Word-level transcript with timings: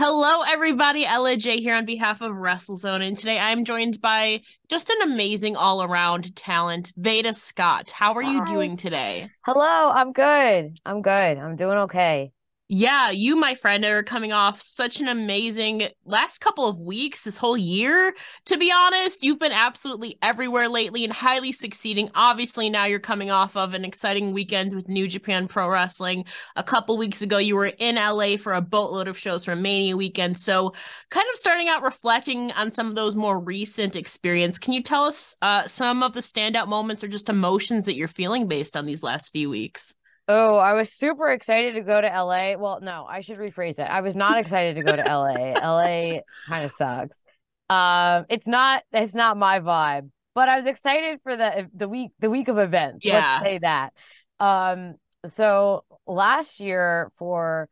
Hello, 0.00 0.42
everybody. 0.42 1.04
Ella 1.04 1.36
Jay 1.36 1.56
here 1.56 1.74
on 1.74 1.84
behalf 1.84 2.20
of 2.20 2.30
WrestleZone, 2.30 3.04
and 3.04 3.16
today 3.16 3.36
I'm 3.36 3.64
joined 3.64 4.00
by 4.00 4.42
just 4.68 4.90
an 4.90 5.10
amazing 5.10 5.56
all-around 5.56 6.36
talent, 6.36 6.92
Veda 6.96 7.34
Scott. 7.34 7.90
How 7.90 8.12
are 8.12 8.22
you 8.22 8.44
doing 8.46 8.76
today? 8.76 9.28
Hello, 9.44 9.90
I'm 9.90 10.12
good. 10.12 10.78
I'm 10.86 11.02
good. 11.02 11.38
I'm 11.38 11.56
doing 11.56 11.78
okay. 11.78 12.30
Yeah, 12.70 13.10
you, 13.10 13.34
my 13.34 13.54
friend, 13.54 13.82
are 13.86 14.02
coming 14.02 14.30
off 14.30 14.60
such 14.60 15.00
an 15.00 15.08
amazing 15.08 15.88
last 16.04 16.42
couple 16.42 16.68
of 16.68 16.78
weeks, 16.78 17.22
this 17.22 17.38
whole 17.38 17.56
year. 17.56 18.14
To 18.44 18.58
be 18.58 18.70
honest, 18.70 19.24
you've 19.24 19.38
been 19.38 19.52
absolutely 19.52 20.18
everywhere 20.20 20.68
lately 20.68 21.02
and 21.02 21.10
highly 21.10 21.50
succeeding. 21.50 22.10
Obviously, 22.14 22.68
now 22.68 22.84
you're 22.84 22.98
coming 22.98 23.30
off 23.30 23.56
of 23.56 23.72
an 23.72 23.86
exciting 23.86 24.34
weekend 24.34 24.74
with 24.74 24.86
New 24.86 25.08
Japan 25.08 25.48
Pro 25.48 25.66
Wrestling. 25.66 26.26
A 26.56 26.62
couple 26.62 26.98
weeks 26.98 27.22
ago, 27.22 27.38
you 27.38 27.56
were 27.56 27.68
in 27.68 27.94
LA 27.94 28.36
for 28.36 28.52
a 28.52 28.60
boatload 28.60 29.08
of 29.08 29.16
shows 29.16 29.46
for 29.46 29.56
Mania 29.56 29.96
weekend. 29.96 30.36
So, 30.36 30.74
kind 31.08 31.26
of 31.32 31.38
starting 31.38 31.68
out 31.68 31.82
reflecting 31.82 32.52
on 32.52 32.72
some 32.72 32.88
of 32.88 32.94
those 32.94 33.16
more 33.16 33.38
recent 33.40 33.96
experience, 33.96 34.58
can 34.58 34.74
you 34.74 34.82
tell 34.82 35.04
us 35.04 35.34
uh, 35.40 35.66
some 35.66 36.02
of 36.02 36.12
the 36.12 36.20
standout 36.20 36.68
moments 36.68 37.02
or 37.02 37.08
just 37.08 37.30
emotions 37.30 37.86
that 37.86 37.96
you're 37.96 38.08
feeling 38.08 38.46
based 38.46 38.76
on 38.76 38.84
these 38.84 39.02
last 39.02 39.30
few 39.32 39.48
weeks? 39.48 39.94
Oh, 40.30 40.56
I 40.58 40.74
was 40.74 40.92
super 40.92 41.30
excited 41.30 41.74
to 41.74 41.80
go 41.80 42.00
to 42.00 42.06
LA. 42.06 42.54
Well, 42.58 42.80
no, 42.82 43.06
I 43.08 43.22
should 43.22 43.38
rephrase 43.38 43.78
it. 43.78 43.88
I 43.88 44.02
was 44.02 44.14
not 44.14 44.38
excited 44.38 44.76
to 44.76 44.82
go 44.82 44.94
to 44.94 45.02
LA. 45.02 45.52
LA 45.58 46.20
kind 46.46 46.64
of 46.66 46.72
sucks. 46.76 47.16
Um, 47.70 48.26
it's 48.28 48.46
not 48.46 48.82
it's 48.92 49.14
not 49.14 49.36
my 49.38 49.60
vibe, 49.60 50.10
but 50.34 50.48
I 50.48 50.56
was 50.58 50.66
excited 50.66 51.20
for 51.22 51.36
the 51.36 51.68
the 51.74 51.88
week 51.88 52.10
the 52.18 52.28
week 52.30 52.48
of 52.48 52.58
events. 52.58 53.04
Yeah. 53.04 53.38
Let's 53.40 53.44
say 53.44 53.58
that. 53.58 53.92
Um, 54.38 54.94
so 55.34 55.84
last 56.06 56.60
year 56.60 57.10
for 57.18 57.68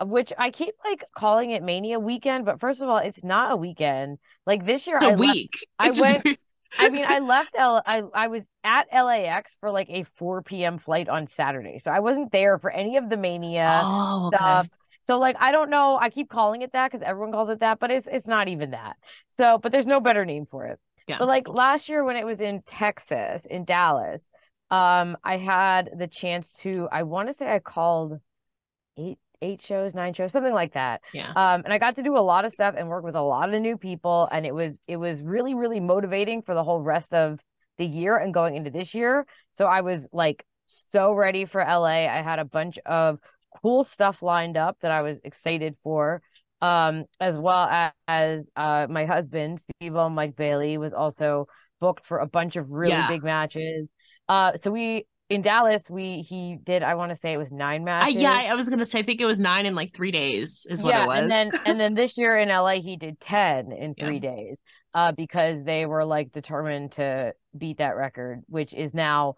which 0.00 0.32
I 0.36 0.50
keep 0.50 0.74
like 0.84 1.04
calling 1.16 1.50
it 1.52 1.62
Mania 1.62 2.00
weekend, 2.00 2.44
but 2.44 2.58
first 2.60 2.80
of 2.82 2.88
all, 2.88 2.98
it's 2.98 3.22
not 3.22 3.52
a 3.52 3.56
weekend. 3.56 4.18
Like 4.46 4.66
this 4.66 4.86
year 4.88 4.96
It's 4.96 5.04
a 5.04 5.08
I 5.08 5.14
left 5.14 5.20
week. 5.20 5.66
I 5.78 5.88
It's 5.88 5.98
just- 5.98 6.24
went 6.24 6.38
I 6.78 6.88
mean, 6.88 7.04
I 7.06 7.18
left 7.18 7.54
L 7.56 7.82
I 7.84 8.02
I 8.14 8.28
was 8.28 8.44
at 8.64 8.86
LAX 8.92 9.52
for 9.60 9.70
like 9.70 9.90
a 9.90 10.04
4 10.16 10.42
p.m. 10.42 10.78
flight 10.78 11.08
on 11.08 11.26
Saturday. 11.26 11.78
So 11.78 11.90
I 11.90 12.00
wasn't 12.00 12.32
there 12.32 12.58
for 12.58 12.70
any 12.70 12.96
of 12.96 13.08
the 13.08 13.16
Mania 13.16 13.80
oh, 13.82 14.28
okay. 14.28 14.36
stuff. 14.36 14.68
So 15.06 15.18
like 15.18 15.36
I 15.38 15.52
don't 15.52 15.70
know, 15.70 15.98
I 16.00 16.10
keep 16.10 16.28
calling 16.28 16.62
it 16.62 16.72
that 16.72 16.90
because 16.90 17.04
everyone 17.06 17.32
calls 17.32 17.50
it 17.50 17.60
that, 17.60 17.78
but 17.78 17.90
it's 17.90 18.08
it's 18.10 18.26
not 18.26 18.48
even 18.48 18.70
that. 18.70 18.96
So, 19.30 19.58
but 19.58 19.72
there's 19.72 19.86
no 19.86 20.00
better 20.00 20.24
name 20.24 20.46
for 20.50 20.66
it. 20.66 20.78
Yeah. 21.08 21.18
But 21.18 21.28
like 21.28 21.48
last 21.48 21.88
year 21.88 22.04
when 22.04 22.16
it 22.16 22.24
was 22.24 22.40
in 22.40 22.62
Texas, 22.66 23.44
in 23.46 23.64
Dallas, 23.64 24.30
um, 24.70 25.16
I 25.24 25.36
had 25.36 25.90
the 25.96 26.06
chance 26.06 26.52
to 26.62 26.88
I 26.90 27.02
want 27.02 27.28
to 27.28 27.34
say 27.34 27.52
I 27.52 27.58
called 27.58 28.20
eight 28.96 29.18
eight 29.42 29.60
shows, 29.62 29.94
nine 29.94 30.14
shows, 30.14 30.32
something 30.32 30.54
like 30.54 30.74
that. 30.74 31.02
Yeah. 31.12 31.30
Um, 31.30 31.62
and 31.64 31.72
I 31.72 31.78
got 31.78 31.96
to 31.96 32.02
do 32.02 32.16
a 32.16 32.20
lot 32.20 32.44
of 32.46 32.52
stuff 32.52 32.74
and 32.78 32.88
work 32.88 33.04
with 33.04 33.16
a 33.16 33.22
lot 33.22 33.52
of 33.52 33.60
new 33.60 33.76
people, 33.76 34.28
and 34.32 34.46
it 34.46 34.54
was 34.54 34.78
it 34.86 34.96
was 34.96 35.20
really 35.20 35.54
really 35.54 35.80
motivating 35.80 36.42
for 36.42 36.54
the 36.54 36.64
whole 36.64 36.80
rest 36.80 37.12
of 37.12 37.38
the 37.78 37.86
year 37.86 38.16
and 38.16 38.32
going 38.32 38.56
into 38.56 38.70
this 38.70 38.94
year. 38.94 39.26
So 39.54 39.66
I 39.66 39.80
was 39.82 40.06
like 40.12 40.44
so 40.88 41.12
ready 41.12 41.44
for 41.44 41.60
LA. 41.60 42.06
I 42.08 42.22
had 42.22 42.38
a 42.38 42.44
bunch 42.44 42.78
of 42.86 43.18
cool 43.62 43.84
stuff 43.84 44.22
lined 44.22 44.56
up 44.56 44.78
that 44.80 44.90
I 44.90 45.02
was 45.02 45.18
excited 45.24 45.76
for. 45.82 46.22
Um, 46.60 47.06
as 47.18 47.36
well 47.36 47.64
as, 47.68 47.92
as 48.06 48.48
uh 48.54 48.86
my 48.88 49.04
husband, 49.04 49.60
Speedball 49.82 50.12
Mike 50.12 50.36
Bailey, 50.36 50.78
was 50.78 50.92
also 50.92 51.46
booked 51.80 52.06
for 52.06 52.18
a 52.18 52.26
bunch 52.26 52.54
of 52.56 52.70
really 52.70 52.92
Yeah. 52.92 53.08
big 53.08 53.24
matches. 53.24 53.88
Uh, 54.28 54.56
so 54.56 54.70
we 54.70 55.06
in 55.34 55.42
Dallas, 55.42 55.88
we 55.90 56.22
he 56.22 56.56
did 56.62 56.82
I 56.82 56.94
want 56.94 57.10
to 57.10 57.16
say 57.16 57.32
it 57.32 57.36
was 57.38 57.50
nine 57.50 57.82
I, 57.82 57.84
matches. 57.84 58.16
yeah, 58.16 58.32
I 58.48 58.54
was 58.54 58.68
gonna 58.68 58.84
say 58.84 59.00
I 59.00 59.02
think 59.02 59.20
it 59.20 59.26
was 59.26 59.40
nine 59.40 59.66
in 59.66 59.74
like 59.74 59.92
three 59.92 60.10
days 60.10 60.66
is 60.70 60.82
what 60.82 60.90
yeah, 60.90 61.04
it 61.04 61.06
was. 61.06 61.18
and 61.22 61.30
then 61.30 61.50
and 61.64 61.80
then 61.80 61.94
this 61.94 62.16
year 62.18 62.36
in 62.38 62.48
LA 62.48 62.80
he 62.80 62.96
did 62.96 63.18
10 63.20 63.72
in 63.72 63.94
Yeah. 63.98 64.06
3 64.06 64.18
days 64.20 64.56
uh 64.94 65.12
because 65.12 65.64
they 65.64 65.86
were 65.86 66.04
like 66.04 66.32
determined 66.32 66.92
to 66.92 67.34
beat 67.56 67.78
that 67.78 67.96
record 67.96 68.42
which 68.48 68.74
is 68.74 68.92
now 68.94 69.34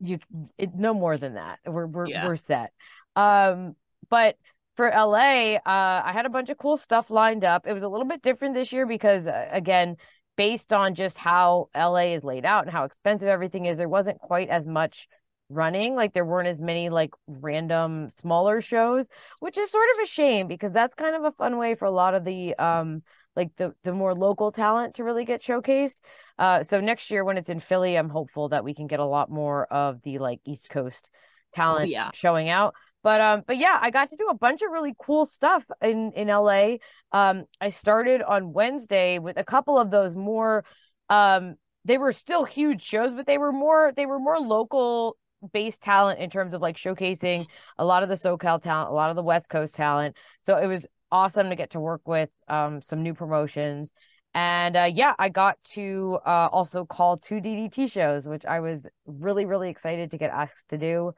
you 0.00 0.18
it, 0.58 0.74
no 0.74 0.94
more 0.94 1.18
than 1.18 1.34
that. 1.34 1.58
We're 1.66 1.86
we're 1.86 2.06
Yeah. 2.06 2.26
we're 2.26 2.36
set. 2.36 2.72
Um 3.16 3.76
but 4.08 4.36
for 4.76 4.88
LA 4.88 5.54
uh 5.56 5.60
I 5.66 6.12
had 6.12 6.26
a 6.26 6.30
bunch 6.30 6.48
of 6.48 6.56
cool 6.58 6.76
stuff 6.76 7.10
lined 7.10 7.44
up. 7.44 7.66
It 7.66 7.72
was 7.74 7.82
a 7.82 7.88
little 7.88 8.06
bit 8.06 8.22
different 8.22 8.54
this 8.54 8.72
year 8.72 8.86
because 8.86 9.26
uh, 9.26 9.48
again 9.52 9.96
based 10.36 10.72
on 10.72 10.94
just 10.94 11.18
how 11.18 11.68
LA 11.74 12.14
is 12.14 12.24
laid 12.24 12.44
out 12.44 12.64
and 12.64 12.72
how 12.72 12.84
expensive 12.84 13.28
everything 13.28 13.66
is 13.66 13.78
there 13.78 13.88
wasn't 13.88 14.18
quite 14.18 14.48
as 14.48 14.66
much 14.66 15.06
running 15.48 15.96
like 15.96 16.12
there 16.12 16.24
weren't 16.24 16.46
as 16.46 16.60
many 16.60 16.90
like 16.90 17.10
random 17.26 18.08
smaller 18.08 18.60
shows 18.60 19.08
which 19.40 19.58
is 19.58 19.68
sort 19.68 19.88
of 19.96 20.04
a 20.04 20.06
shame 20.06 20.46
because 20.46 20.72
that's 20.72 20.94
kind 20.94 21.16
of 21.16 21.24
a 21.24 21.32
fun 21.32 21.56
way 21.56 21.74
for 21.74 21.86
a 21.86 21.90
lot 21.90 22.14
of 22.14 22.24
the 22.24 22.54
um 22.54 23.02
like 23.36 23.50
the 23.56 23.74
the 23.84 23.92
more 23.92 24.14
local 24.14 24.52
talent 24.52 24.94
to 24.94 25.04
really 25.04 25.24
get 25.24 25.42
showcased. 25.42 25.96
Uh 26.38 26.62
so 26.64 26.80
next 26.80 27.10
year 27.10 27.24
when 27.24 27.38
it's 27.38 27.48
in 27.48 27.60
Philly, 27.60 27.96
I'm 27.96 28.08
hopeful 28.08 28.48
that 28.50 28.64
we 28.64 28.74
can 28.74 28.86
get 28.86 29.00
a 29.00 29.04
lot 29.04 29.30
more 29.30 29.66
of 29.66 30.02
the 30.02 30.18
like 30.18 30.40
East 30.44 30.68
Coast 30.68 31.08
talent 31.54 31.88
yeah. 31.88 32.10
showing 32.14 32.48
out. 32.48 32.74
But 33.02 33.20
um 33.20 33.42
but 33.46 33.56
yeah, 33.56 33.78
I 33.80 33.90
got 33.90 34.10
to 34.10 34.16
do 34.16 34.28
a 34.28 34.34
bunch 34.34 34.62
of 34.62 34.70
really 34.70 34.94
cool 34.98 35.26
stuff 35.26 35.64
in 35.82 36.12
in 36.14 36.28
LA. 36.28 36.78
Um 37.12 37.44
I 37.60 37.70
started 37.70 38.22
on 38.22 38.52
Wednesday 38.52 39.18
with 39.18 39.36
a 39.38 39.44
couple 39.44 39.78
of 39.78 39.90
those 39.90 40.14
more 40.14 40.64
um 41.08 41.54
they 41.84 41.96
were 41.98 42.12
still 42.12 42.44
huge 42.44 42.82
shows, 42.82 43.12
but 43.14 43.26
they 43.26 43.38
were 43.38 43.52
more 43.52 43.92
they 43.96 44.06
were 44.06 44.18
more 44.18 44.38
local 44.38 45.16
based 45.52 45.80
talent 45.80 46.20
in 46.20 46.28
terms 46.28 46.52
of 46.52 46.60
like 46.60 46.76
showcasing 46.76 47.46
a 47.78 47.84
lot 47.84 48.02
of 48.02 48.10
the 48.10 48.14
SoCal 48.16 48.62
talent, 48.62 48.90
a 48.90 48.94
lot 48.94 49.08
of 49.10 49.16
the 49.16 49.22
West 49.22 49.48
Coast 49.48 49.74
talent. 49.74 50.16
So 50.42 50.58
it 50.58 50.66
was 50.66 50.84
awesome 51.10 51.48
to 51.50 51.56
get 51.56 51.70
to 51.70 51.80
work 51.80 52.02
with 52.06 52.28
um 52.48 52.82
some 52.82 53.02
new 53.02 53.14
promotions. 53.14 53.90
And 54.34 54.76
uh 54.76 54.90
yeah, 54.92 55.14
I 55.18 55.30
got 55.30 55.56
to 55.74 56.18
uh 56.26 56.48
also 56.52 56.84
call 56.84 57.16
two 57.16 57.36
DDT 57.40 57.90
shows, 57.90 58.24
which 58.26 58.44
I 58.44 58.60
was 58.60 58.86
really, 59.06 59.46
really 59.46 59.70
excited 59.70 60.10
to 60.10 60.18
get 60.18 60.30
asked 60.30 60.68
to 60.68 60.78
do. 60.78 61.12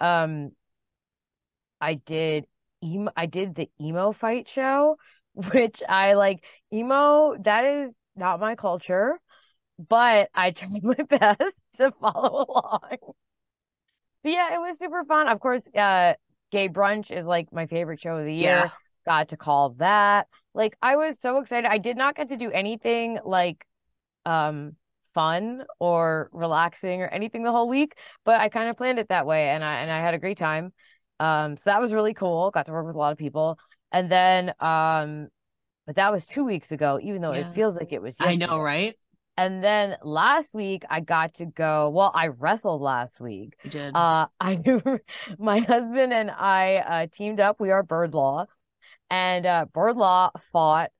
Um 0.00 0.52
I 1.80 1.94
did 1.94 2.46
emo 2.82 3.10
I 3.16 3.26
did 3.26 3.54
the 3.54 3.70
emo 3.80 4.12
fight 4.12 4.48
show, 4.48 4.96
which 5.34 5.82
I 5.88 6.14
like 6.14 6.44
emo, 6.72 7.36
that 7.42 7.64
is 7.64 7.92
not 8.16 8.40
my 8.40 8.54
culture, 8.56 9.20
but 9.78 10.30
I 10.34 10.50
tried 10.52 10.82
my 10.84 11.04
best 11.08 11.56
to 11.78 11.92
follow 12.00 12.46
along. 12.48 13.14
But 14.22 14.32
yeah, 14.32 14.54
it 14.54 14.58
was 14.58 14.78
super 14.78 15.04
fun. 15.04 15.28
Of 15.28 15.40
course, 15.40 15.62
uh 15.74 16.14
Gay 16.52 16.68
Brunch 16.68 17.10
is 17.10 17.26
like 17.26 17.52
my 17.52 17.66
favorite 17.66 18.00
show 18.00 18.16
of 18.16 18.24
the 18.24 18.34
year. 18.34 18.44
Yeah. 18.44 18.70
Got 19.04 19.28
to 19.28 19.36
call 19.36 19.70
that. 19.78 20.26
Like 20.54 20.76
I 20.82 20.96
was 20.96 21.18
so 21.20 21.38
excited. 21.38 21.68
I 21.70 21.78
did 21.78 21.96
not 21.96 22.16
get 22.16 22.28
to 22.28 22.36
do 22.36 22.50
anything 22.50 23.18
like 23.24 23.64
um 24.24 24.76
fun 25.14 25.64
or 25.78 26.28
relaxing 26.32 27.02
or 27.02 27.08
anything 27.08 27.42
the 27.42 27.52
whole 27.52 27.68
week, 27.68 27.96
but 28.24 28.40
I 28.40 28.48
kind 28.48 28.68
of 28.68 28.76
planned 28.76 28.98
it 28.98 29.08
that 29.08 29.26
way 29.26 29.48
and 29.50 29.64
I 29.64 29.74
and 29.80 29.90
I 29.90 30.00
had 30.00 30.14
a 30.14 30.18
great 30.18 30.38
time. 30.38 30.72
Um 31.20 31.56
so 31.56 31.62
that 31.66 31.80
was 31.80 31.92
really 31.92 32.14
cool. 32.14 32.50
Got 32.50 32.66
to 32.66 32.72
work 32.72 32.86
with 32.86 32.94
a 32.96 32.98
lot 32.98 33.12
of 33.12 33.18
people. 33.18 33.58
And 33.92 34.10
then 34.10 34.52
um 34.60 35.28
but 35.86 35.96
that 35.96 36.12
was 36.12 36.26
2 36.26 36.44
weeks 36.44 36.72
ago, 36.72 36.98
even 37.02 37.22
though 37.22 37.32
Yeah. 37.32 37.50
it 37.50 37.54
feels 37.54 37.76
like 37.76 37.92
it 37.92 38.02
was 38.02 38.16
I 38.20 38.34
know, 38.34 38.58
right? 38.60 38.96
And 39.38 39.62
then 39.62 39.96
last 40.02 40.54
week 40.54 40.84
I 40.88 41.00
got 41.00 41.34
to 41.34 41.44
go, 41.44 41.90
well, 41.90 42.10
I 42.14 42.28
wrestled 42.28 42.80
last 42.80 43.20
week. 43.20 43.54
You 43.64 43.70
did. 43.70 43.94
Uh, 43.94 44.26
I 44.40 44.60
my 45.38 45.60
husband 45.60 46.12
and 46.12 46.30
I 46.30 46.76
uh 46.76 47.06
teamed 47.12 47.40
up. 47.40 47.60
We 47.60 47.70
are 47.70 47.82
Bird 47.82 48.14
Law, 48.14 48.46
and 49.10 49.44
uh 49.46 49.66
Bird 49.72 49.96
Law 49.96 50.30
fought 50.52 50.90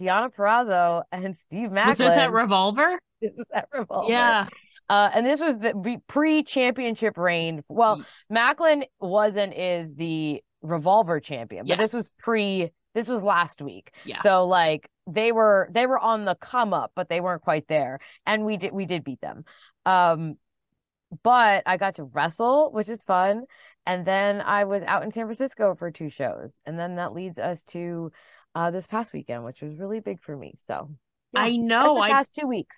Deonna 0.00 0.34
Purrazzo 0.34 1.04
and 1.12 1.36
Steve 1.36 1.68
Maclin. 1.70 1.86
was 1.86 1.98
this 1.98 2.16
at 2.16 2.32
Revolver? 2.32 2.98
This 3.22 3.38
is 3.38 3.46
at 3.54 3.68
Revolver. 3.72 4.12
Yeah. 4.12 4.48
Uh, 4.88 5.10
and 5.14 5.24
this 5.24 5.40
was 5.40 5.56
the 5.58 6.00
pre-championship 6.08 7.16
reign. 7.16 7.62
Well, 7.68 8.04
Maclin 8.30 8.84
was 9.00 9.34
and 9.36 9.52
is 9.56 9.94
the 9.94 10.42
Revolver 10.62 11.20
champion, 11.20 11.66
but 11.66 11.78
this 11.78 11.92
was 11.92 12.08
pre. 12.18 12.70
This 12.94 13.06
was 13.06 13.22
last 13.22 13.60
week. 13.60 13.92
Yeah. 14.04 14.22
So 14.22 14.46
like 14.46 14.88
they 15.06 15.32
were 15.32 15.68
they 15.72 15.86
were 15.86 15.98
on 15.98 16.24
the 16.24 16.34
come 16.36 16.72
up, 16.72 16.92
but 16.94 17.08
they 17.08 17.20
weren't 17.20 17.42
quite 17.42 17.68
there, 17.68 17.98
and 18.26 18.44
we 18.44 18.56
did 18.56 18.72
we 18.72 18.86
did 18.86 19.04
beat 19.04 19.20
them. 19.20 19.44
Um, 19.84 20.36
but 21.22 21.62
I 21.66 21.76
got 21.76 21.96
to 21.96 22.04
wrestle, 22.04 22.72
which 22.72 22.88
is 22.88 23.02
fun. 23.02 23.44
And 23.86 24.06
then 24.06 24.40
I 24.40 24.64
was 24.64 24.82
out 24.86 25.02
in 25.02 25.12
San 25.12 25.26
Francisco 25.26 25.74
for 25.78 25.90
two 25.90 26.08
shows, 26.08 26.50
and 26.64 26.78
then 26.78 26.96
that 26.96 27.12
leads 27.12 27.38
us 27.38 27.62
to 27.64 28.10
uh 28.54 28.70
this 28.70 28.86
past 28.86 29.12
weekend, 29.12 29.44
which 29.44 29.60
was 29.60 29.78
really 29.78 30.00
big 30.00 30.22
for 30.22 30.36
me. 30.36 30.54
So 30.66 30.90
yeah, 31.34 31.40
I 31.42 31.56
know. 31.56 31.96
the 31.96 32.00
I 32.00 32.10
past 32.10 32.34
two 32.34 32.46
weeks. 32.46 32.76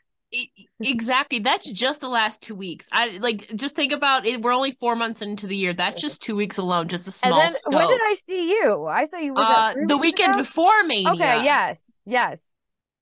Exactly. 0.80 1.38
That's 1.38 1.66
just 1.70 2.00
the 2.00 2.08
last 2.08 2.42
two 2.42 2.54
weeks. 2.54 2.88
I 2.92 3.18
like 3.18 3.48
just 3.56 3.76
think 3.76 3.92
about 3.92 4.26
it. 4.26 4.42
We're 4.42 4.52
only 4.52 4.72
four 4.72 4.94
months 4.96 5.22
into 5.22 5.46
the 5.46 5.56
year. 5.56 5.72
That's 5.72 6.00
just 6.00 6.22
two 6.22 6.36
weeks 6.36 6.58
alone. 6.58 6.88
Just 6.88 7.06
a 7.06 7.26
And 7.26 7.32
small 7.32 7.38
then 7.40 7.50
scope. 7.50 7.74
when 7.74 7.88
did 7.88 8.00
I 8.02 8.14
see 8.14 8.50
you? 8.50 8.86
I 8.86 9.04
saw 9.06 9.18
you 9.18 9.34
uh, 9.34 9.74
the 9.86 9.96
weekend 9.96 10.34
ago? 10.34 10.42
before 10.42 10.82
Mania. 10.84 11.12
Okay, 11.12 11.44
yes, 11.44 11.78
yes. 12.04 12.38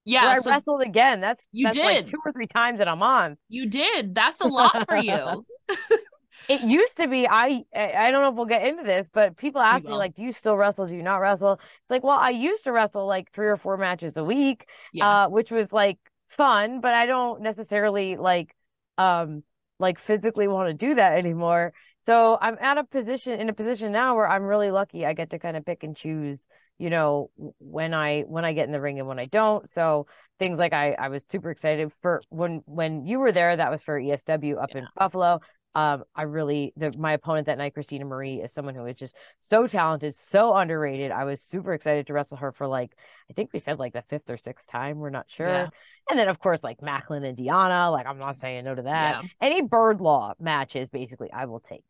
Yeah. 0.04 0.24
Where 0.24 0.32
I 0.46 0.50
wrestled 0.50 0.82
again. 0.82 1.20
That's 1.20 1.48
You 1.52 1.66
that's 1.66 1.78
like 1.78 2.04
did. 2.04 2.06
two 2.08 2.18
or 2.24 2.32
three 2.32 2.46
times 2.46 2.80
in 2.80 2.88
a 2.88 2.96
month. 2.96 3.38
you 3.48 3.66
did. 3.66 4.14
That's 4.14 4.40
a 4.40 4.46
lot 4.46 4.84
for 4.86 4.96
you. 4.96 5.46
it 6.48 6.60
used 6.60 6.96
to 6.98 7.08
be 7.08 7.26
I 7.26 7.64
I 7.74 8.10
don't 8.10 8.22
know 8.22 8.28
if 8.28 8.34
we'll 8.34 8.44
get 8.46 8.66
into 8.66 8.82
this, 8.84 9.08
but 9.12 9.36
people 9.36 9.60
ask 9.62 9.84
me 9.84 9.92
like, 9.92 10.14
do 10.14 10.22
you 10.22 10.32
still 10.32 10.56
wrestle? 10.56 10.86
Do 10.86 10.94
you 10.94 11.02
not 11.02 11.16
wrestle? 11.16 11.54
It's 11.54 11.90
like, 11.90 12.04
well, 12.04 12.18
I 12.18 12.30
used 12.30 12.64
to 12.64 12.72
wrestle 12.72 13.06
like 13.06 13.32
three 13.32 13.46
or 13.48 13.56
four 13.56 13.76
matches 13.78 14.16
a 14.16 14.24
week, 14.24 14.68
yeah. 14.92 15.24
uh, 15.24 15.28
which 15.28 15.50
was 15.50 15.72
like 15.72 15.98
fun, 16.36 16.80
but 16.80 16.94
I 16.94 17.06
don't 17.06 17.42
necessarily 17.42 18.16
like 18.16 18.54
um 18.98 19.42
like 19.78 19.98
physically 19.98 20.48
want 20.48 20.68
to 20.68 20.74
do 20.74 20.94
that 20.94 21.18
anymore. 21.18 21.72
So 22.06 22.38
I'm 22.40 22.58
at 22.60 22.78
a 22.78 22.84
position 22.84 23.40
in 23.40 23.48
a 23.48 23.54
position 23.54 23.92
now 23.92 24.14
where 24.14 24.28
I'm 24.28 24.42
really 24.42 24.70
lucky. 24.70 25.06
I 25.06 25.14
get 25.14 25.30
to 25.30 25.38
kind 25.38 25.56
of 25.56 25.64
pick 25.64 25.82
and 25.82 25.96
choose, 25.96 26.46
you 26.78 26.90
know, 26.90 27.30
when 27.58 27.94
I 27.94 28.22
when 28.22 28.44
I 28.44 28.52
get 28.52 28.66
in 28.66 28.72
the 28.72 28.80
ring 28.80 28.98
and 28.98 29.08
when 29.08 29.18
I 29.18 29.26
don't. 29.26 29.68
So 29.70 30.06
things 30.38 30.58
like 30.58 30.72
I 30.72 30.92
I 30.92 31.08
was 31.08 31.24
super 31.30 31.50
excited 31.50 31.92
for 32.02 32.20
when 32.28 32.62
when 32.66 33.06
you 33.06 33.18
were 33.18 33.32
there. 33.32 33.56
That 33.56 33.70
was 33.70 33.82
for 33.82 33.98
ESW 33.98 34.62
up 34.62 34.70
yeah. 34.72 34.80
in 34.80 34.86
Buffalo. 34.96 35.40
Um, 35.74 36.04
I 36.14 36.22
really 36.22 36.72
the 36.76 36.92
my 36.96 37.12
opponent 37.12 37.46
that 37.46 37.58
night, 37.58 37.74
Christina 37.74 38.04
Marie, 38.04 38.40
is 38.40 38.52
someone 38.52 38.74
who 38.74 38.86
is 38.86 38.96
just 38.96 39.14
so 39.40 39.66
talented, 39.66 40.14
so 40.14 40.54
underrated. 40.54 41.10
I 41.10 41.24
was 41.24 41.40
super 41.40 41.72
excited 41.74 42.06
to 42.06 42.12
wrestle 42.12 42.36
her 42.36 42.52
for 42.52 42.66
like 42.66 42.92
I 43.28 43.32
think 43.32 43.50
we 43.52 43.58
said 43.58 43.78
like 43.78 43.92
the 43.92 44.04
fifth 44.08 44.30
or 44.30 44.36
sixth 44.36 44.68
time. 44.68 44.98
We're 44.98 45.10
not 45.10 45.26
sure. 45.28 45.48
Yeah. 45.48 45.68
And 46.08 46.18
then 46.18 46.28
of 46.28 46.38
course 46.38 46.60
like 46.62 46.80
Maclin 46.80 47.24
and 47.24 47.36
Deonna. 47.36 47.90
Like 47.90 48.06
I'm 48.06 48.18
not 48.18 48.36
saying 48.36 48.64
no 48.64 48.74
to 48.74 48.82
that. 48.82 49.22
Yeah. 49.22 49.28
Any 49.40 49.62
bird 49.62 50.00
law 50.00 50.34
matches, 50.38 50.88
basically, 50.88 51.32
I 51.32 51.46
will 51.46 51.60
take. 51.60 51.84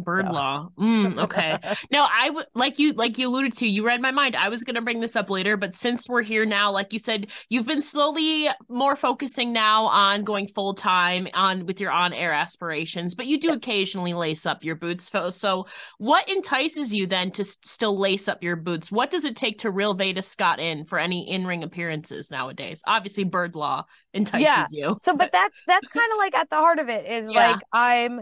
Bird 0.00 0.26
so. 0.26 0.32
law. 0.32 0.68
Mm, 0.78 1.18
okay. 1.24 1.58
no, 1.90 2.06
I 2.10 2.30
would 2.30 2.46
like 2.54 2.78
you 2.78 2.92
like 2.92 3.18
you 3.18 3.28
alluded 3.28 3.52
to. 3.54 3.66
You 3.66 3.86
read 3.86 4.00
my 4.00 4.10
mind. 4.10 4.36
I 4.36 4.48
was 4.48 4.64
gonna 4.64 4.82
bring 4.82 5.00
this 5.00 5.16
up 5.16 5.30
later, 5.30 5.56
but 5.56 5.74
since 5.74 6.08
we're 6.08 6.22
here 6.22 6.44
now, 6.44 6.70
like 6.70 6.92
you 6.92 6.98
said, 6.98 7.28
you've 7.48 7.66
been 7.66 7.82
slowly 7.82 8.48
more 8.68 8.96
focusing 8.96 9.52
now 9.52 9.84
on 9.86 10.24
going 10.24 10.48
full 10.48 10.74
time 10.74 11.28
on 11.34 11.66
with 11.66 11.80
your 11.80 11.90
on 11.90 12.12
air 12.12 12.32
aspirations. 12.32 13.14
But 13.14 13.26
you 13.26 13.38
do 13.38 13.48
yes. 13.48 13.56
occasionally 13.58 14.14
lace 14.14 14.46
up 14.46 14.64
your 14.64 14.76
boots. 14.76 15.08
Folks. 15.08 15.36
So, 15.36 15.66
what 15.98 16.28
entices 16.28 16.92
you 16.92 17.06
then 17.06 17.30
to 17.32 17.44
still 17.44 17.98
lace 17.98 18.28
up 18.28 18.42
your 18.42 18.56
boots? 18.56 18.90
What 18.90 19.10
does 19.10 19.24
it 19.24 19.36
take 19.36 19.58
to 19.58 19.70
reel 19.70 19.94
Veda 19.94 20.22
Scott 20.22 20.60
in 20.60 20.84
for 20.84 20.98
any 20.98 21.30
in 21.30 21.46
ring 21.46 21.62
appearances 21.62 22.30
nowadays? 22.30 22.82
Obviously, 22.86 23.24
bird 23.24 23.54
law 23.54 23.84
entices 24.12 24.46
yeah. 24.46 24.66
you. 24.70 24.96
So, 25.02 25.16
but 25.16 25.30
that's 25.32 25.58
that's 25.66 25.88
kind 25.94 26.12
of 26.12 26.18
like 26.18 26.34
at 26.34 26.50
the 26.50 26.56
heart 26.56 26.78
of 26.78 26.88
it 26.88 27.06
is 27.06 27.28
yeah. 27.30 27.50
like 27.52 27.60
I'm 27.72 28.20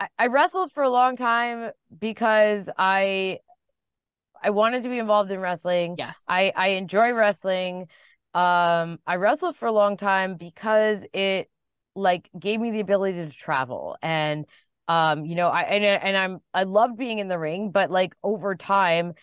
I, 0.00 0.08
I 0.18 0.26
wrestled 0.26 0.72
for 0.72 0.82
a 0.82 0.90
long 0.90 1.16
time 1.16 1.70
because 1.98 2.68
I 2.76 3.38
I 4.42 4.50
wanted 4.50 4.84
to 4.84 4.88
be 4.88 4.98
involved 4.98 5.30
in 5.30 5.40
wrestling. 5.40 5.96
Yes. 5.98 6.24
I 6.28 6.52
I 6.54 6.68
enjoy 6.68 7.12
wrestling. 7.12 7.88
Um 8.34 8.98
I 9.06 9.16
wrestled 9.16 9.56
for 9.56 9.66
a 9.66 9.72
long 9.72 9.96
time 9.96 10.36
because 10.36 11.04
it 11.12 11.50
like 11.94 12.30
gave 12.38 12.60
me 12.60 12.70
the 12.70 12.80
ability 12.80 13.24
to 13.26 13.30
travel 13.30 13.96
and 14.02 14.46
um 14.86 15.24
you 15.26 15.34
know 15.34 15.48
I 15.48 15.62
and 15.62 15.84
and 15.84 16.16
I'm 16.16 16.40
I 16.54 16.62
love 16.62 16.96
being 16.96 17.18
in 17.18 17.28
the 17.28 17.38
ring 17.38 17.70
but 17.72 17.90
like 17.90 18.14
over 18.22 18.54
time 18.54 19.14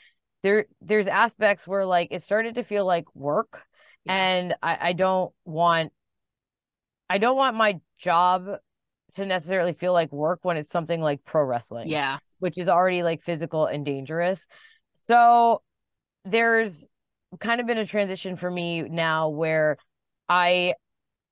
there 0.44 0.66
there's 0.82 1.08
aspects 1.08 1.66
where 1.66 1.86
like 1.86 2.10
it 2.12 2.24
started 2.24 2.56
to 2.56 2.64
feel 2.64 2.86
like 2.86 3.06
work 3.16 3.62
yeah. 4.04 4.14
and 4.16 4.56
I 4.62 4.90
I 4.90 4.94
don't 4.94 5.32
want 5.46 5.94
I 7.10 7.18
don't 7.18 7.38
want 7.38 7.56
my 7.56 7.80
job 7.98 8.58
to 9.16 9.26
necessarily 9.26 9.74
feel 9.74 9.94
like 9.94 10.12
work 10.12 10.40
when 10.44 10.58
it's 10.58 10.72
something 10.72 11.02
like 11.02 11.24
pro 11.26 11.44
wrestling. 11.44 11.88
Yeah. 11.88 12.18
Which 12.40 12.58
is 12.58 12.70
already 12.70 13.04
like 13.04 13.24
physical 13.24 13.66
and 13.66 13.86
dangerous. 13.86 14.46
So 14.96 15.62
there's 16.24 16.86
kind 17.40 17.62
of 17.62 17.68
been 17.68 17.78
a 17.78 17.86
transition 17.86 18.36
for 18.36 18.50
me 18.50 18.84
now 18.84 19.30
where 19.30 19.78
I 20.30 20.74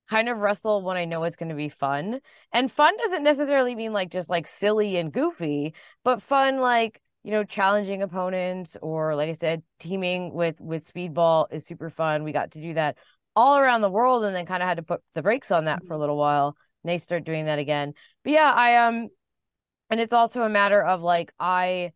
kind 0.10 0.30
of 0.30 0.38
wrestle 0.38 0.82
when 0.82 0.98
I 0.98 1.06
know 1.06 1.24
it's 1.24 1.36
going 1.36 1.50
to 1.50 1.56
be 1.56 1.70
fun. 1.70 2.20
And 2.52 2.72
fun 2.72 2.94
doesn't 2.98 3.24
necessarily 3.24 3.76
mean 3.76 3.94
like 3.94 4.12
just 4.12 4.30
like 4.30 4.48
silly 4.48 4.98
and 4.98 5.12
goofy, 5.12 5.74
but 6.04 6.22
fun 6.22 6.60
like, 6.60 7.02
you 7.24 7.32
know, 7.32 7.44
challenging 7.44 8.02
opponents 8.02 8.76
or 8.82 9.16
like 9.16 9.30
I 9.30 9.34
said, 9.34 9.64
teaming 9.80 10.34
with 10.34 10.60
with 10.60 10.92
Speedball 10.92 11.46
is 11.52 11.66
super 11.66 11.90
fun. 11.90 12.24
We 12.24 12.34
got 12.34 12.52
to 12.52 12.62
do 12.62 12.74
that 12.74 12.98
all 13.36 13.58
around 13.58 13.82
the 13.82 13.90
world 13.90 14.24
and 14.26 14.36
then 14.36 14.46
kind 14.46 14.62
of 14.62 14.68
had 14.68 14.78
to 14.78 14.84
put 14.84 15.02
the 15.16 15.22
brakes 15.22 15.52
on 15.52 15.66
that 15.66 15.80
for 15.80 15.86
a 15.86 15.88
mm-hmm. 15.90 16.02
little 16.02 16.18
while 16.18 16.56
they 16.90 16.98
start 16.98 17.24
doing 17.24 17.46
that 17.46 17.60
again. 17.60 17.94
But 18.24 18.34
yeah, 18.34 18.52
I 18.52 18.88
um 18.88 19.10
and 19.90 20.00
it's 20.00 20.14
also 20.14 20.42
a 20.42 20.50
matter 20.50 20.84
of 20.84 21.02
like 21.02 21.34
I 21.40 21.92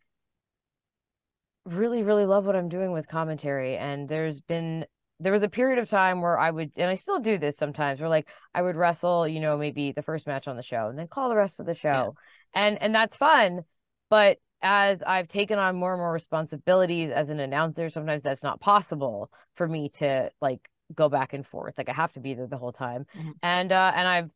really 1.64 2.02
really 2.02 2.24
love 2.24 2.46
what 2.46 2.56
I'm 2.56 2.68
doing 2.68 2.92
with 2.92 3.08
commentary 3.08 3.76
and 3.76 4.08
there's 4.08 4.40
been 4.40 4.86
there 5.20 5.32
was 5.32 5.42
a 5.42 5.48
period 5.48 5.78
of 5.78 5.88
time 5.88 6.22
where 6.22 6.38
I 6.38 6.50
would 6.50 6.72
and 6.76 6.88
I 6.88 6.94
still 6.94 7.18
do 7.18 7.38
this 7.38 7.56
sometimes 7.56 8.00
where 8.00 8.08
like 8.08 8.28
I 8.54 8.62
would 8.62 8.76
wrestle, 8.76 9.26
you 9.26 9.40
know, 9.40 9.56
maybe 9.56 9.92
the 9.92 10.02
first 10.02 10.26
match 10.26 10.46
on 10.46 10.56
the 10.56 10.62
show 10.62 10.88
and 10.88 10.98
then 10.98 11.08
call 11.08 11.28
the 11.28 11.36
rest 11.36 11.60
of 11.60 11.66
the 11.66 11.74
show. 11.74 12.14
Yeah. 12.54 12.62
And 12.62 12.82
and 12.82 12.94
that's 12.94 13.16
fun, 13.16 13.62
but 14.10 14.38
as 14.62 15.02
I've 15.02 15.28
taken 15.28 15.58
on 15.58 15.76
more 15.76 15.92
and 15.92 16.00
more 16.00 16.12
responsibilities 16.12 17.10
as 17.12 17.28
an 17.28 17.40
announcer, 17.40 17.90
sometimes 17.90 18.22
that's 18.22 18.42
not 18.42 18.60
possible 18.60 19.30
for 19.54 19.68
me 19.68 19.88
to 19.90 20.30
like 20.40 20.60
go 20.94 21.08
back 21.08 21.32
and 21.32 21.46
forth. 21.46 21.74
Like 21.76 21.88
I 21.88 21.92
have 21.92 22.12
to 22.14 22.20
be 22.20 22.34
there 22.34 22.46
the 22.46 22.56
whole 22.56 22.72
time. 22.72 23.06
Mm-hmm. 23.16 23.30
And 23.42 23.72
uh 23.72 23.92
and 23.94 24.08
I've 24.08 24.30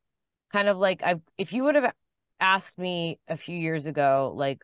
kind 0.53 0.69
of 0.69 0.79
like 0.79 1.03
I 1.03 1.17
if 1.39 1.53
you 1.53 1.65
would 1.65 1.75
have 1.75 1.93
asked 2.41 2.79
me 2.79 3.19
a 3.29 3.37
few 3.37 3.57
years 3.57 3.87
ago 3.87 4.33
like 4.37 4.61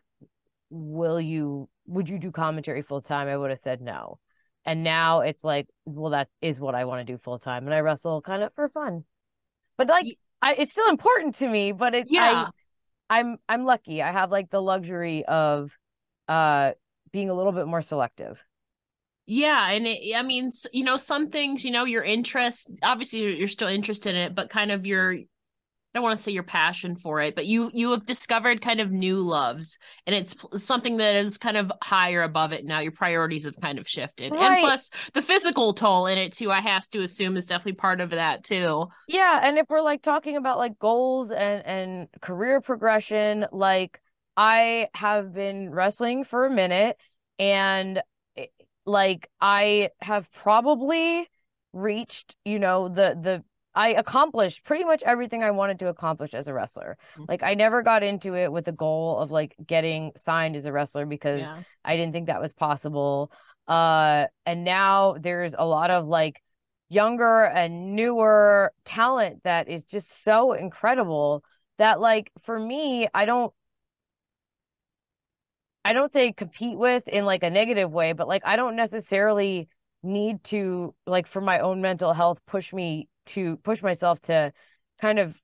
will 0.69 1.19
you 1.19 1.69
would 1.87 2.09
you 2.09 2.19
do 2.19 2.31
commentary 2.31 2.81
full 2.81 3.01
time 3.01 3.27
I 3.27 3.37
would 3.37 3.49
have 3.49 3.59
said 3.59 3.81
no. 3.81 4.19
And 4.65 4.83
now 4.83 5.21
it's 5.21 5.43
like 5.43 5.67
well 5.85 6.11
that 6.11 6.27
is 6.41 6.59
what 6.59 6.75
I 6.75 6.85
want 6.85 7.05
to 7.05 7.13
do 7.13 7.17
full 7.17 7.39
time 7.39 7.65
and 7.65 7.73
I 7.73 7.79
wrestle 7.79 8.21
kind 8.21 8.43
of 8.43 8.53
for 8.53 8.69
fun. 8.69 9.03
But 9.77 9.87
like 9.87 10.17
I 10.41 10.53
it's 10.55 10.71
still 10.71 10.89
important 10.89 11.35
to 11.35 11.47
me 11.47 11.71
but 11.71 11.95
it's 11.95 12.11
yeah. 12.11 12.47
I, 13.09 13.19
I'm 13.19 13.37
I'm 13.47 13.65
lucky. 13.65 14.01
I 14.01 14.11
have 14.11 14.31
like 14.31 14.49
the 14.49 14.61
luxury 14.61 15.25
of 15.25 15.71
uh 16.27 16.71
being 17.11 17.29
a 17.29 17.33
little 17.33 17.51
bit 17.51 17.67
more 17.67 17.81
selective. 17.81 18.39
Yeah, 19.31 19.69
and 19.69 19.85
it, 19.85 20.15
I 20.15 20.23
mean, 20.23 20.49
you 20.73 20.83
know, 20.83 20.97
some 20.97 21.29
things, 21.29 21.63
you 21.63 21.69
know, 21.69 21.85
your 21.85 22.03
interest. 22.03 22.71
Obviously, 22.81 23.37
you're 23.37 23.47
still 23.47 23.67
interested 23.67 24.15
in 24.15 24.21
it, 24.21 24.35
but 24.35 24.49
kind 24.49 24.71
of 24.71 24.87
your 24.87 25.17
I 25.91 25.97
don't 25.97 26.03
want 26.03 26.17
to 26.17 26.23
say 26.23 26.31
your 26.31 26.43
passion 26.43 26.95
for 26.95 27.19
it, 27.19 27.33
but 27.33 27.47
you 27.47 27.71
you 27.73 27.89
have 27.91 28.05
discovered 28.05 28.61
kind 28.61 28.79
of 28.79 28.91
new 28.91 29.21
loves, 29.21 29.79
and 30.05 30.15
it's 30.15 30.35
something 30.55 30.97
that 30.97 31.15
is 31.15 31.39
kind 31.39 31.57
of 31.57 31.71
higher 31.81 32.21
above 32.21 32.51
it 32.51 32.63
now. 32.63 32.79
Your 32.79 32.91
priorities 32.91 33.45
have 33.45 33.59
kind 33.59 33.79
of 33.79 33.87
shifted, 33.87 34.31
right. 34.31 34.39
and 34.39 34.59
plus 34.59 34.91
the 35.15 35.23
physical 35.23 35.73
toll 35.73 36.05
in 36.05 36.19
it 36.19 36.33
too. 36.33 36.51
I 36.51 36.61
have 36.61 36.87
to 36.89 37.01
assume 37.01 37.35
is 37.35 37.47
definitely 37.47 37.73
part 37.73 38.01
of 38.01 38.11
that 38.11 38.43
too. 38.43 38.85
Yeah, 39.07 39.39
and 39.41 39.57
if 39.57 39.65
we're 39.67 39.81
like 39.81 40.03
talking 40.03 40.37
about 40.37 40.59
like 40.59 40.77
goals 40.77 41.31
and 41.31 41.65
and 41.65 42.07
career 42.21 42.61
progression, 42.61 43.47
like 43.51 43.99
I 44.37 44.89
have 44.93 45.33
been 45.33 45.71
wrestling 45.71 46.23
for 46.23 46.45
a 46.45 46.51
minute, 46.51 46.97
and 47.39 47.99
like 48.85 49.27
I 49.41 49.89
have 50.01 50.31
probably 50.33 51.27
reached 51.73 52.35
you 52.45 52.59
know 52.59 52.89
the 52.89 53.17
the 53.19 53.43
I 53.75 53.89
accomplished 53.89 54.63
pretty 54.63 54.83
much 54.83 55.03
everything 55.03 55.43
I 55.43 55.51
wanted 55.51 55.79
to 55.79 55.87
accomplish 55.87 56.33
as 56.33 56.47
a 56.47 56.53
wrestler. 56.53 56.97
Mm-hmm. 57.13 57.25
Like 57.27 57.43
I 57.43 57.53
never 57.53 57.81
got 57.81 58.03
into 58.03 58.35
it 58.35 58.51
with 58.51 58.65
the 58.65 58.71
goal 58.71 59.19
of 59.19 59.31
like 59.31 59.55
getting 59.65 60.11
signed 60.17 60.55
as 60.55 60.65
a 60.65 60.71
wrestler 60.71 61.05
because 61.05 61.41
yeah. 61.41 61.61
I 61.85 61.95
didn't 61.95 62.13
think 62.13 62.27
that 62.27 62.41
was 62.41 62.53
possible. 62.53 63.31
Uh 63.67 64.25
and 64.45 64.63
now 64.63 65.15
there's 65.19 65.53
a 65.57 65.65
lot 65.65 65.91
of 65.91 66.07
like 66.07 66.41
younger 66.89 67.43
and 67.43 67.95
newer 67.95 68.73
talent 68.85 69.43
that 69.43 69.69
is 69.69 69.83
just 69.85 70.23
so 70.23 70.53
incredible 70.53 71.43
that 71.77 71.99
like 71.99 72.31
for 72.41 72.59
me, 72.59 73.07
I 73.13 73.25
don't 73.25 73.53
I 75.85 75.93
don't 75.93 76.11
say 76.11 76.31
compete 76.33 76.77
with 76.77 77.07
in 77.07 77.25
like 77.25 77.43
a 77.43 77.49
negative 77.49 77.91
way, 77.91 78.13
but 78.13 78.27
like 78.27 78.41
I 78.45 78.55
don't 78.55 78.75
necessarily 78.75 79.69
need 80.01 80.43
to 80.45 80.95
like 81.05 81.27
for 81.27 81.41
my 81.41 81.59
own 81.59 81.81
mental 81.81 82.13
health 82.13 82.39
push 82.47 82.71
me 82.73 83.08
to 83.27 83.57
push 83.57 83.81
myself 83.81 84.19
to 84.21 84.51
kind 85.01 85.19
of 85.19 85.35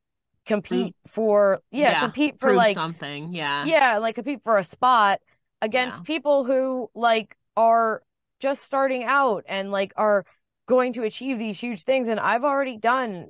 compete 0.45 0.95
for 1.09 1.59
yeah, 1.71 1.91
yeah 1.91 1.99
compete 2.01 2.39
for 2.39 2.53
like 2.53 2.75
something 2.75 3.33
yeah. 3.33 3.65
Yeah 3.65 3.97
like 3.97 4.15
compete 4.15 4.41
for 4.43 4.57
a 4.57 4.63
spot 4.63 5.19
against 5.61 5.97
yeah. 5.97 6.03
people 6.03 6.43
who 6.43 6.89
like 6.93 7.35
are 7.57 8.03
just 8.39 8.63
starting 8.63 9.03
out 9.03 9.43
and 9.47 9.71
like 9.71 9.93
are 9.95 10.25
going 10.67 10.93
to 10.93 11.03
achieve 11.03 11.39
these 11.39 11.59
huge 11.59 11.83
things. 11.83 12.07
And 12.07 12.19
I've 12.19 12.43
already 12.43 12.77
done 12.77 13.27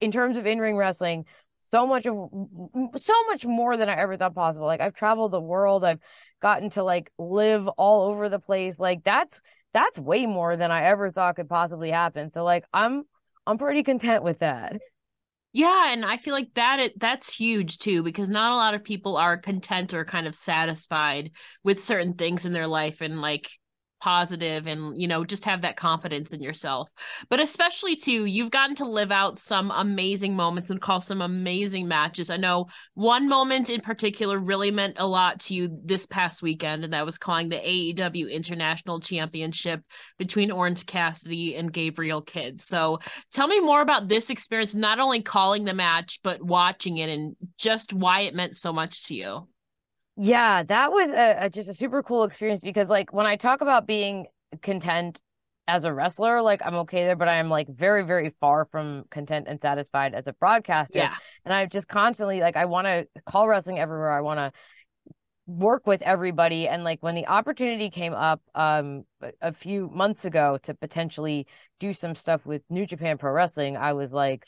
in 0.00 0.12
terms 0.12 0.36
of 0.36 0.46
in-ring 0.46 0.76
wrestling 0.76 1.24
so 1.70 1.86
much 1.86 2.06
of 2.06 2.14
so 2.96 3.12
much 3.26 3.44
more 3.44 3.76
than 3.76 3.88
I 3.88 3.96
ever 3.96 4.16
thought 4.16 4.34
possible. 4.34 4.66
Like 4.66 4.80
I've 4.80 4.94
traveled 4.94 5.32
the 5.32 5.40
world. 5.40 5.84
I've 5.84 6.00
gotten 6.40 6.70
to 6.70 6.82
like 6.82 7.10
live 7.18 7.68
all 7.68 8.08
over 8.08 8.28
the 8.28 8.38
place. 8.38 8.78
Like 8.78 9.04
that's 9.04 9.40
that's 9.74 9.98
way 9.98 10.24
more 10.24 10.56
than 10.56 10.70
I 10.70 10.84
ever 10.84 11.10
thought 11.10 11.36
could 11.36 11.48
possibly 11.48 11.90
happen. 11.90 12.30
So 12.32 12.44
like 12.44 12.64
I'm 12.72 13.04
I'm 13.48 13.56
pretty 13.56 13.82
content 13.82 14.22
with 14.22 14.40
that. 14.40 14.76
Yeah, 15.54 15.90
and 15.90 16.04
I 16.04 16.18
feel 16.18 16.34
like 16.34 16.52
that 16.54 16.92
that's 16.98 17.34
huge 17.34 17.78
too 17.78 18.02
because 18.02 18.28
not 18.28 18.52
a 18.52 18.56
lot 18.56 18.74
of 18.74 18.84
people 18.84 19.16
are 19.16 19.38
content 19.38 19.94
or 19.94 20.04
kind 20.04 20.26
of 20.26 20.34
satisfied 20.34 21.30
with 21.64 21.82
certain 21.82 22.12
things 22.12 22.44
in 22.44 22.52
their 22.52 22.66
life 22.66 23.00
and 23.00 23.22
like 23.22 23.48
positive 24.00 24.66
and 24.66 25.00
you 25.00 25.08
know 25.08 25.24
just 25.24 25.44
have 25.44 25.62
that 25.62 25.76
confidence 25.76 26.32
in 26.32 26.42
yourself. 26.42 26.88
But 27.28 27.40
especially 27.40 27.96
too 27.96 28.24
you've 28.24 28.50
gotten 28.50 28.76
to 28.76 28.88
live 28.88 29.10
out 29.10 29.38
some 29.38 29.70
amazing 29.70 30.34
moments 30.34 30.70
and 30.70 30.80
call 30.80 31.00
some 31.00 31.20
amazing 31.20 31.88
matches. 31.88 32.30
I 32.30 32.36
know 32.36 32.66
one 32.94 33.28
moment 33.28 33.70
in 33.70 33.80
particular 33.80 34.38
really 34.38 34.70
meant 34.70 34.96
a 34.98 35.06
lot 35.06 35.40
to 35.40 35.54
you 35.54 35.78
this 35.84 36.06
past 36.06 36.42
weekend 36.42 36.84
and 36.84 36.92
that 36.92 37.04
was 37.04 37.18
calling 37.18 37.48
the 37.48 37.56
aew 37.56 38.30
international 38.30 39.00
championship 39.00 39.82
between 40.18 40.50
orange 40.50 40.86
cassidy 40.86 41.56
and 41.56 41.72
gabriel 41.72 42.22
kidd. 42.22 42.60
So 42.60 43.00
tell 43.32 43.48
me 43.48 43.60
more 43.60 43.80
about 43.80 44.08
this 44.08 44.30
experience 44.30 44.74
not 44.74 44.98
only 44.98 45.22
calling 45.22 45.64
the 45.64 45.74
match 45.74 46.20
but 46.22 46.42
watching 46.42 46.98
it 46.98 47.08
and 47.08 47.36
just 47.56 47.92
why 47.92 48.20
it 48.22 48.34
meant 48.34 48.56
so 48.56 48.72
much 48.72 49.06
to 49.08 49.14
you 49.14 49.48
yeah, 50.20 50.64
that 50.64 50.90
was 50.90 51.10
a, 51.10 51.36
a, 51.42 51.50
just 51.50 51.68
a 51.68 51.74
super 51.74 52.02
cool 52.02 52.24
experience 52.24 52.60
because 52.60 52.88
like 52.88 53.12
when 53.12 53.24
I 53.24 53.36
talk 53.36 53.60
about 53.60 53.86
being 53.86 54.26
content 54.62 55.22
as 55.68 55.84
a 55.84 55.92
wrestler, 55.94 56.42
like 56.42 56.60
I'm 56.64 56.74
okay 56.76 57.04
there, 57.04 57.14
but 57.14 57.28
I'm 57.28 57.48
like 57.48 57.68
very, 57.68 58.02
very 58.02 58.34
far 58.40 58.66
from 58.72 59.04
content 59.10 59.46
and 59.48 59.60
satisfied 59.60 60.14
as 60.14 60.26
a 60.26 60.32
broadcaster. 60.32 60.98
Yeah. 60.98 61.14
And 61.44 61.54
I 61.54 61.66
just 61.66 61.86
constantly 61.86 62.40
like 62.40 62.56
I 62.56 62.64
want 62.64 62.86
to 62.86 63.06
call 63.30 63.46
wrestling 63.46 63.78
everywhere. 63.78 64.10
I 64.10 64.20
want 64.20 64.38
to 64.38 64.52
work 65.46 65.86
with 65.86 66.02
everybody. 66.02 66.66
And 66.66 66.82
like 66.82 67.00
when 67.00 67.14
the 67.14 67.28
opportunity 67.28 67.88
came 67.88 68.12
up 68.12 68.42
um 68.56 69.04
a 69.40 69.52
few 69.52 69.88
months 69.94 70.24
ago 70.24 70.58
to 70.64 70.74
potentially 70.74 71.46
do 71.78 71.94
some 71.94 72.16
stuff 72.16 72.44
with 72.44 72.62
New 72.68 72.86
Japan 72.86 73.18
Pro 73.18 73.30
Wrestling, 73.30 73.76
I 73.76 73.92
was 73.92 74.10
like, 74.10 74.46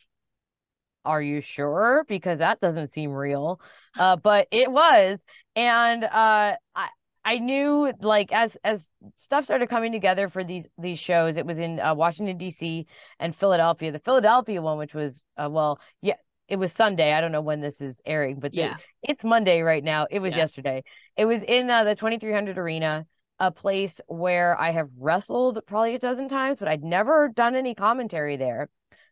are 1.04 1.22
you 1.22 1.40
sure? 1.40 2.04
Because 2.08 2.38
that 2.38 2.60
doesn't 2.60 2.92
seem 2.92 3.10
real. 3.10 3.60
Uh, 3.98 4.16
but 4.16 4.48
it 4.50 4.70
was. 4.70 5.18
And 5.56 6.04
uh, 6.04 6.56
I, 6.74 6.88
I 7.24 7.38
knew 7.38 7.92
like 8.00 8.32
as 8.32 8.56
as 8.64 8.88
stuff 9.16 9.44
started 9.44 9.68
coming 9.68 9.92
together 9.92 10.28
for 10.28 10.44
these 10.44 10.66
these 10.78 10.98
shows, 10.98 11.36
it 11.36 11.46
was 11.46 11.58
in 11.58 11.80
uh, 11.80 11.94
Washington 11.94 12.38
D.C. 12.38 12.86
and 13.18 13.34
Philadelphia. 13.34 13.92
The 13.92 13.98
Philadelphia 13.98 14.62
one, 14.62 14.78
which 14.78 14.94
was 14.94 15.14
uh, 15.36 15.48
well, 15.50 15.80
yeah, 16.02 16.14
it 16.48 16.56
was 16.56 16.72
Sunday. 16.72 17.12
I 17.12 17.20
don't 17.20 17.32
know 17.32 17.40
when 17.40 17.60
this 17.60 17.80
is 17.80 18.00
airing, 18.06 18.40
but 18.40 18.54
yeah, 18.54 18.76
the, 19.02 19.10
it's 19.10 19.24
Monday 19.24 19.60
right 19.60 19.84
now. 19.84 20.06
It 20.10 20.20
was 20.20 20.32
yeah. 20.32 20.38
yesterday. 20.38 20.82
It 21.16 21.26
was 21.26 21.42
in 21.46 21.68
uh, 21.68 21.84
the 21.84 21.94
2300 21.94 22.56
Arena, 22.56 23.06
a 23.38 23.50
place 23.50 24.00
where 24.06 24.58
I 24.58 24.70
have 24.70 24.88
wrestled 24.98 25.60
probably 25.66 25.94
a 25.96 25.98
dozen 25.98 26.28
times, 26.28 26.58
but 26.58 26.68
I'd 26.68 26.84
never 26.84 27.28
done 27.28 27.54
any 27.54 27.74
commentary 27.74 28.36
there 28.36 28.68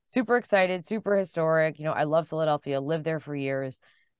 super 0.09 0.37
excited, 0.37 0.87
super 0.87 1.17
historic. 1.17 1.79
You 1.79 1.85
know, 1.85 1.93
I 1.93 2.05
love 2.05 2.29
Philadelphia, 2.29 2.81
lived 2.81 3.05
there 3.05 3.21
for 3.21 3.35
years. 3.35 3.79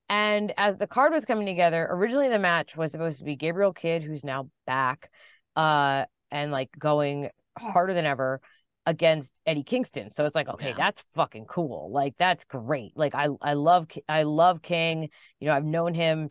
And 0.09 0.53
as 0.57 0.79
the 0.79 0.87
card 0.87 1.13
was 1.13 1.25
coming 1.25 1.47
together, 1.47 1.87
originally 1.91 2.29
the 2.29 2.39
match 2.39 2.77
was 2.77 2.93
supposed 2.93 3.19
to 3.19 3.25
be 3.25 3.37
Gabriel 3.37 3.73
Kidd, 3.73 4.03
who's 4.03 4.25
now 4.25 4.49
back, 4.67 5.11
uh, 5.57 6.05
and 6.31 6.51
like 6.51 6.71
going 6.79 7.29
harder 7.59 7.93
than 7.93 8.07
ever 8.07 8.41
against 8.87 9.31
Eddie 9.45 9.65
Kingston. 9.65 10.11
So 10.11 10.25
it's 10.25 10.35
like, 10.35 10.49
okay, 10.49 10.71
yeah. 10.71 10.77
that's 10.79 11.03
fucking 11.15 11.45
cool. 11.45 11.91
Like 11.93 12.15
that's 12.19 12.45
great. 12.45 12.93
Like 12.97 13.15
I 13.15 13.29
I 13.43 13.53
love 13.53 13.89
I 14.09 14.23
love 14.23 14.63
King. 14.63 15.11
You 15.41 15.49
know, 15.49 15.55
I've 15.55 15.65
known 15.65 15.93
him 15.93 16.31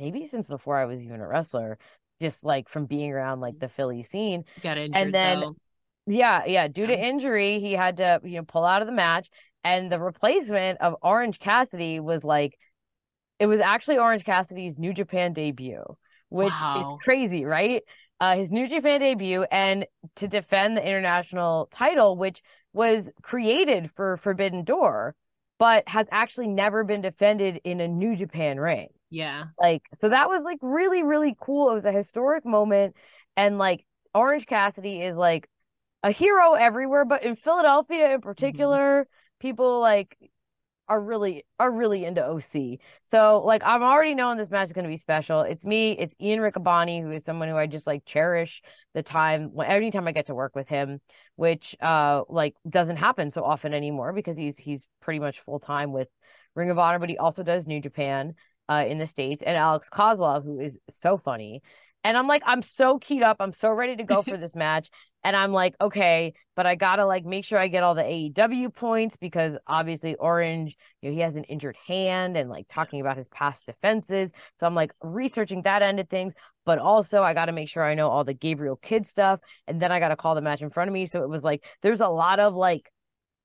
maybe 0.00 0.26
since 0.26 0.48
before 0.48 0.76
I 0.76 0.86
was 0.86 1.00
even 1.00 1.20
a 1.20 1.28
wrestler, 1.28 1.78
just 2.20 2.42
like 2.42 2.68
from 2.68 2.86
being 2.86 3.12
around 3.12 3.40
like 3.40 3.60
the 3.60 3.68
Philly 3.68 4.02
scene. 4.02 4.44
Got 4.60 4.76
injured, 4.78 5.00
and 5.00 5.14
then 5.14 5.40
though. 5.40 5.56
Yeah, 6.06 6.44
yeah. 6.46 6.68
Due 6.68 6.86
to 6.86 6.98
injury, 6.98 7.60
he 7.60 7.72
had 7.72 7.96
to, 7.96 8.20
you 8.24 8.38
know, 8.38 8.44
pull 8.44 8.64
out 8.64 8.82
of 8.82 8.86
the 8.86 8.92
match. 8.92 9.28
And 9.62 9.90
the 9.90 9.98
replacement 9.98 10.80
of 10.80 10.96
Orange 11.02 11.38
Cassidy 11.38 11.98
was 11.98 12.22
like, 12.22 12.58
it 13.38 13.46
was 13.46 13.60
actually 13.60 13.96
Orange 13.96 14.24
Cassidy's 14.24 14.78
New 14.78 14.92
Japan 14.92 15.32
debut, 15.32 15.82
which 16.28 16.50
wow. 16.50 16.98
is 16.98 17.04
crazy, 17.04 17.44
right? 17.44 17.82
Uh, 18.20 18.36
his 18.36 18.50
New 18.50 18.68
Japan 18.68 19.00
debut 19.00 19.44
and 19.50 19.86
to 20.16 20.28
defend 20.28 20.76
the 20.76 20.86
international 20.86 21.68
title, 21.74 22.16
which 22.16 22.42
was 22.72 23.08
created 23.22 23.90
for 23.96 24.18
Forbidden 24.18 24.64
Door, 24.64 25.14
but 25.58 25.88
has 25.88 26.06
actually 26.12 26.48
never 26.48 26.84
been 26.84 27.00
defended 27.00 27.60
in 27.64 27.80
a 27.80 27.88
New 27.88 28.16
Japan 28.16 28.60
ring. 28.60 28.88
Yeah. 29.10 29.44
Like, 29.58 29.82
so 30.00 30.10
that 30.10 30.28
was 30.28 30.42
like 30.42 30.58
really, 30.60 31.02
really 31.02 31.36
cool. 31.40 31.70
It 31.70 31.74
was 31.74 31.84
a 31.84 31.92
historic 31.92 32.44
moment. 32.44 32.94
And 33.36 33.58
like, 33.58 33.84
Orange 34.14 34.46
Cassidy 34.46 35.00
is 35.00 35.16
like 35.16 35.48
a 36.04 36.10
hero 36.10 36.52
everywhere, 36.52 37.06
but 37.06 37.24
in 37.24 37.34
Philadelphia 37.34 38.04
in 38.04 38.10
mm-hmm. 38.12 38.28
particular, 38.28 39.04
mm-hmm. 39.04 39.40
people 39.40 39.80
like 39.80 40.16
are 40.86 41.00
really 41.00 41.46
are 41.58 41.72
really 41.72 42.04
into 42.04 42.22
OC. 42.22 42.78
So 43.06 43.42
like 43.44 43.62
I'm 43.64 43.82
already 43.82 44.14
knowing 44.14 44.36
this 44.36 44.50
match 44.50 44.66
is 44.66 44.74
going 44.74 44.84
to 44.84 44.90
be 44.90 44.98
special. 44.98 45.40
It's 45.40 45.64
me, 45.64 45.92
it's 45.92 46.14
Ian 46.20 46.40
Riccaboni, 46.40 47.00
who 47.02 47.10
is 47.10 47.24
someone 47.24 47.48
who 47.48 47.56
I 47.56 47.66
just 47.66 47.86
like 47.86 48.04
cherish 48.04 48.62
the 48.92 49.02
time 49.02 49.52
anytime 49.66 50.06
I 50.06 50.12
get 50.12 50.26
to 50.26 50.34
work 50.34 50.54
with 50.54 50.68
him, 50.68 51.00
which 51.36 51.74
uh 51.80 52.24
like 52.28 52.54
doesn't 52.68 52.98
happen 52.98 53.30
so 53.30 53.42
often 53.42 53.72
anymore 53.72 54.12
because 54.12 54.36
he's 54.36 54.58
he's 54.58 54.82
pretty 55.00 55.20
much 55.20 55.40
full 55.40 55.58
time 55.58 55.90
with 55.90 56.08
Ring 56.54 56.68
of 56.68 56.78
Honor, 56.78 56.98
but 56.98 57.08
he 57.08 57.16
also 57.16 57.42
does 57.42 57.66
New 57.66 57.80
Japan 57.80 58.34
uh 58.68 58.84
in 58.86 58.98
the 58.98 59.06
States 59.06 59.42
and 59.44 59.56
Alex 59.56 59.88
Koslov, 59.90 60.44
who 60.44 60.60
is 60.60 60.76
so 60.90 61.16
funny. 61.16 61.62
And 62.04 62.18
I'm 62.18 62.28
like, 62.28 62.42
I'm 62.44 62.62
so 62.62 62.98
keyed 62.98 63.22
up. 63.22 63.38
I'm 63.40 63.54
so 63.54 63.70
ready 63.70 63.96
to 63.96 64.04
go 64.04 64.22
for 64.22 64.36
this 64.36 64.54
match. 64.54 64.90
And 65.24 65.34
I'm 65.34 65.52
like, 65.52 65.74
okay, 65.80 66.34
but 66.54 66.66
I 66.66 66.74
gotta 66.74 67.06
like 67.06 67.24
make 67.24 67.46
sure 67.46 67.58
I 67.58 67.68
get 67.68 67.82
all 67.82 67.94
the 67.94 68.02
AEW 68.02 68.74
points 68.74 69.16
because 69.18 69.56
obviously 69.66 70.14
Orange, 70.16 70.76
you 71.00 71.08
know, 71.08 71.14
he 71.14 71.22
has 71.22 71.34
an 71.34 71.44
injured 71.44 71.76
hand 71.86 72.36
and 72.36 72.50
like 72.50 72.66
talking 72.68 73.00
about 73.00 73.16
his 73.16 73.26
past 73.28 73.64
defenses. 73.64 74.30
So 74.60 74.66
I'm 74.66 74.74
like 74.74 74.92
researching 75.02 75.62
that 75.62 75.80
end 75.80 75.98
of 75.98 76.10
things, 76.10 76.34
but 76.66 76.78
also 76.78 77.22
I 77.22 77.32
gotta 77.32 77.52
make 77.52 77.70
sure 77.70 77.82
I 77.82 77.94
know 77.94 78.10
all 78.10 78.22
the 78.22 78.34
Gabriel 78.34 78.76
Kidd 78.76 79.06
stuff. 79.06 79.40
And 79.66 79.80
then 79.80 79.90
I 79.90 79.98
gotta 79.98 80.16
call 80.16 80.34
the 80.34 80.42
match 80.42 80.60
in 80.60 80.68
front 80.68 80.88
of 80.88 80.94
me. 80.94 81.06
So 81.06 81.22
it 81.22 81.28
was 81.30 81.42
like 81.42 81.64
there's 81.80 82.02
a 82.02 82.08
lot 82.08 82.38
of 82.38 82.54
like 82.54 82.92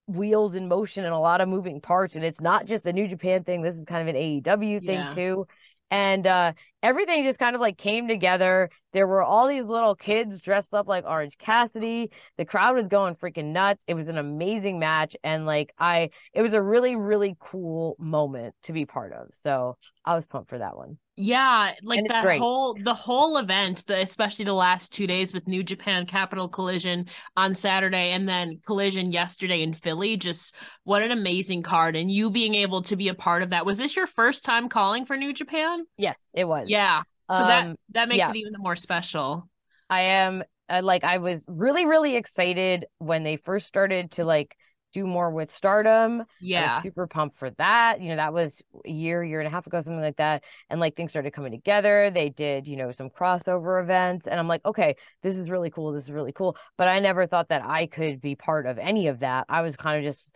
wheels 0.05 0.55
in 0.55 0.67
motion 0.67 1.05
and 1.05 1.13
a 1.13 1.19
lot 1.19 1.39
of 1.39 1.47
moving 1.47 1.79
parts. 1.79 2.15
And 2.15 2.25
it's 2.25 2.41
not 2.41 2.65
just 2.65 2.85
a 2.87 2.91
New 2.91 3.07
Japan 3.07 3.45
thing. 3.45 3.61
This 3.61 3.77
is 3.77 3.85
kind 3.85 4.07
of 4.07 4.13
an 4.13 4.21
AEW 4.21 4.85
thing 4.85 4.99
yeah. 4.99 5.13
too 5.13 5.47
and 5.91 6.27
uh, 6.27 6.53
everything 6.81 7.23
just 7.23 7.39
kind 7.39 7.55
of 7.55 7.61
like 7.61 7.77
came 7.77 8.07
together. 8.07 8.69
There 8.93 9.07
were 9.07 9.23
all 9.23 9.47
these 9.47 9.65
little 9.65 9.95
kids 9.95 10.41
dressed 10.41 10.73
up 10.73 10.87
like 10.87 11.05
Orange 11.05 11.37
Cassidy. 11.37 12.09
The 12.37 12.45
crowd 12.45 12.75
was 12.75 12.87
going 12.87 13.15
freaking 13.15 13.51
nuts. 13.51 13.83
It 13.87 13.93
was 13.93 14.07
an 14.07 14.17
amazing 14.17 14.79
match, 14.79 15.15
and 15.23 15.45
like 15.45 15.71
I, 15.77 16.09
it 16.33 16.41
was 16.41 16.53
a 16.53 16.61
really 16.61 16.95
really 16.95 17.35
cool 17.39 17.95
moment 17.99 18.55
to 18.63 18.73
be 18.73 18.85
part 18.85 19.13
of. 19.13 19.27
So 19.43 19.77
I 20.05 20.15
was 20.15 20.25
pumped 20.25 20.49
for 20.49 20.57
that 20.57 20.75
one. 20.75 20.97
Yeah, 21.21 21.73
like 21.83 22.07
that 22.07 22.23
great. 22.23 22.39
whole 22.39 22.77
the 22.81 22.93
whole 22.93 23.35
event, 23.35 23.85
the 23.87 23.99
especially 23.99 24.45
the 24.45 24.53
last 24.53 24.93
two 24.93 25.05
days 25.05 25.33
with 25.33 25.49
New 25.49 25.63
Japan 25.63 26.05
Capital 26.05 26.47
Collision 26.47 27.07
on 27.35 27.53
Saturday 27.53 28.11
and 28.11 28.27
then 28.27 28.61
Collision 28.65 29.11
yesterday 29.11 29.61
in 29.61 29.73
Philly. 29.73 30.15
Just 30.15 30.55
what 30.85 31.03
an 31.03 31.11
amazing 31.11 31.61
card, 31.61 31.97
and 31.97 32.09
you 32.09 32.31
being 32.31 32.55
able 32.55 32.83
to 32.83 32.95
be 32.95 33.09
a 33.09 33.13
part 33.13 33.43
of 33.43 33.49
that. 33.49 33.65
Was 33.65 33.77
this 33.77 33.97
your 33.97 34.07
first 34.07 34.45
time 34.45 34.69
calling 34.69 35.05
for 35.05 35.17
New 35.17 35.33
Japan? 35.33 35.83
Yes, 35.97 36.17
it 36.33 36.45
was. 36.45 36.68
Yeah, 36.69 37.03
so 37.31 37.37
um, 37.37 37.47
that 37.47 37.75
that 37.89 38.09
makes 38.09 38.19
yeah. 38.19 38.29
it 38.29 38.35
even 38.35 38.53
more 38.57 38.75
special. 38.75 39.49
I 39.89 40.01
am 40.01 40.43
uh, 40.69 40.81
like 40.83 41.03
I 41.03 41.17
was 41.17 41.43
really 41.47 41.85
really 41.85 42.15
excited 42.15 42.85
when 42.99 43.23
they 43.23 43.37
first 43.37 43.67
started 43.67 44.11
to 44.11 44.25
like 44.25 44.55
do 44.93 45.05
more 45.05 45.31
with 45.31 45.51
stardom. 45.51 46.23
Yeah. 46.41 46.81
super 46.81 47.07
pumped 47.07 47.37
for 47.37 47.51
that. 47.51 48.01
You 48.01 48.09
know, 48.09 48.15
that 48.15 48.33
was 48.33 48.51
a 48.85 48.89
year, 48.89 49.23
year 49.23 49.39
and 49.39 49.47
a 49.47 49.51
half 49.51 49.67
ago, 49.67 49.81
something 49.81 50.01
like 50.01 50.17
that. 50.17 50.43
And 50.69 50.79
like 50.79 50.95
things 50.95 51.11
started 51.11 51.31
coming 51.31 51.51
together. 51.51 52.11
They 52.11 52.29
did, 52.29 52.67
you 52.67 52.75
know, 52.75 52.91
some 52.91 53.09
crossover 53.09 53.81
events. 53.81 54.27
And 54.27 54.39
I'm 54.39 54.47
like, 54.47 54.65
okay, 54.65 54.95
this 55.21 55.37
is 55.37 55.49
really 55.49 55.69
cool. 55.69 55.91
This 55.91 56.05
is 56.05 56.11
really 56.11 56.31
cool. 56.31 56.57
But 56.77 56.87
I 56.87 56.99
never 56.99 57.27
thought 57.27 57.49
that 57.49 57.63
I 57.63 57.85
could 57.85 58.21
be 58.21 58.35
part 58.35 58.65
of 58.65 58.77
any 58.77 59.07
of 59.07 59.19
that. 59.19 59.45
I 59.49 59.61
was 59.61 59.75
kind 59.75 60.03
of 60.03 60.11
just, 60.11 60.27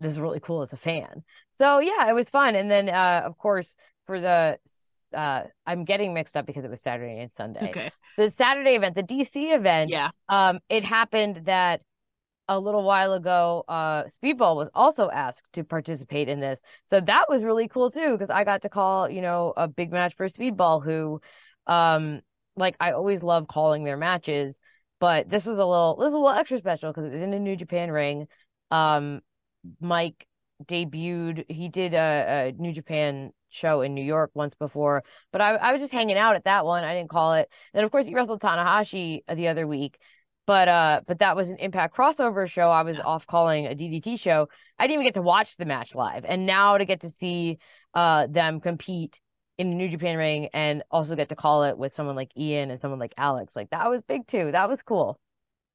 this 0.00 0.12
is 0.12 0.20
really 0.20 0.40
cool 0.40 0.62
as 0.62 0.72
a 0.72 0.76
fan. 0.76 1.22
So 1.56 1.78
yeah, 1.78 2.08
it 2.08 2.14
was 2.14 2.28
fun. 2.28 2.54
And 2.54 2.70
then 2.70 2.88
uh 2.88 3.22
of 3.24 3.38
course 3.38 3.76
for 4.06 4.20
the 4.20 4.58
uh 5.14 5.44
I'm 5.66 5.84
getting 5.84 6.14
mixed 6.14 6.36
up 6.36 6.46
because 6.46 6.64
it 6.64 6.70
was 6.70 6.80
Saturday 6.80 7.20
and 7.20 7.30
Sunday. 7.30 7.70
Okay. 7.70 7.90
The 8.16 8.30
Saturday 8.30 8.74
event, 8.76 8.94
the 8.94 9.02
DC 9.02 9.54
event, 9.54 9.90
yeah. 9.90 10.10
Um, 10.28 10.60
it 10.68 10.84
happened 10.84 11.42
that 11.46 11.80
a 12.48 12.58
little 12.58 12.82
while 12.82 13.14
ago, 13.14 13.64
uh, 13.68 14.04
Speedball 14.22 14.56
was 14.56 14.68
also 14.74 15.08
asked 15.10 15.52
to 15.54 15.64
participate 15.64 16.28
in 16.28 16.40
this. 16.40 16.60
So 16.90 17.00
that 17.00 17.26
was 17.28 17.42
really 17.42 17.68
cool 17.68 17.90
too, 17.90 18.12
because 18.12 18.30
I 18.30 18.44
got 18.44 18.62
to 18.62 18.68
call, 18.68 19.08
you 19.08 19.22
know, 19.22 19.54
a 19.56 19.68
big 19.68 19.92
match 19.92 20.14
for 20.16 20.28
Speedball, 20.28 20.84
who, 20.84 21.20
um, 21.66 22.20
like 22.56 22.76
I 22.80 22.92
always 22.92 23.22
love 23.22 23.46
calling 23.48 23.84
their 23.84 23.96
matches, 23.96 24.56
but 25.00 25.30
this 25.30 25.44
was 25.44 25.58
a 25.58 25.64
little, 25.64 25.96
this 25.96 26.06
was 26.06 26.14
a 26.14 26.18
little 26.18 26.38
extra 26.38 26.58
special 26.58 26.90
because 26.92 27.04
it 27.04 27.12
was 27.12 27.22
in 27.22 27.32
a 27.32 27.38
New 27.38 27.56
Japan 27.56 27.90
ring. 27.90 28.26
Um, 28.70 29.20
Mike 29.80 30.26
debuted, 30.66 31.44
he 31.50 31.68
did 31.68 31.94
a, 31.94 32.48
a 32.48 32.52
New 32.60 32.72
Japan 32.72 33.32
show 33.50 33.82
in 33.82 33.94
New 33.94 34.04
York 34.04 34.30
once 34.34 34.54
before, 34.54 35.04
but 35.30 35.40
I, 35.40 35.56
I 35.56 35.72
was 35.72 35.80
just 35.80 35.92
hanging 35.92 36.16
out 36.16 36.36
at 36.36 36.44
that 36.44 36.64
one. 36.64 36.84
I 36.84 36.94
didn't 36.94 37.10
call 37.10 37.34
it. 37.34 37.48
then 37.74 37.84
of 37.84 37.90
course, 37.90 38.06
he 38.06 38.14
wrestled 38.14 38.40
Tanahashi 38.40 39.20
the 39.32 39.48
other 39.48 39.66
week 39.66 39.98
but 40.44 40.66
uh 40.66 41.00
but 41.06 41.20
that 41.20 41.36
was 41.36 41.50
an 41.50 41.56
impact 41.58 41.96
crossover 41.96 42.50
show 42.50 42.68
i 42.68 42.82
was 42.82 42.98
off 42.98 43.24
calling 43.28 43.66
a 43.66 43.76
ddt 43.76 44.18
show 44.18 44.48
i 44.76 44.88
didn't 44.88 44.94
even 44.94 45.06
get 45.06 45.14
to 45.14 45.22
watch 45.22 45.56
the 45.56 45.64
match 45.64 45.94
live 45.94 46.24
and 46.26 46.46
now 46.46 46.76
to 46.76 46.84
get 46.84 47.02
to 47.02 47.10
see 47.10 47.58
uh 47.94 48.26
them 48.26 48.58
compete 48.58 49.20
in 49.58 49.72
a 49.72 49.74
New 49.74 49.88
Japan 49.88 50.16
ring 50.16 50.48
and 50.52 50.82
also 50.90 51.14
get 51.14 51.28
to 51.28 51.36
call 51.36 51.64
it 51.64 51.76
with 51.76 51.94
someone 51.94 52.16
like 52.16 52.36
Ian 52.36 52.70
and 52.70 52.80
someone 52.80 52.98
like 52.98 53.14
Alex. 53.16 53.52
Like 53.54 53.70
that 53.70 53.88
was 53.90 54.02
big 54.02 54.26
too. 54.26 54.50
That 54.52 54.68
was 54.68 54.82
cool. 54.82 55.20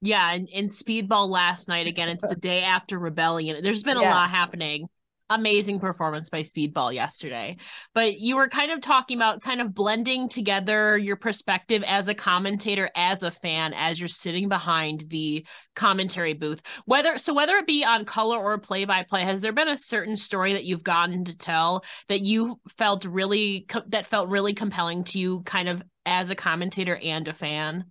Yeah, 0.01 0.31
and 0.31 0.47
in 0.49 0.67
Speedball 0.67 1.29
last 1.29 1.67
night 1.67 1.87
again, 1.87 2.09
it's 2.09 2.27
the 2.27 2.35
day 2.39 2.63
after 2.63 2.99
Rebellion. 2.99 3.63
There's 3.63 3.83
been 3.83 3.97
a 3.97 4.01
yeah. 4.01 4.13
lot 4.13 4.29
happening 4.29 4.89
amazing 5.29 5.79
performance 5.79 6.29
by 6.29 6.41
Speedball 6.41 6.93
yesterday. 6.93 7.57
But 7.93 8.19
you 8.19 8.35
were 8.35 8.47
kind 8.47 8.71
of 8.71 8.81
talking 8.81 9.17
about 9.17 9.41
kind 9.41 9.61
of 9.61 9.73
blending 9.73 10.29
together 10.29 10.97
your 10.97 11.15
perspective 11.15 11.83
as 11.85 12.07
a 12.07 12.13
commentator, 12.13 12.89
as 12.95 13.23
a 13.23 13.31
fan, 13.31 13.73
as 13.73 13.99
you're 13.99 14.07
sitting 14.07 14.49
behind 14.49 15.01
the 15.09 15.45
commentary 15.75 16.33
booth. 16.33 16.61
Whether 16.85 17.17
so 17.17 17.33
whether 17.33 17.57
it 17.57 17.67
be 17.67 17.83
on 17.83 18.05
color 18.05 18.37
or 18.37 18.57
play 18.57 18.85
by 18.85 19.03
play, 19.03 19.23
has 19.23 19.41
there 19.41 19.53
been 19.53 19.67
a 19.67 19.77
certain 19.77 20.15
story 20.15 20.53
that 20.53 20.63
you've 20.63 20.83
gotten 20.83 21.25
to 21.25 21.37
tell 21.37 21.83
that 22.07 22.21
you 22.21 22.59
felt 22.77 23.05
really 23.05 23.67
that 23.87 24.07
felt 24.07 24.29
really 24.29 24.53
compelling 24.53 25.03
to 25.05 25.19
you 25.19 25.41
kind 25.41 25.67
of 25.67 25.81
as 26.05 26.29
a 26.29 26.35
commentator 26.35 26.95
and 26.95 27.27
a 27.27 27.33
fan? 27.33 27.85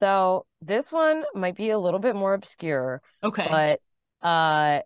So 0.00 0.46
this 0.62 0.90
one 0.90 1.24
might 1.34 1.56
be 1.56 1.70
a 1.70 1.78
little 1.78 2.00
bit 2.00 2.14
more 2.14 2.34
obscure. 2.34 3.02
Okay. 3.22 3.46
But 3.48 4.26
uh 4.26 4.80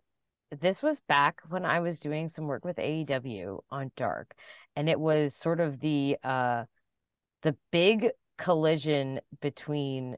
this 0.60 0.80
was 0.80 0.96
back 1.08 1.42
when 1.48 1.64
I 1.64 1.80
was 1.80 1.98
doing 1.98 2.28
some 2.28 2.46
work 2.46 2.64
with 2.64 2.76
AEW 2.76 3.60
on 3.70 3.90
Dark, 3.96 4.34
and 4.74 4.88
it 4.88 4.98
was 4.98 5.34
sort 5.34 5.60
of 5.60 5.80
the 5.80 6.16
uh 6.24 6.64
the 7.42 7.56
big 7.70 8.10
collision 8.38 9.20
between 9.40 10.16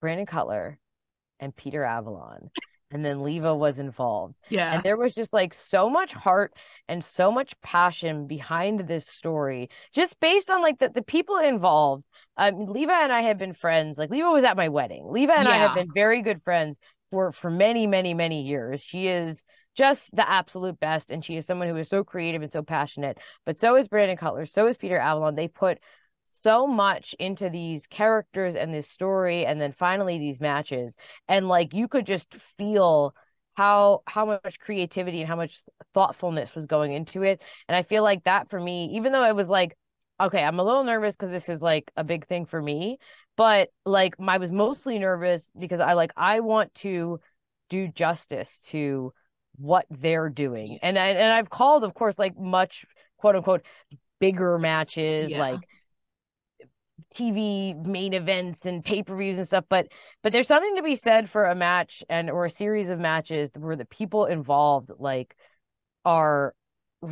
Brandon 0.00 0.26
Cutler 0.26 0.78
and 1.40 1.54
Peter 1.54 1.84
Avalon. 1.84 2.50
And 2.92 3.04
then 3.04 3.22
Leva 3.22 3.54
was 3.54 3.80
involved. 3.80 4.36
Yeah. 4.48 4.74
And 4.74 4.82
there 4.84 4.96
was 4.96 5.12
just 5.12 5.32
like 5.32 5.54
so 5.54 5.90
much 5.90 6.12
heart 6.12 6.54
and 6.88 7.02
so 7.02 7.32
much 7.32 7.60
passion 7.60 8.28
behind 8.28 8.80
this 8.86 9.06
story, 9.08 9.70
just 9.92 10.18
based 10.20 10.50
on 10.50 10.62
like 10.62 10.78
the, 10.78 10.88
the 10.88 11.02
people 11.02 11.36
involved. 11.38 12.04
Um, 12.36 12.66
Leva 12.66 12.92
and 12.92 13.12
I 13.12 13.22
have 13.22 13.38
been 13.38 13.54
friends. 13.54 13.98
Like 13.98 14.10
Leva 14.10 14.30
was 14.30 14.44
at 14.44 14.56
my 14.56 14.68
wedding. 14.68 15.06
Leva 15.08 15.32
and 15.38 15.48
yeah. 15.48 15.54
I 15.54 15.58
have 15.58 15.74
been 15.74 15.88
very 15.94 16.22
good 16.22 16.42
friends 16.42 16.76
for 17.10 17.32
for 17.32 17.50
many 17.50 17.86
many 17.86 18.14
many 18.14 18.42
years 18.42 18.82
she 18.82 19.08
is 19.08 19.42
just 19.76 20.14
the 20.14 20.28
absolute 20.28 20.78
best 20.80 21.10
and 21.10 21.24
she 21.24 21.36
is 21.36 21.46
someone 21.46 21.68
who 21.68 21.76
is 21.76 21.88
so 21.88 22.02
creative 22.02 22.42
and 22.42 22.52
so 22.52 22.62
passionate 22.62 23.18
but 23.44 23.60
so 23.60 23.76
is 23.76 23.88
brandon 23.88 24.16
cutler 24.16 24.46
so 24.46 24.66
is 24.66 24.76
peter 24.76 24.98
avalon 24.98 25.34
they 25.34 25.48
put 25.48 25.78
so 26.42 26.66
much 26.66 27.14
into 27.18 27.48
these 27.48 27.86
characters 27.86 28.54
and 28.54 28.72
this 28.72 28.88
story 28.88 29.46
and 29.46 29.60
then 29.60 29.72
finally 29.72 30.18
these 30.18 30.40
matches 30.40 30.94
and 31.28 31.48
like 31.48 31.74
you 31.74 31.88
could 31.88 32.06
just 32.06 32.26
feel 32.58 33.14
how 33.54 34.02
how 34.06 34.26
much 34.26 34.58
creativity 34.58 35.20
and 35.20 35.28
how 35.28 35.36
much 35.36 35.60
thoughtfulness 35.94 36.54
was 36.54 36.66
going 36.66 36.92
into 36.92 37.22
it 37.22 37.40
and 37.68 37.76
i 37.76 37.82
feel 37.82 38.02
like 38.02 38.24
that 38.24 38.50
for 38.50 38.60
me 38.60 38.90
even 38.94 39.12
though 39.12 39.24
it 39.24 39.34
was 39.34 39.48
like 39.48 39.76
okay 40.20 40.42
i'm 40.42 40.58
a 40.58 40.64
little 40.64 40.84
nervous 40.84 41.14
because 41.16 41.30
this 41.30 41.48
is 41.48 41.60
like 41.60 41.90
a 41.96 42.04
big 42.04 42.26
thing 42.26 42.46
for 42.46 42.60
me 42.60 42.98
but 43.36 43.68
like 43.84 44.14
I 44.18 44.38
was 44.38 44.50
mostly 44.50 44.98
nervous 44.98 45.48
because 45.58 45.80
I 45.80 45.92
like 45.92 46.12
I 46.16 46.40
want 46.40 46.74
to 46.76 47.20
do 47.68 47.88
justice 47.88 48.60
to 48.68 49.12
what 49.56 49.86
they're 49.90 50.28
doing. 50.28 50.78
And 50.82 50.98
I, 50.98 51.08
and 51.08 51.32
I've 51.32 51.50
called 51.50 51.84
of 51.84 51.94
course 51.94 52.18
like 52.18 52.38
much 52.38 52.86
quote 53.18 53.36
unquote 53.36 53.64
bigger 54.18 54.58
matches 54.58 55.30
yeah. 55.30 55.38
like 55.38 55.60
TV 57.14 57.74
main 57.86 58.14
events 58.14 58.64
and 58.64 58.84
pay-per-views 58.84 59.38
and 59.38 59.46
stuff 59.46 59.64
but 59.68 59.86
but 60.22 60.32
there's 60.32 60.48
something 60.48 60.76
to 60.76 60.82
be 60.82 60.96
said 60.96 61.30
for 61.30 61.44
a 61.44 61.54
match 61.54 62.02
and 62.08 62.30
or 62.30 62.46
a 62.46 62.50
series 62.50 62.88
of 62.88 62.98
matches 62.98 63.50
where 63.54 63.76
the 63.76 63.84
people 63.84 64.24
involved 64.24 64.90
like 64.98 65.36
are 66.04 66.54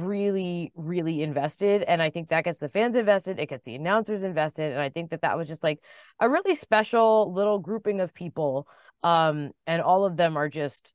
really 0.01 0.73
really 0.75 1.23
invested 1.23 1.83
and 1.83 2.03
i 2.03 2.11
think 2.11 2.29
that 2.29 2.45
gets 2.45 2.59
the 2.61 2.69
fans 2.69 2.95
invested 2.95 3.39
it 3.39 3.49
gets 3.49 3.65
the 3.65 3.75
announcers 3.75 4.23
invested 4.23 4.73
and 4.73 4.81
i 4.81 4.89
think 4.89 5.11
that 5.11 5.23
that 5.23 5.37
was 5.37 5.49
just 5.49 5.63
like 5.63 5.81
a 6.21 6.29
really 6.29 6.55
special 6.55 7.33
little 7.33 7.59
grouping 7.59 8.01
of 8.01 8.13
people 8.13 8.67
um 9.03 9.51
and 9.67 9.81
all 9.83 10.05
of 10.05 10.17
them 10.17 10.37
are 10.37 10.49
just 10.49 10.93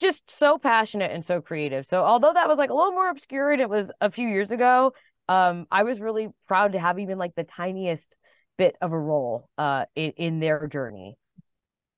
just 0.00 0.30
so 0.30 0.58
passionate 0.58 1.12
and 1.12 1.24
so 1.24 1.40
creative. 1.40 1.86
So 1.86 2.02
although 2.02 2.32
that 2.34 2.48
was 2.48 2.58
like 2.58 2.68
a 2.68 2.74
little 2.74 2.92
more 2.92 3.08
obscure 3.08 3.52
and 3.52 3.62
it 3.62 3.70
was 3.70 3.88
a 4.00 4.10
few 4.10 4.28
years 4.28 4.50
ago 4.50 4.92
um 5.28 5.66
i 5.70 5.82
was 5.82 6.00
really 6.00 6.28
proud 6.46 6.72
to 6.72 6.78
have 6.78 6.98
even 6.98 7.18
like 7.18 7.34
the 7.34 7.44
tiniest 7.44 8.14
bit 8.58 8.76
of 8.80 8.92
a 8.92 8.98
role 8.98 9.48
uh 9.58 9.84
in, 9.94 10.10
in 10.16 10.40
their 10.40 10.66
journey 10.66 11.16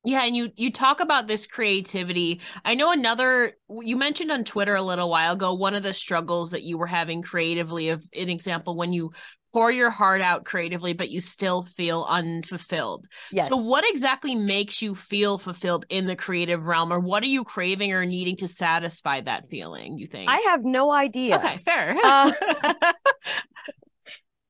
yeah, 0.06 0.22
and 0.24 0.36
you 0.36 0.52
you 0.54 0.70
talk 0.70 1.00
about 1.00 1.26
this 1.26 1.48
creativity. 1.48 2.40
I 2.64 2.76
know 2.76 2.92
another 2.92 3.54
you 3.80 3.96
mentioned 3.96 4.30
on 4.30 4.44
Twitter 4.44 4.76
a 4.76 4.82
little 4.82 5.10
while 5.10 5.32
ago 5.32 5.52
one 5.52 5.74
of 5.74 5.82
the 5.82 5.92
struggles 5.92 6.52
that 6.52 6.62
you 6.62 6.78
were 6.78 6.86
having 6.86 7.22
creatively 7.22 7.88
of 7.88 8.04
an 8.14 8.28
example 8.28 8.76
when 8.76 8.92
you 8.92 9.10
pour 9.52 9.72
your 9.72 9.90
heart 9.90 10.20
out 10.20 10.44
creatively 10.44 10.92
but 10.92 11.10
you 11.10 11.20
still 11.20 11.64
feel 11.64 12.06
unfulfilled. 12.08 13.08
Yes. 13.32 13.48
So 13.48 13.56
what 13.56 13.84
exactly 13.88 14.36
makes 14.36 14.80
you 14.80 14.94
feel 14.94 15.38
fulfilled 15.38 15.86
in 15.88 16.06
the 16.06 16.14
creative 16.14 16.66
realm 16.66 16.92
or 16.92 17.00
what 17.00 17.24
are 17.24 17.26
you 17.26 17.42
craving 17.42 17.92
or 17.92 18.06
needing 18.06 18.36
to 18.36 18.46
satisfy 18.46 19.22
that 19.22 19.48
feeling, 19.48 19.98
you 19.98 20.06
think? 20.06 20.30
I 20.30 20.38
have 20.50 20.62
no 20.62 20.92
idea. 20.92 21.34
Okay, 21.36 21.58
fair. 21.58 21.96
uh, 22.04 22.30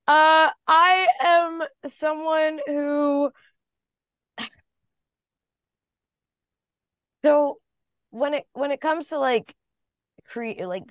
uh 0.07 0.51
I 0.69 1.07
am 1.23 1.62
someone 1.99 2.61
who 2.66 3.31
So 7.27 7.59
when 8.11 8.35
it 8.35 8.47
when 8.53 8.71
it 8.71 8.81
comes 8.81 9.09
to 9.09 9.19
like 9.19 9.53
create 10.29 10.65
like 10.65 10.85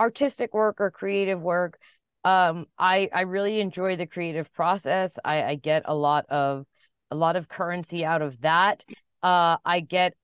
artistic 0.00 0.52
work 0.52 0.80
or 0.80 0.90
creative 0.90 1.40
work, 1.40 1.78
um, 2.24 2.66
I 2.76 3.08
I 3.14 3.20
really 3.20 3.60
enjoy 3.60 3.94
the 3.94 4.06
creative 4.08 4.52
process. 4.52 5.16
I 5.24 5.44
I 5.44 5.54
get 5.54 5.84
a 5.84 5.94
lot 5.94 6.26
of 6.28 6.66
a 7.12 7.14
lot 7.14 7.36
of 7.36 7.48
currency 7.48 8.04
out 8.04 8.20
of 8.20 8.40
that. 8.40 8.82
Uh, 9.22 9.58
I 9.64 9.78
get 9.78 10.14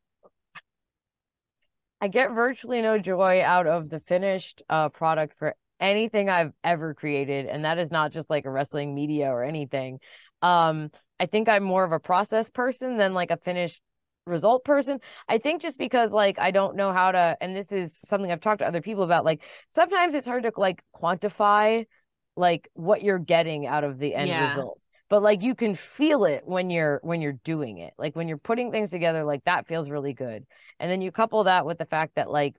I 2.01 2.09
get 2.09 2.33
virtually 2.33 2.83
no 2.83 2.99
joy 2.99 3.41
out 3.41 3.69
of 3.69 3.89
the 3.89 4.01
finished 4.01 4.63
uh 4.69 4.89
product 4.89 5.39
for 5.39 5.55
anything 5.79 6.29
I've 6.29 6.55
ever 6.65 6.93
created, 6.93 7.47
and 7.47 7.65
that 7.65 7.79
is 7.79 7.93
not 7.93 8.11
just 8.11 8.29
like 8.29 8.47
a 8.47 8.51
wrestling 8.51 8.97
media 8.97 9.31
or 9.31 9.45
anything. 9.45 10.01
Um, 10.43 10.91
I 11.21 11.27
think 11.27 11.49
I'm 11.49 11.63
more 11.63 11.85
of 11.85 11.93
a 11.93 12.01
process 12.01 12.51
person 12.51 12.97
than 12.97 13.15
like 13.15 13.31
a 13.31 13.37
finished 13.37 13.81
result 14.29 14.64
person. 14.64 15.01
I 15.29 15.38
think 15.38 15.62
just 15.62 15.79
because 15.79 16.11
like 16.11 16.38
I 16.38 16.51
don't 16.51 16.77
know 16.77 16.93
how 16.93 17.12
to 17.12 17.37
and 17.41 17.57
this 17.57 17.73
is 17.73 17.95
something 18.07 18.31
I've 18.31 18.41
talked 18.41 18.61
to 18.61 18.67
other 18.67 18.83
people 18.83 19.05
about 19.05 19.25
like 19.25 19.43
sometimes 19.71 20.14
it's 20.14 20.27
hard 20.27 20.45
to 20.45 20.53
like 20.57 20.83
quantify 20.95 21.87
like 22.37 22.71
what 22.75 23.03
you're 23.03 23.19
getting 23.19 23.67
out 23.67 23.85
of 23.85 23.99
the 23.99 24.14
end 24.14 24.29
yeah. 24.29 24.51
result. 24.51 24.81
But 25.11 25.23
like 25.23 25.43
you 25.43 25.55
can 25.55 25.77
feel 25.97 26.25
it 26.25 26.43
when 26.45 26.71
you're 26.71 27.01
when 27.03 27.21
you're 27.21 27.38
doing 27.45 27.79
it. 27.79 27.95
Like 27.99 28.14
when 28.14 28.29
you're 28.29 28.38
putting 28.38 28.71
things 28.71 28.91
together 28.91 29.25
like 29.25 29.45
that 29.45 29.67
feels 29.67 29.91
really 29.91 30.12
good. 30.12 30.47
And 30.79 30.91
then 30.91 31.03
you 31.03 31.11
couple 31.11 31.45
that 31.45 31.67
with 31.67 31.79
the 31.79 31.87
fact 31.87 32.14
that 32.17 32.31
like 32.31 32.55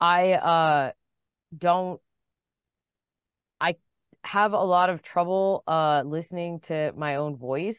I 0.00 0.32
uh 0.32 0.92
don't 1.56 2.00
I 3.60 3.76
have 4.22 4.52
a 4.52 4.62
lot 4.62 4.90
of 4.90 5.02
trouble 5.02 5.62
uh 5.66 6.02
listening 6.04 6.60
to 6.68 6.92
my 6.96 7.16
own 7.16 7.36
voice. 7.36 7.78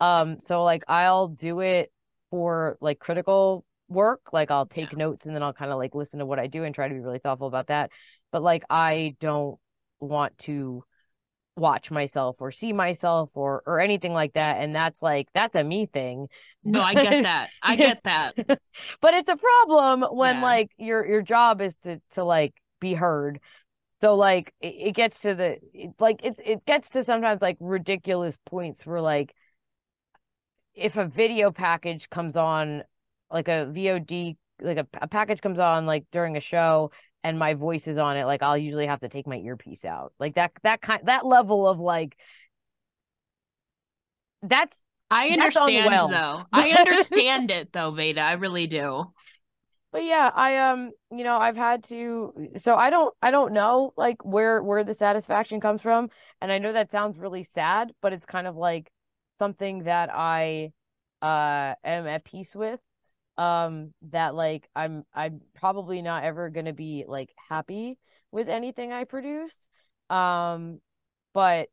Um 0.00 0.40
so 0.40 0.64
like 0.64 0.84
I'll 0.88 1.28
do 1.28 1.60
it 1.60 1.92
for 2.36 2.76
like 2.82 2.98
critical 2.98 3.64
work 3.88 4.20
like 4.30 4.50
i'll 4.50 4.66
take 4.66 4.92
yeah. 4.92 4.98
notes 4.98 5.24
and 5.24 5.34
then 5.34 5.42
i'll 5.42 5.54
kind 5.54 5.70
of 5.70 5.78
like 5.78 5.94
listen 5.94 6.18
to 6.18 6.26
what 6.26 6.38
i 6.38 6.46
do 6.46 6.64
and 6.64 6.74
try 6.74 6.86
to 6.86 6.92
be 6.92 7.00
really 7.00 7.18
thoughtful 7.18 7.46
about 7.46 7.68
that. 7.68 7.90
But 8.30 8.42
like 8.42 8.62
i 8.68 9.16
don't 9.20 9.58
want 10.00 10.36
to 10.40 10.84
watch 11.56 11.90
myself 11.90 12.36
or 12.40 12.52
see 12.52 12.74
myself 12.74 13.30
or 13.32 13.62
or 13.64 13.80
anything 13.80 14.12
like 14.12 14.34
that 14.34 14.60
and 14.60 14.74
that's 14.74 15.00
like 15.00 15.28
that's 15.32 15.54
a 15.54 15.64
me 15.64 15.86
thing. 15.86 16.26
No 16.62 16.82
i 16.82 16.92
get 16.92 17.22
that. 17.22 17.48
I 17.62 17.76
get 17.76 18.02
that. 18.04 18.34
But 19.00 19.14
it's 19.14 19.30
a 19.30 19.36
problem 19.36 20.04
when 20.14 20.36
yeah. 20.36 20.42
like 20.42 20.70
your 20.76 21.06
your 21.06 21.22
job 21.22 21.62
is 21.62 21.74
to 21.84 22.02
to 22.12 22.24
like 22.24 22.52
be 22.82 22.92
heard. 22.92 23.40
So 24.02 24.14
like 24.14 24.52
it, 24.60 24.74
it 24.88 24.94
gets 24.94 25.20
to 25.20 25.34
the 25.34 25.56
it, 25.72 25.92
like 25.98 26.20
it's 26.22 26.38
it 26.44 26.66
gets 26.66 26.90
to 26.90 27.02
sometimes 27.02 27.40
like 27.40 27.56
ridiculous 27.60 28.36
points 28.44 28.84
where 28.84 29.00
like 29.00 29.34
if 30.76 30.96
a 30.96 31.06
video 31.06 31.50
package 31.50 32.08
comes 32.10 32.36
on, 32.36 32.84
like 33.30 33.48
a 33.48 33.66
VOD, 33.72 34.36
like 34.60 34.78
a, 34.78 34.86
a 35.00 35.08
package 35.08 35.40
comes 35.40 35.58
on 35.58 35.86
like 35.86 36.04
during 36.12 36.36
a 36.36 36.40
show 36.40 36.90
and 37.24 37.38
my 37.38 37.54
voice 37.54 37.88
is 37.88 37.98
on 37.98 38.16
it, 38.16 38.24
like 38.24 38.42
I'll 38.42 38.58
usually 38.58 38.86
have 38.86 39.00
to 39.00 39.08
take 39.08 39.26
my 39.26 39.36
earpiece 39.36 39.84
out. 39.84 40.12
Like 40.20 40.36
that 40.36 40.52
that 40.62 40.80
kind 40.82 41.02
that 41.06 41.26
level 41.26 41.66
of 41.66 41.80
like 41.80 42.16
that's 44.42 44.80
I 45.10 45.30
understand 45.30 45.86
well. 45.86 46.08
though. 46.08 46.44
I 46.52 46.70
understand 46.70 47.50
it 47.50 47.72
though, 47.72 47.92
Veda. 47.92 48.20
I 48.20 48.34
really 48.34 48.66
do. 48.66 49.12
But 49.92 50.04
yeah, 50.04 50.30
I 50.34 50.58
um, 50.58 50.90
you 51.10 51.24
know, 51.24 51.38
I've 51.38 51.56
had 51.56 51.84
to 51.84 52.32
so 52.56 52.74
I 52.74 52.90
don't 52.90 53.14
I 53.22 53.30
don't 53.30 53.52
know 53.52 53.94
like 53.96 54.24
where 54.24 54.62
where 54.62 54.84
the 54.84 54.94
satisfaction 54.94 55.60
comes 55.60 55.80
from. 55.80 56.10
And 56.40 56.52
I 56.52 56.58
know 56.58 56.72
that 56.72 56.90
sounds 56.90 57.18
really 57.18 57.44
sad, 57.44 57.92
but 58.02 58.12
it's 58.12 58.26
kind 58.26 58.46
of 58.46 58.56
like 58.56 58.90
something 59.38 59.84
that 59.84 60.10
I 60.12 60.72
uh 61.22 61.74
am 61.84 62.06
at 62.06 62.24
peace 62.24 62.54
with 62.54 62.80
um 63.38 63.94
that 64.10 64.34
like 64.34 64.68
I'm 64.76 65.04
I'm 65.14 65.40
probably 65.54 66.02
not 66.02 66.24
ever 66.24 66.50
going 66.50 66.66
to 66.66 66.72
be 66.72 67.04
like 67.06 67.30
happy 67.48 67.98
with 68.32 68.48
anything 68.48 68.92
I 68.92 69.04
produce. 69.04 69.56
Um, 70.10 70.80
but 71.34 71.68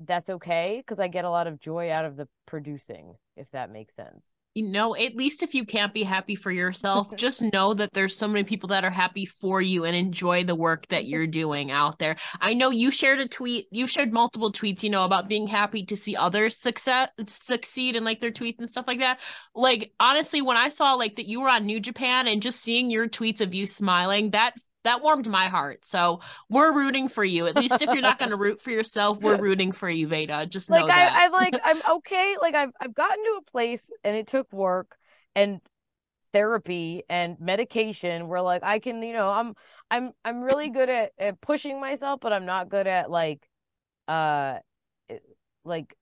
that's 0.00 0.28
okay 0.28 0.82
because 0.84 0.98
I 1.00 1.08
get 1.08 1.24
a 1.24 1.30
lot 1.30 1.46
of 1.46 1.60
joy 1.60 1.90
out 1.90 2.04
of 2.04 2.16
the 2.16 2.28
producing, 2.46 3.14
if 3.36 3.50
that 3.52 3.70
makes 3.70 3.94
sense 3.96 4.22
you 4.56 4.66
know, 4.66 4.96
at 4.96 5.14
least 5.14 5.42
if 5.42 5.54
you 5.54 5.66
can't 5.66 5.92
be 5.92 6.02
happy 6.02 6.34
for 6.34 6.50
yourself, 6.50 7.14
just 7.16 7.42
know 7.42 7.74
that 7.74 7.92
there's 7.92 8.16
so 8.16 8.26
many 8.26 8.42
people 8.42 8.70
that 8.70 8.84
are 8.84 8.90
happy 8.90 9.26
for 9.26 9.60
you 9.60 9.84
and 9.84 9.94
enjoy 9.94 10.44
the 10.44 10.54
work 10.54 10.88
that 10.88 11.04
you're 11.06 11.26
doing 11.26 11.70
out 11.70 11.98
there. 11.98 12.16
I 12.40 12.54
know 12.54 12.70
you 12.70 12.90
shared 12.90 13.20
a 13.20 13.28
tweet, 13.28 13.66
you 13.70 13.86
shared 13.86 14.14
multiple 14.14 14.50
tweets, 14.50 14.82
you 14.82 14.88
know, 14.88 15.04
about 15.04 15.28
being 15.28 15.46
happy 15.46 15.84
to 15.84 15.94
see 15.94 16.16
others 16.16 16.56
success 16.56 17.10
succeed 17.26 17.96
and 17.96 18.04
like 18.06 18.22
their 18.22 18.32
tweets 18.32 18.58
and 18.58 18.68
stuff 18.68 18.86
like 18.86 19.00
that. 19.00 19.20
Like 19.54 19.92
honestly, 20.00 20.40
when 20.40 20.56
I 20.56 20.68
saw 20.68 20.94
like 20.94 21.16
that 21.16 21.26
you 21.26 21.42
were 21.42 21.50
on 21.50 21.66
New 21.66 21.78
Japan 21.78 22.26
and 22.26 22.40
just 22.40 22.60
seeing 22.60 22.90
your 22.90 23.08
tweets 23.08 23.42
of 23.42 23.52
you 23.52 23.66
smiling, 23.66 24.30
that 24.30 24.54
that 24.86 25.02
warmed 25.02 25.28
my 25.28 25.48
heart. 25.48 25.84
So 25.84 26.20
we're 26.48 26.72
rooting 26.72 27.08
for 27.08 27.24
you. 27.24 27.46
At 27.46 27.56
least 27.56 27.82
if 27.82 27.90
you're 27.90 28.00
not 28.00 28.18
going 28.18 28.30
to 28.30 28.36
root 28.36 28.62
for 28.62 28.70
yourself, 28.70 29.20
we're 29.20 29.40
rooting 29.40 29.72
for 29.72 29.90
you, 29.90 30.06
Veda. 30.06 30.46
Just 30.46 30.70
like 30.70 30.80
know 30.80 30.86
I, 30.86 30.88
that. 30.88 31.12
I'm 31.16 31.32
like 31.32 31.54
I'm 31.64 31.82
okay. 31.96 32.36
Like 32.40 32.54
I've 32.54 32.70
I've 32.80 32.94
gotten 32.94 33.22
to 33.24 33.40
a 33.40 33.50
place, 33.50 33.82
and 34.04 34.16
it 34.16 34.28
took 34.28 34.52
work 34.52 34.96
and 35.34 35.60
therapy 36.32 37.02
and 37.08 37.38
medication 37.40 38.28
where 38.28 38.40
like 38.40 38.62
I 38.62 38.78
can, 38.78 39.02
you 39.02 39.12
know, 39.12 39.28
I'm 39.28 39.54
I'm 39.90 40.12
I'm 40.24 40.40
really 40.40 40.70
good 40.70 40.88
at, 40.88 41.12
at 41.18 41.40
pushing 41.40 41.80
myself, 41.80 42.20
but 42.20 42.32
I'm 42.32 42.46
not 42.46 42.68
good 42.68 42.86
at 42.86 43.10
like 43.10 43.46
uh 44.06 44.58
like 45.64 45.96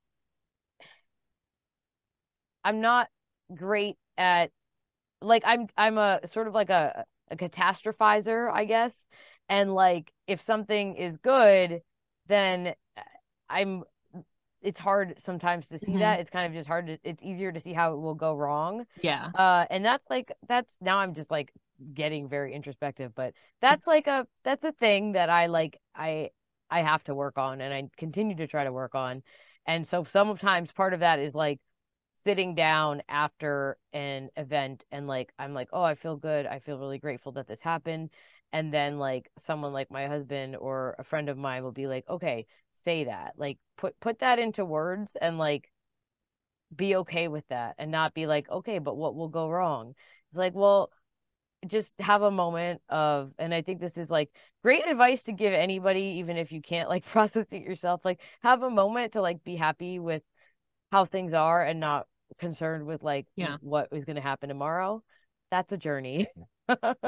I'm 2.63 2.81
not 2.81 3.09
great 3.55 3.97
at 4.19 4.51
like 5.23 5.43
I'm 5.47 5.69
I'm 5.77 5.97
a 5.97 6.21
sort 6.33 6.49
of 6.49 6.55
like 6.55 6.71
a 6.71 7.05
a 7.35 7.49
catastrophizer, 7.49 8.51
I 8.53 8.65
guess. 8.65 8.95
And 9.49 9.75
like 9.75 10.13
if 10.27 10.41
something 10.43 10.97
is 10.97 11.17
good, 11.19 11.83
then 12.29 12.75
I'm 13.49 13.85
it's 14.63 14.81
hard 14.81 15.19
sometimes 15.27 15.67
to 15.67 15.79
see 15.79 15.93
mm-hmm. 15.93 15.99
that. 15.99 16.21
It's 16.21 16.31
kind 16.31 16.47
of 16.47 16.55
just 16.55 16.67
hard 16.67 16.87
to 16.87 16.99
it's 17.05 17.23
easier 17.23 17.53
to 17.53 17.61
see 17.61 17.75
how 17.75 17.93
it 17.95 17.99
will 17.99 18.15
go 18.15 18.35
wrong. 18.35 18.87
Yeah. 19.03 19.31
Uh 19.35 19.67
and 19.69 19.85
that's 19.85 20.09
like 20.09 20.33
that's 20.49 20.75
now 20.81 20.99
I'm 20.99 21.15
just 21.15 21.31
like 21.31 21.53
getting 21.93 22.29
very 22.29 22.55
introspective, 22.55 23.13
but 23.15 23.35
that's 23.61 23.87
like 23.87 24.07
a 24.07 24.27
that's 24.45 24.65
a 24.65 24.73
thing 24.73 25.13
that 25.13 25.29
I 25.29 25.47
like 25.47 25.79
I 25.95 26.31
I 26.71 26.83
have 26.83 27.05
to 27.05 27.15
work 27.15 27.39
on 27.39 27.61
and 27.61 27.75
I 27.75 27.85
continue 27.99 28.37
to 28.37 28.47
try 28.47 28.65
to 28.65 28.73
work 28.73 28.95
on. 28.95 29.23
And 29.67 29.87
so 29.87 30.05
sometimes 30.11 30.73
part 30.73 30.95
of 30.95 31.01
that 31.01 31.19
is 31.19 31.35
like 31.35 31.61
sitting 32.25 32.55
down 32.55 33.03
after 33.09 33.77
an 33.93 34.31
event 34.37 34.85
and 34.91 35.07
like 35.07 35.33
I'm 35.39 35.55
like, 35.55 35.69
oh, 35.73 35.83
I 35.83 35.95
feel 35.95 36.17
good. 36.17 36.47
I 36.47 36.59
feel 36.59 36.79
really 36.79 36.99
grateful 36.99 37.33
that 37.33 37.47
this 37.47 37.61
happened. 37.61 38.11
And 38.53 38.73
then 38.73 38.99
like 38.99 39.31
someone 39.39 39.73
like 39.73 39.91
my 39.91 40.07
husband 40.07 40.57
or 40.57 40.97
a 40.99 41.05
friend 41.05 41.29
of 41.29 41.37
mine 41.39 41.63
will 41.63 41.73
be 41.73 41.87
like, 41.87 42.09
okay, 42.09 42.47
say 42.85 43.05
that. 43.05 43.35
Like 43.37 43.59
put 43.77 43.99
put 44.01 44.21
that 44.21 44.39
into 44.39 44.65
words 44.65 45.17
and 45.21 45.39
like 45.39 45.71
be 46.75 46.97
okay 46.97 47.29
with 47.29 47.47
that 47.49 47.75
and 47.79 47.91
not 47.91 48.15
be 48.15 48.27
like, 48.27 48.49
okay, 48.51 48.79
but 48.79 48.97
what 48.97 49.15
will 49.15 49.29
go 49.29 49.49
wrong? 49.49 49.95
It's 50.31 50.39
like, 50.39 50.55
well, 50.55 50.91
just 51.67 51.95
have 52.01 52.21
a 52.21 52.31
moment 52.31 52.83
of 52.91 53.33
and 53.39 53.55
i 53.55 53.63
think 53.63 53.81
this 53.81 53.97
is 53.97 54.11
like 54.11 54.31
great 54.63 54.87
advice 54.87 55.23
to 55.23 55.33
give 55.33 55.55
anybody 55.55 56.19
even 56.19 56.37
if 56.37 56.53
you 56.53 56.61
can't 56.61 56.91
like 56.91 57.07
process 57.11 57.47
it 57.51 57.63
yourself 57.63 58.03
like 58.05 58.21
have 58.43 58.63
a 58.63 58.69
moment 58.69 59.15
to 59.15 59.23
like 59.23 59.43
be 59.45 59.57
happy 59.57 59.99
with 59.99 60.23
how 60.93 61.05
things 61.05 61.33
are 61.33 61.65
and 61.65 61.81
not 61.81 62.07
concerned 62.39 62.87
with 62.87 63.03
like 63.03 63.27
yeah. 63.37 63.57
what 63.61 63.89
is 63.93 64.05
going 64.05 64.17
to 64.17 64.23
happen 64.23 64.49
tomorrow 64.49 65.03
that's 65.55 65.73
a 65.73 65.77
journey. 65.77 66.27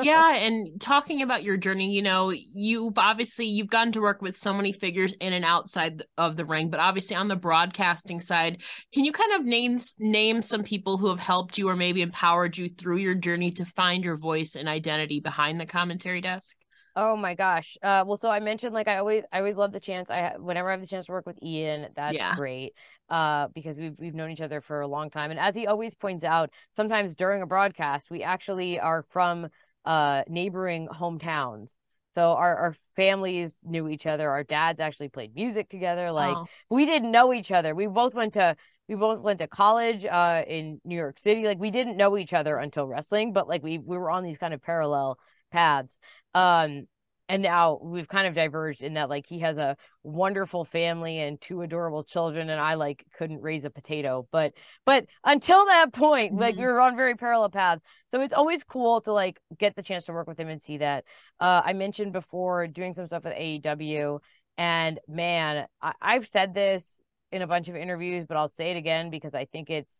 Yeah. 0.03 0.37
And 0.37 0.79
talking 0.79 1.23
about 1.23 1.43
your 1.43 1.57
journey 1.57 1.91
you 1.91 2.03
know 2.03 2.31
you've 2.31 2.99
obviously 2.99 3.47
you've 3.47 3.71
gotten 3.71 3.91
to 3.93 4.03
work 4.03 4.21
with 4.21 4.37
so 4.37 4.53
many 4.53 4.71
figures 4.71 5.15
in 5.15 5.33
and 5.33 5.47
outside 5.47 6.05
of 6.19 6.37
the 6.37 6.45
ring 6.45 6.69
but 6.69 6.79
obviously 6.79 7.17
on 7.17 7.29
the 7.29 7.37
broadcasting 7.37 8.21
side 8.21 8.61
can 8.93 9.07
you 9.07 9.13
kind 9.13 9.33
of 9.33 9.47
name 9.47 9.79
name 9.99 10.43
some 10.43 10.63
people 10.63 10.99
who 10.99 11.09
have 11.09 11.21
helped 11.21 11.57
you 11.57 11.71
or 11.71 11.75
maybe 11.75 12.03
empowered 12.03 12.59
you 12.59 12.69
through 12.69 12.99
your 12.99 13.15
journey 13.15 13.51
to 13.53 13.65
find 13.65 14.05
your 14.05 14.19
voice 14.19 14.57
and 14.57 14.69
identity 14.69 15.21
behind 15.21 15.59
the 15.59 15.65
commentary 15.65 16.21
desk 16.21 16.59
Oh 16.99 17.15
my 17.15 17.35
gosh. 17.35 17.77
Uh, 17.83 18.05
well, 18.07 18.17
so 18.17 18.31
I 18.31 18.41
mentioned 18.41 18.73
like 18.73 18.89
I 18.89 18.97
always, 18.97 19.23
I 19.31 19.39
always 19.39 19.57
love 19.57 19.71
the 19.71 19.81
chance. 19.81 20.09
I 20.09 20.35
whenever 20.39 20.69
I 20.69 20.73
have 20.73 20.81
the 20.81 20.87
chance 20.87 21.07
to 21.07 21.13
work 21.13 21.27
with 21.27 21.39
Ian, 21.43 21.89
that's 21.95 22.17
yeah. 22.17 22.35
great. 22.35 22.73
Uh, 23.11 23.49
because 23.55 23.77
we've 23.77 23.95
we've 23.99 24.15
known 24.15 24.31
each 24.31 24.41
other 24.41 24.63
for 24.63 24.81
a 24.81 24.89
long 24.89 25.11
time, 25.11 25.31
and 25.31 25.39
as 25.39 25.55
he 25.55 25.67
always 25.67 25.95
points 25.95 26.25
out, 26.25 26.51
sometimes 26.75 27.15
during 27.15 27.43
a 27.43 27.47
broadcast, 27.47 28.11
we 28.11 28.23
actually 28.23 28.81
are 28.81 29.05
from 29.11 29.49
uh 29.85 30.23
neighboring 30.27 30.89
hometowns. 30.89 31.69
So 32.15 32.31
our 32.33 32.57
our 32.57 32.77
families 32.97 33.53
knew 33.63 33.89
each 33.89 34.07
other. 34.07 34.31
Our 34.31 34.43
dads 34.43 34.81
actually 34.81 35.11
played 35.11 35.35
music 35.35 35.69
together. 35.69 36.11
Like 36.11 36.35
oh. 36.35 36.47
we 36.71 36.87
didn't 36.87 37.13
know 37.13 37.35
each 37.35 37.51
other. 37.51 37.75
We 37.75 37.87
both 37.89 38.15
went 38.15 38.33
to 38.35 38.57
we 38.89 38.95
both 38.95 39.21
went 39.21 39.41
to 39.41 39.47
college 39.49 40.07
uh 40.07 40.43
in 40.49 40.81
New 40.83 40.97
York 40.97 41.19
City. 41.19 41.45
Like 41.45 41.59
we 41.59 41.71
didn't 41.71 41.99
know 41.99 42.17
each 42.17 42.33
other 42.33 42.57
until 42.57 42.87
wrestling, 42.87 43.35
but 43.35 43.47
like 43.47 43.63
we 43.63 43.79
we 43.79 43.99
were 43.99 44.11
on 44.11 44.25
these 44.25 44.39
kind 44.39 44.55
of 44.55 44.63
parallel 44.63 45.19
paths. 45.53 45.99
Um, 46.37 46.87
and 47.29 47.43
now 47.43 47.81
we've 47.83 48.09
kind 48.09 48.27
of 48.27 48.35
diverged 48.35 48.83
in 48.83 48.95
that 48.95 49.09
like 49.09 49.27
he 49.27 49.41
has 49.41 49.57
a 49.57 49.77
wonderful 50.03 50.65
family 50.65 51.19
and 51.19 51.41
two 51.41 51.63
adorable 51.63 52.05
children 52.05 52.51
and 52.51 52.61
i 52.61 52.75
like 52.75 53.05
couldn't 53.19 53.41
raise 53.43 53.65
a 53.65 53.71
potato. 53.71 54.29
But 54.31 54.53
but 54.85 55.07
until 55.25 55.67
that 55.67 55.93
point 55.93 56.33
mm-hmm. 56.33 56.41
like 56.41 56.57
we 56.57 56.63
were 56.63 56.81
on 56.81 56.95
very 56.95 57.15
parallel 57.17 57.49
paths. 57.49 57.83
So 58.11 58.21
it's 58.21 58.35
always 58.35 58.63
cool 58.65 59.01
to 59.03 59.13
like 59.13 59.41
get 59.59 59.75
the 59.75 59.83
chance 59.83 60.05
to 60.05 60.13
work 60.13 60.29
with 60.29 60.39
him 60.39 60.49
and 60.49 60.63
see 60.63 60.79
that. 60.79 61.05
Uh 61.41 61.63
i 61.65 61.73
mentioned 61.73 62.13
before 62.13 62.67
doing 62.67 62.95
some 62.95 63.07
stuff 63.07 63.25
with 63.25 63.35
aew 63.35 64.21
and 64.59 65.01
man 65.09 65.67
I- 65.83 65.95
i've 66.01 66.29
said 66.29 66.55
this 66.55 66.85
in 67.33 67.43
a 67.43 67.47
bunch 67.47 67.69
of 67.69 67.77
interviews 67.77 68.27
but 68.29 68.37
i'll 68.37 68.51
say 68.51 68.71
it 68.71 68.77
again 68.77 69.11
because 69.11 69.35
i 69.35 69.47
think 69.47 69.69
it's 69.69 69.93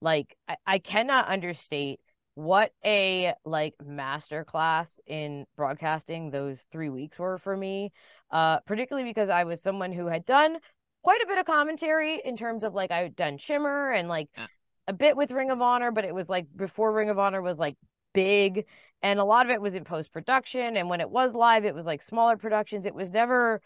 like 0.00 0.36
I, 0.48 0.56
I 0.66 0.78
cannot 0.78 1.28
understate 1.28 2.00
what 2.34 2.72
a 2.84 3.32
like 3.44 3.74
master 3.84 4.44
class 4.44 4.88
in 5.06 5.46
broadcasting 5.56 6.30
those 6.30 6.58
three 6.72 6.88
weeks 6.88 7.18
were 7.18 7.38
for 7.38 7.56
me 7.56 7.92
uh 8.32 8.58
particularly 8.60 9.08
because 9.08 9.28
i 9.28 9.44
was 9.44 9.60
someone 9.60 9.92
who 9.92 10.06
had 10.06 10.24
done 10.26 10.56
quite 11.02 11.20
a 11.22 11.26
bit 11.26 11.38
of 11.38 11.46
commentary 11.46 12.20
in 12.24 12.36
terms 12.36 12.64
of 12.64 12.74
like 12.74 12.90
i 12.90 12.98
had 12.98 13.14
done 13.14 13.38
shimmer 13.38 13.92
and 13.92 14.08
like 14.08 14.28
yeah. 14.36 14.46
a 14.88 14.92
bit 14.92 15.16
with 15.16 15.30
ring 15.30 15.50
of 15.50 15.62
honor 15.62 15.92
but 15.92 16.04
it 16.04 16.14
was 16.14 16.28
like 16.28 16.46
before 16.56 16.92
ring 16.92 17.08
of 17.08 17.18
honor 17.18 17.40
was 17.40 17.58
like 17.58 17.76
big 18.14 18.64
and 19.02 19.20
a 19.20 19.24
lot 19.24 19.46
of 19.46 19.52
it 19.52 19.60
was 19.60 19.74
in 19.74 19.84
post 19.84 20.12
production 20.12 20.76
and 20.76 20.88
when 20.88 21.00
it 21.00 21.10
was 21.10 21.34
live 21.34 21.64
it 21.64 21.74
was 21.74 21.86
like 21.86 22.02
smaller 22.02 22.36
productions 22.36 22.84
it 22.84 22.94
was 22.94 23.10
never 23.10 23.60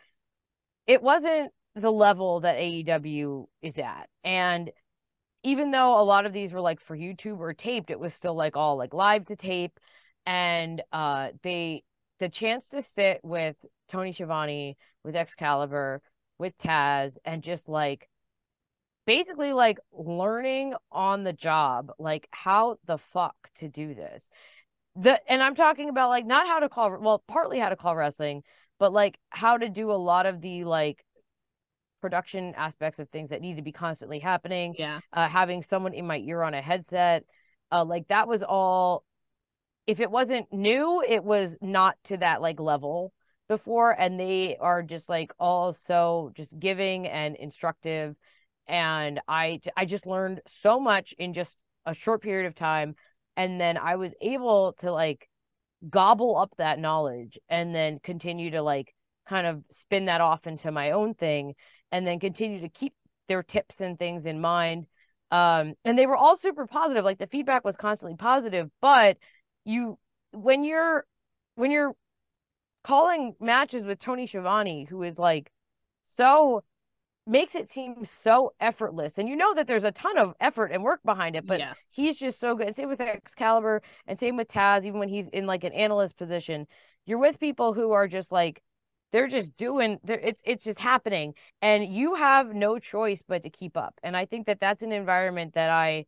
it 0.87 1.03
wasn't 1.03 1.51
the 1.75 1.91
level 1.91 2.41
that 2.41 2.57
aew 2.57 3.47
is 3.63 3.79
at 3.79 4.09
and 4.25 4.71
even 5.43 5.71
though 5.71 6.01
a 6.01 6.03
lot 6.03 6.27
of 6.27 6.33
these 6.33 6.53
were 6.53 6.61
like 6.61 6.81
for 6.81 6.97
YouTube 6.97 7.39
or 7.39 7.55
taped, 7.55 7.91
it 7.91 8.01
was 8.01 8.15
still 8.15 8.35
like 8.35 8.57
all 8.57 8.77
like 8.77 8.95
live 8.95 9.27
to 9.27 9.37
tape. 9.37 9.79
And 10.27 10.83
uh 10.93 11.29
they 11.43 11.85
the 12.19 12.29
chance 12.29 12.67
to 12.69 12.83
sit 12.83 13.21
with 13.23 13.57
Tony 13.89 14.13
Schiavone, 14.13 14.77
with 15.05 15.17
Excalibur, 15.17 16.03
with 16.39 16.57
Taz, 16.59 17.13
and 17.25 17.43
just 17.43 17.69
like 17.69 18.09
basically 19.07 19.53
like 19.53 19.79
learning 19.93 20.75
on 20.93 21.25
the 21.25 21.33
job, 21.33 21.93
like 21.99 22.29
how 22.31 22.77
the 22.87 22.99
fuck 23.13 23.35
to 23.61 23.69
do 23.69 23.95
this. 23.95 24.23
The 24.97 25.21
and 25.31 25.43
I'm 25.43 25.55
talking 25.55 25.89
about 25.89 26.11
like 26.11 26.27
not 26.27 26.47
how 26.47 26.61
to 26.61 26.69
call 26.69 26.99
well, 27.01 27.23
partly 27.29 27.59
how 27.59 27.71
to 27.71 27.77
call 27.77 27.97
wrestling, 27.97 28.43
but 28.79 28.93
like 28.93 29.19
how 29.31 29.57
to 29.57 29.69
do 29.69 29.91
a 29.91 29.95
lot 29.95 30.27
of 30.27 30.41
the 30.41 30.65
like 30.65 31.05
production 32.01 32.55
aspects 32.57 32.99
of 32.99 33.09
things 33.09 33.31
that 33.31 33.41
need 33.41 33.57
to 33.57 33.63
be 33.63 33.73
constantly 33.73 34.19
happening. 34.19 34.75
Yeah. 34.79 35.01
Uh, 35.13 35.29
having 35.29 35.63
someone 35.63 35.95
in 35.95 36.07
my 36.07 36.19
ear 36.19 36.43
on 36.43 36.55
a 36.55 36.63
headset, 36.63 37.25
uh, 37.73 37.85
like 37.85 38.09
that 38.09 38.29
was 38.29 38.43
all. 38.43 39.05
If 39.87 40.01
it 40.01 40.11
wasn't 40.11 40.53
new, 40.53 41.03
it 41.07 41.25
was 41.25 41.57
not 41.63 41.97
to 42.05 42.19
that 42.19 42.43
like 42.43 42.61
level 42.61 43.13
before, 43.49 43.91
and 43.91 44.21
they 44.21 44.57
are 44.61 44.83
just 44.83 45.09
like 45.09 45.33
all 45.39 45.73
so 45.87 46.33
just 46.37 46.57
giving 46.59 47.07
and 47.07 47.37
instructive, 47.37 48.15
and 48.67 49.21
I 49.27 49.61
I 49.77 49.87
just 49.87 50.07
learned 50.07 50.43
so 50.63 50.79
much 50.79 51.15
in 51.19 51.33
just 51.33 51.57
a 51.87 51.95
short 51.95 52.23
period 52.23 52.47
of 52.47 52.55
time, 52.55 52.97
and 53.37 53.59
then 53.59 53.79
I 53.79 53.97
was 53.97 54.13
able 54.21 54.75
to 54.81 54.93
like 54.93 55.29
gobble 55.89 56.37
up 56.37 56.53
that 56.59 56.79
knowledge 56.79 57.39
and 57.49 57.75
then 57.75 58.01
continue 58.03 58.51
to 58.51 58.63
like 58.63 58.95
kind 59.29 59.47
of 59.47 59.63
spin 59.71 60.07
that 60.07 60.21
off 60.21 60.47
into 60.47 60.73
my 60.73 60.91
own 60.93 61.15
thing 61.15 61.55
and 61.93 62.07
then 62.07 62.21
continue 62.21 62.61
to 62.61 62.69
keep 62.69 62.95
their 63.29 63.43
tips 63.43 63.81
and 63.81 63.99
things 63.99 64.27
in 64.27 64.41
mind. 64.41 64.87
Um, 65.31 65.75
and 65.85 65.99
they 65.99 66.07
were 66.07 66.17
all 66.17 66.37
super 66.37 66.67
positive. 66.67 67.05
Like 67.05 67.19
the 67.19 67.27
feedback 67.27 67.65
was 67.65 67.77
constantly 67.77 68.17
positive, 68.17 68.71
but 68.81 69.19
you, 69.65 69.99
when 70.33 70.65
you're, 70.65 71.05
when 71.55 71.71
you're 71.71 71.95
calling 72.85 73.35
matches 73.41 73.85
with 73.85 73.99
Tony 73.99 74.27
Schiavone, 74.27 74.85
who 74.85 75.03
is 75.03 75.19
like 75.19 75.51
so 76.05 76.63
makes 77.27 77.55
it 77.55 77.71
seem 77.71 78.09
so 78.23 78.55
effortless. 78.59 79.19
And 79.19 79.29
you 79.29 79.37
know 79.37 79.55
that 79.55 79.67
there's 79.67 79.85
a 79.85 79.93
ton 79.93 80.17
of 80.17 80.35
effort 80.41 80.73
and 80.73 80.83
work 80.83 81.01
behind 81.05 81.37
it, 81.37 81.47
but 81.47 81.61
he's 81.91 82.17
just 82.17 82.41
so 82.41 82.57
good. 82.57 82.69
And 82.69 82.77
same 82.77 82.89
with 82.89 83.03
Excalibur 83.03 83.83
and 84.07 84.19
same 84.19 84.37
with 84.37 84.49
Taz, 84.49 84.85
even 84.85 84.99
when 84.99 85.11
he's 85.11 85.29
in 85.29 85.47
like 85.47 85.65
an 85.65 85.75
analyst 85.75 86.17
position, 86.17 86.67
you're 87.05 87.19
with 87.19 87.39
people 87.39 87.75
who 87.75 87.93
are 87.93 88.09
just 88.09 88.33
like 88.33 88.63
they're 89.13 89.29
just 89.29 89.57
doing 89.57 89.99
it's 90.05 90.43
it's 90.45 90.65
just 90.65 90.79
happening 90.79 91.35
and 91.63 91.85
you 91.93 92.15
have 92.15 92.55
no 92.55 92.79
choice 92.79 93.23
but 93.27 93.43
to 93.43 93.51
keep 93.51 93.77
up 93.77 93.95
and 94.03 94.17
i 94.17 94.25
think 94.27 94.47
that 94.47 94.61
that's 94.61 94.83
an 94.83 94.93
environment 94.93 95.55
that 95.55 95.71
i 95.71 96.05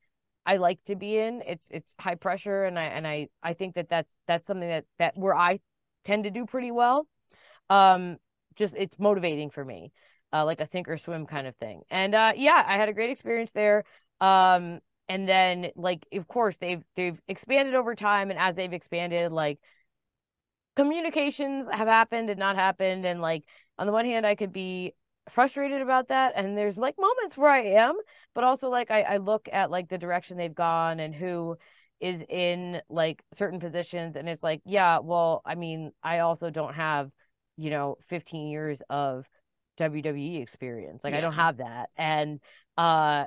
i 0.47 0.57
like 0.57 0.79
to 0.85 0.97
be 0.97 1.17
in 1.19 1.43
it's 1.47 1.65
it's 1.71 1.95
high 1.99 2.15
pressure 2.15 2.65
and 2.65 2.79
i 2.79 2.85
and 2.85 3.07
i 3.07 3.29
i 3.43 3.55
think 3.55 3.75
that 3.75 3.89
that's 3.89 4.11
that's 4.27 4.47
something 4.47 4.69
that 4.69 4.85
that 4.99 5.17
where 5.17 5.37
i 5.37 5.59
tend 6.05 6.25
to 6.25 6.31
do 6.31 6.47
pretty 6.47 6.71
well 6.71 7.07
um 7.69 8.17
just 8.57 8.75
it's 8.77 8.99
motivating 8.99 9.51
for 9.51 9.65
me 9.65 9.93
uh 10.33 10.45
like 10.45 10.61
a 10.61 10.69
sink 10.69 10.89
or 10.89 10.99
swim 10.99 11.27
kind 11.27 11.47
of 11.47 11.57
thing 11.57 11.83
and 11.91 12.15
uh 12.15 12.33
yeah 12.37 12.63
i 12.67 12.77
had 12.77 12.89
a 12.89 12.93
great 12.93 13.11
experience 13.11 13.51
there 13.55 13.85
um 14.21 14.81
and 15.09 15.29
then 15.29 15.71
like 15.77 16.07
of 16.13 16.27
course 16.29 16.57
they've 16.59 16.83
they've 16.97 17.21
expanded 17.29 17.75
over 17.75 17.95
time 17.95 18.31
and 18.31 18.39
as 18.39 18.57
they've 18.57 18.73
expanded 18.73 19.33
like 19.33 19.59
communications 20.77 21.67
have 21.71 21.89
happened 21.89 22.31
and 22.31 22.39
not 22.39 22.57
happened 22.57 23.05
and 23.05 23.21
like 23.21 23.45
on 23.79 23.87
the 23.87 23.93
one 23.93 24.05
hand 24.05 24.27
i 24.27 24.35
could 24.35 24.53
be 24.53 24.95
frustrated 25.31 25.83
about 25.83 26.09
that 26.09 26.33
and 26.37 26.57
there's 26.57 26.77
like 26.77 26.97
moments 26.99 27.37
where 27.37 27.51
i 27.51 27.63
am 27.63 27.97
but 28.35 28.45
also 28.45 28.69
like 28.69 28.91
I, 28.91 29.03
I 29.03 29.17
look 29.19 29.49
at 29.53 29.71
like 29.71 29.89
the 29.89 29.99
direction 29.99 30.37
they've 30.37 30.55
gone 30.55 31.01
and 31.01 31.15
who 31.15 31.57
is 32.01 32.23
in 32.29 32.81
like 32.89 33.23
certain 33.35 33.61
positions 33.61 34.17
and 34.17 34.29
it's 34.29 34.43
like 34.43 34.63
yeah 34.65 34.99
well 35.01 35.43
i 35.45 35.55
mean 35.55 35.93
i 36.03 36.21
also 36.21 36.51
don't 36.51 36.75
have 36.75 37.11
you 37.57 37.71
know 37.71 37.97
15 38.09 38.49
years 38.49 38.81
of 38.89 39.27
wwe 39.79 40.43
experience 40.43 41.05
like 41.05 41.13
yeah. 41.13 41.19
i 41.19 41.21
don't 41.21 41.35
have 41.35 41.59
that 41.59 41.91
and 41.97 42.41
uh 42.79 43.25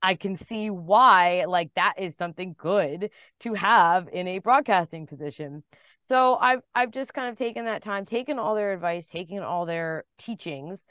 I 0.00 0.14
can 0.14 0.36
see 0.36 0.70
why 0.70 1.44
like 1.46 1.70
that 1.74 1.94
is 1.98 2.16
something 2.16 2.54
good 2.56 3.10
to 3.40 3.54
have 3.54 4.08
in 4.12 4.28
a 4.28 4.38
broadcasting 4.38 5.06
position. 5.06 5.64
So 6.08 6.36
I've 6.36 6.60
I've 6.74 6.90
just 6.90 7.12
kind 7.12 7.28
of 7.28 7.36
taken 7.36 7.66
that 7.66 7.82
time, 7.82 8.06
taken 8.06 8.38
all 8.38 8.54
their 8.54 8.72
advice, 8.72 9.06
taken 9.06 9.40
all 9.40 9.66
their 9.66 10.04
teachings, 10.18 10.82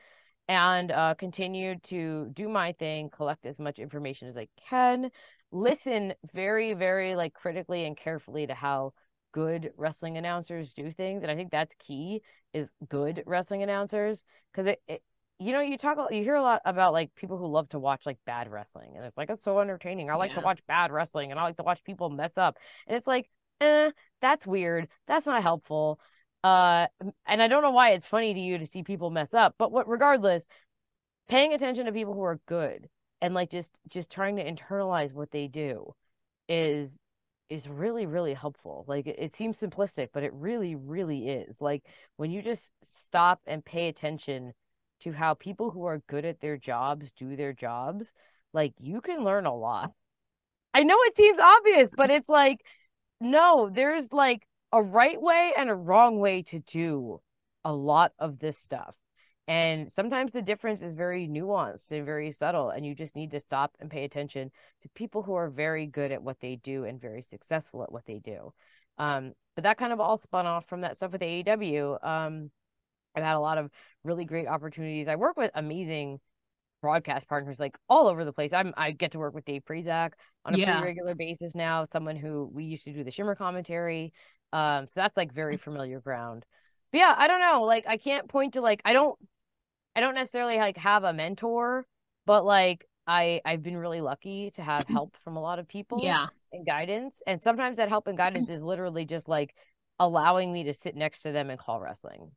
and 0.48 0.92
uh, 0.92 1.16
continued 1.16 1.84
to 1.86 2.30
do 2.34 2.48
my 2.48 2.74
thing, 2.74 3.10
collect 3.10 3.46
as 3.46 3.58
much 3.60 3.80
information 3.80 4.28
as 4.28 4.38
I 4.38 4.48
can, 4.70 5.10
listen 5.52 6.14
very, 6.34 6.74
very 6.74 7.16
like 7.16 7.34
critically 7.34 7.86
and 7.86 7.98
carefully 7.98 8.48
to 8.48 8.54
how 8.54 8.94
good 9.34 9.72
wrestling 9.78 10.18
announcers 10.18 10.72
do 10.74 10.92
things, 10.92 11.24
and 11.24 11.32
I 11.32 11.36
think 11.36 11.52
that's 11.52 11.74
key 11.86 12.22
is 12.54 12.70
good 12.88 13.24
wrestling 13.26 13.64
announcers 13.64 14.18
because 14.52 14.68
it, 14.68 14.82
it 14.88 15.04
you 15.40 15.52
know, 15.52 15.62
you 15.62 15.78
talk, 15.78 15.98
you 16.12 16.24
hear 16.24 16.36
a 16.36 16.42
lot 16.42 16.62
about 16.66 16.94
like 16.94 17.14
people 17.16 17.38
who 17.38 17.46
love 17.46 17.70
to 17.70 17.80
watch 17.80 18.02
like 18.06 18.18
bad 18.26 18.52
wrestling, 18.52 18.94
and 18.96 19.06
it's 19.06 19.18
like 19.18 19.30
it's 19.30 19.44
so 19.44 19.60
entertaining. 19.60 20.10
I 20.10 20.16
like 20.16 20.32
yeah. 20.32 20.38
to 20.38 20.46
watch 20.46 20.60
bad 20.68 20.92
wrestling, 20.92 21.32
and 21.32 21.40
I 21.40 21.44
like 21.44 21.58
to 21.58 21.64
watch 21.64 21.84
people 21.84 22.10
mess 22.10 22.38
up, 22.38 22.58
and 22.88 22.98
it's 22.98 23.06
like, 23.08 23.30
eh, 23.62 23.92
that's 24.22 24.46
weird. 24.48 24.88
That's 25.08 25.26
not 25.26 25.44
helpful. 25.44 26.00
Uh, 26.44 26.88
and 27.26 27.42
I 27.42 27.48
don't 27.48 27.64
know 27.64 27.72
why 27.72 27.92
it's 27.92 28.06
funny 28.06 28.34
to 28.34 28.40
you 28.40 28.58
to 28.60 28.68
see 28.68 28.84
people 28.84 29.10
mess 29.10 29.34
up, 29.34 29.56
but 29.58 29.72
what, 29.72 29.88
regardless, 29.88 30.44
paying 31.28 31.54
attention 31.54 31.86
to 31.86 31.92
people 31.92 32.14
who 32.14 32.24
are 32.24 32.40
good 32.48 32.88
and 33.22 33.34
like 33.34 33.50
just 33.50 33.80
just 33.90 34.10
trying 34.10 34.36
to 34.38 34.44
internalize 34.44 35.14
what 35.14 35.32
they 35.32 35.48
do 35.48 35.94
is 36.48 37.00
is 37.50 37.68
really 37.68 38.06
really 38.06 38.34
helpful 38.34 38.86
like 38.88 39.08
it, 39.08 39.16
it, 39.18 39.36
seems 39.36 39.58
simplistic 39.58 40.10
but 40.14 40.24
it 40.24 40.34
really 40.34 40.76
really 40.76 41.30
is 41.30 41.60
like 41.62 41.84
when 42.18 42.32
you 42.32 42.42
just 42.42 42.72
stop 42.84 43.40
and 43.48 43.64
pay 43.64 43.88
attention 43.88 44.54
to 45.00 45.12
how 45.12 45.34
people 45.34 45.72
who 45.72 45.86
are 45.86 46.02
good 46.08 46.26
at 46.26 46.40
their 46.42 46.58
jobs 46.58 47.12
do 47.18 47.36
their 47.36 47.54
jobs 47.54 48.12
like 48.54 48.74
you 48.80 49.02
can 49.02 49.24
learn 49.24 49.46
a 49.46 49.56
lot 49.56 49.92
i 50.74 50.84
know 50.84 50.98
it 51.04 51.16
seems 51.16 51.40
obvious 51.40 51.90
but 51.96 52.10
it's 52.10 52.30
like 52.30 52.62
no, 53.20 53.70
there's 53.74 54.12
like 54.12 54.48
a 54.72 54.82
right 54.82 55.22
way 55.22 55.54
and 55.58 55.70
a 55.70 55.76
wrong 55.76 56.20
way 56.20 56.44
to 56.44 56.60
do 56.60 57.22
a 57.64 57.74
lot 57.74 58.14
of 58.20 58.40
this 58.40 58.58
stuff. 58.58 58.96
And 59.48 59.92
sometimes 59.94 60.34
the 60.34 60.42
difference 60.42 60.82
is 60.82 60.94
very 60.94 61.28
nuanced 61.28 61.92
and 61.92 62.06
very 62.06 62.32
subtle. 62.34 62.70
And 62.70 62.86
you 62.86 62.94
just 62.94 63.16
need 63.16 63.32
to 63.32 63.40
stop 63.40 63.76
and 63.80 63.90
pay 63.90 64.04
attention 64.04 64.52
to 64.82 64.90
people 64.90 65.24
who 65.24 65.34
are 65.36 65.50
very 65.50 65.86
good 65.86 66.12
at 66.12 66.22
what 66.22 66.40
they 66.42 66.58
do 66.58 66.84
and 66.84 67.00
very 67.00 67.22
successful 67.22 67.84
at 67.84 67.92
what 67.92 68.06
they 68.06 68.20
do. 68.20 68.54
Um, 68.98 69.34
but 69.56 69.64
that 69.64 69.78
kind 69.78 69.94
of 69.94 70.00
all 70.02 70.18
spun 70.18 70.46
off 70.46 70.68
from 70.68 70.82
that 70.82 70.98
stuff 70.98 71.14
with 71.14 71.22
AEW. 71.22 72.06
Um, 72.06 72.52
I've 73.16 73.24
had 73.24 73.36
a 73.36 73.40
lot 73.40 73.58
of 73.58 73.72
really 74.04 74.26
great 74.26 74.48
opportunities. 74.48 75.08
I 75.08 75.16
work 75.16 75.38
with 75.38 75.52
amazing 75.56 76.20
broadcast 76.82 77.28
partners 77.28 77.58
like 77.60 77.78
all 77.90 78.08
over 78.08 78.26
the 78.26 78.34
place. 78.34 78.52
I'm 78.54 78.74
I 78.78 78.92
get 78.92 79.12
to 79.12 79.20
work 79.20 79.34
with 79.34 79.46
Dave 79.46 79.64
Prazak 79.68 80.12
on 80.46 80.56
a 80.56 80.58
yeah. 80.58 80.80
pretty 80.80 80.88
regular 80.88 81.16
basis 81.16 81.56
now. 81.56 81.88
Someone 81.92 82.16
who 82.16 82.50
we 82.54 82.66
used 82.66 82.84
to 82.86 82.94
do 82.94 83.04
the 83.04 83.12
Shimmer 83.12 83.36
commentary. 83.36 84.14
Um, 84.54 84.86
so 84.88 84.94
that's 84.96 85.18
like 85.18 85.34
very 85.34 85.58
mm. 85.58 85.62
familiar 85.62 86.00
ground. 86.00 86.46
But 86.92 87.00
yeah, 87.00 87.14
I 87.18 87.28
don't 87.28 87.42
know. 87.42 87.64
Like 87.64 87.86
I 87.88 87.98
can't 87.98 88.28
point 88.28 88.54
to 88.54 88.62
like 88.62 88.82
I 88.86 88.94
don't 88.94 89.18
I 89.96 90.00
don't 90.00 90.16
necessarily 90.16 90.58
like 90.58 90.78
have 90.78 91.04
a 91.04 91.14
mentor, 91.14 91.86
but 92.26 92.46
like 92.46 92.86
I 93.06 93.42
I've 93.46 93.64
been 93.64 93.78
really 93.78 94.02
lucky 94.02 94.52
to 94.56 94.62
have 94.62 94.84
mm-hmm. 94.84 94.94
help 94.94 95.16
from 95.24 95.38
a 95.38 95.42
lot 95.42 95.60
of 95.60 95.68
people. 95.68 96.00
Yeah. 96.04 96.28
And 96.54 96.66
guidance. 96.66 97.22
And 97.28 97.42
sometimes 97.42 97.78
that 97.78 97.90
help 97.90 98.08
and 98.08 98.18
guidance 98.18 98.48
mm. 98.48 98.56
is 98.56 98.62
literally 98.62 99.06
just 99.06 99.28
like 99.28 99.54
allowing 100.00 100.54
me 100.54 100.66
to 100.66 100.74
sit 100.74 100.96
next 100.96 101.24
to 101.24 101.32
them 101.32 101.50
and 101.50 101.60
call 101.60 101.82
wrestling. 101.82 102.32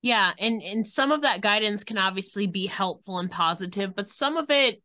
Yeah, 0.00 0.32
and 0.38 0.62
and 0.62 0.86
some 0.86 1.10
of 1.10 1.22
that 1.22 1.40
guidance 1.40 1.82
can 1.82 1.98
obviously 1.98 2.46
be 2.46 2.66
helpful 2.66 3.18
and 3.18 3.30
positive, 3.30 3.96
but 3.96 4.08
some 4.08 4.36
of 4.36 4.50
it 4.50 4.80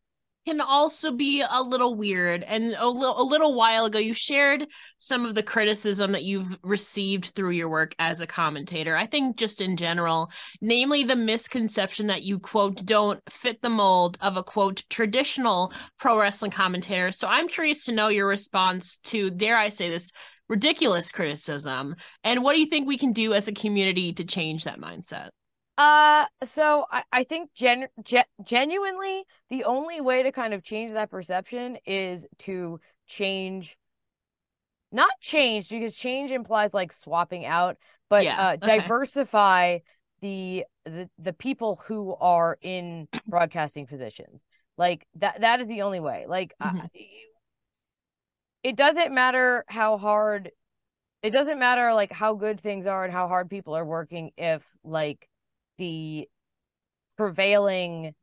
can 0.46 0.60
also 0.60 1.10
be 1.10 1.42
a 1.48 1.62
little 1.62 1.94
weird. 1.94 2.42
And 2.42 2.74
a 2.76 2.86
little, 2.86 3.20
a 3.20 3.24
little 3.24 3.54
while 3.54 3.86
ago, 3.86 3.98
you 3.98 4.12
shared 4.12 4.66
some 4.98 5.24
of 5.24 5.34
the 5.34 5.42
criticism 5.42 6.12
that 6.12 6.24
you've 6.24 6.58
received 6.62 7.26
through 7.26 7.52
your 7.52 7.70
work 7.70 7.94
as 7.98 8.20
a 8.20 8.26
commentator. 8.26 8.94
I 8.96 9.06
think 9.06 9.36
just 9.36 9.60
in 9.60 9.76
general, 9.76 10.30
namely 10.60 11.02
the 11.02 11.16
misconception 11.16 12.08
that 12.08 12.24
you 12.24 12.38
quote 12.38 12.84
don't 12.84 13.22
fit 13.30 13.62
the 13.62 13.70
mold 13.70 14.18
of 14.20 14.36
a 14.36 14.42
quote 14.42 14.84
traditional 14.90 15.72
pro 15.98 16.18
wrestling 16.18 16.50
commentator. 16.50 17.10
So 17.10 17.26
I'm 17.26 17.48
curious 17.48 17.86
to 17.86 17.92
know 17.92 18.08
your 18.08 18.26
response 18.26 18.98
to, 19.04 19.30
dare 19.30 19.56
I 19.56 19.70
say 19.70 19.88
this, 19.88 20.12
ridiculous 20.48 21.10
criticism 21.10 21.96
and 22.22 22.42
what 22.42 22.54
do 22.54 22.60
you 22.60 22.66
think 22.66 22.86
we 22.86 22.98
can 22.98 23.12
do 23.12 23.32
as 23.32 23.48
a 23.48 23.52
community 23.52 24.12
to 24.12 24.24
change 24.24 24.64
that 24.64 24.80
mindset 24.80 25.30
uh 25.78 26.24
so 26.46 26.84
i, 26.90 27.02
I 27.12 27.24
think 27.24 27.50
gen, 27.54 27.86
gen 28.02 28.24
genuinely 28.42 29.24
the 29.50 29.64
only 29.64 30.00
way 30.00 30.22
to 30.22 30.32
kind 30.32 30.54
of 30.54 30.62
change 30.62 30.92
that 30.92 31.10
perception 31.10 31.78
is 31.86 32.24
to 32.40 32.78
change 33.06 33.76
not 34.92 35.10
change 35.20 35.68
because 35.68 35.94
change 35.94 36.30
implies 36.30 36.74
like 36.74 36.92
swapping 36.92 37.46
out 37.46 37.76
but 38.10 38.24
yeah, 38.24 38.48
uh 38.48 38.56
okay. 38.62 38.78
diversify 38.80 39.78
the, 40.20 40.64
the 40.84 41.08
the 41.18 41.32
people 41.32 41.82
who 41.86 42.14
are 42.20 42.56
in 42.62 43.08
broadcasting 43.26 43.86
positions 43.86 44.40
like 44.78 45.06
that 45.16 45.40
that 45.40 45.60
is 45.60 45.68
the 45.68 45.82
only 45.82 46.00
way 46.00 46.24
like 46.28 46.54
mm-hmm. 46.62 46.78
I, 46.78 46.88
it 48.64 48.76
doesn't 48.76 49.12
matter 49.14 49.64
how 49.68 49.98
hard 49.98 50.50
it 51.22 51.30
doesn't 51.30 51.58
matter 51.58 51.94
like 51.94 52.10
how 52.10 52.34
good 52.34 52.60
things 52.60 52.86
are 52.86 53.04
and 53.04 53.12
how 53.12 53.28
hard 53.28 53.48
people 53.48 53.76
are 53.76 53.84
working 53.84 54.30
if 54.36 54.62
like 54.82 55.28
the 55.78 56.28
prevailing 57.16 58.14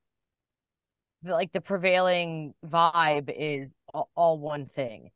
like 1.23 1.51
the 1.51 1.61
prevailing 1.61 2.53
vibe 2.65 3.31
is 3.35 3.69
all, 4.15 4.39
one 4.39 4.65
thing. 4.65 5.11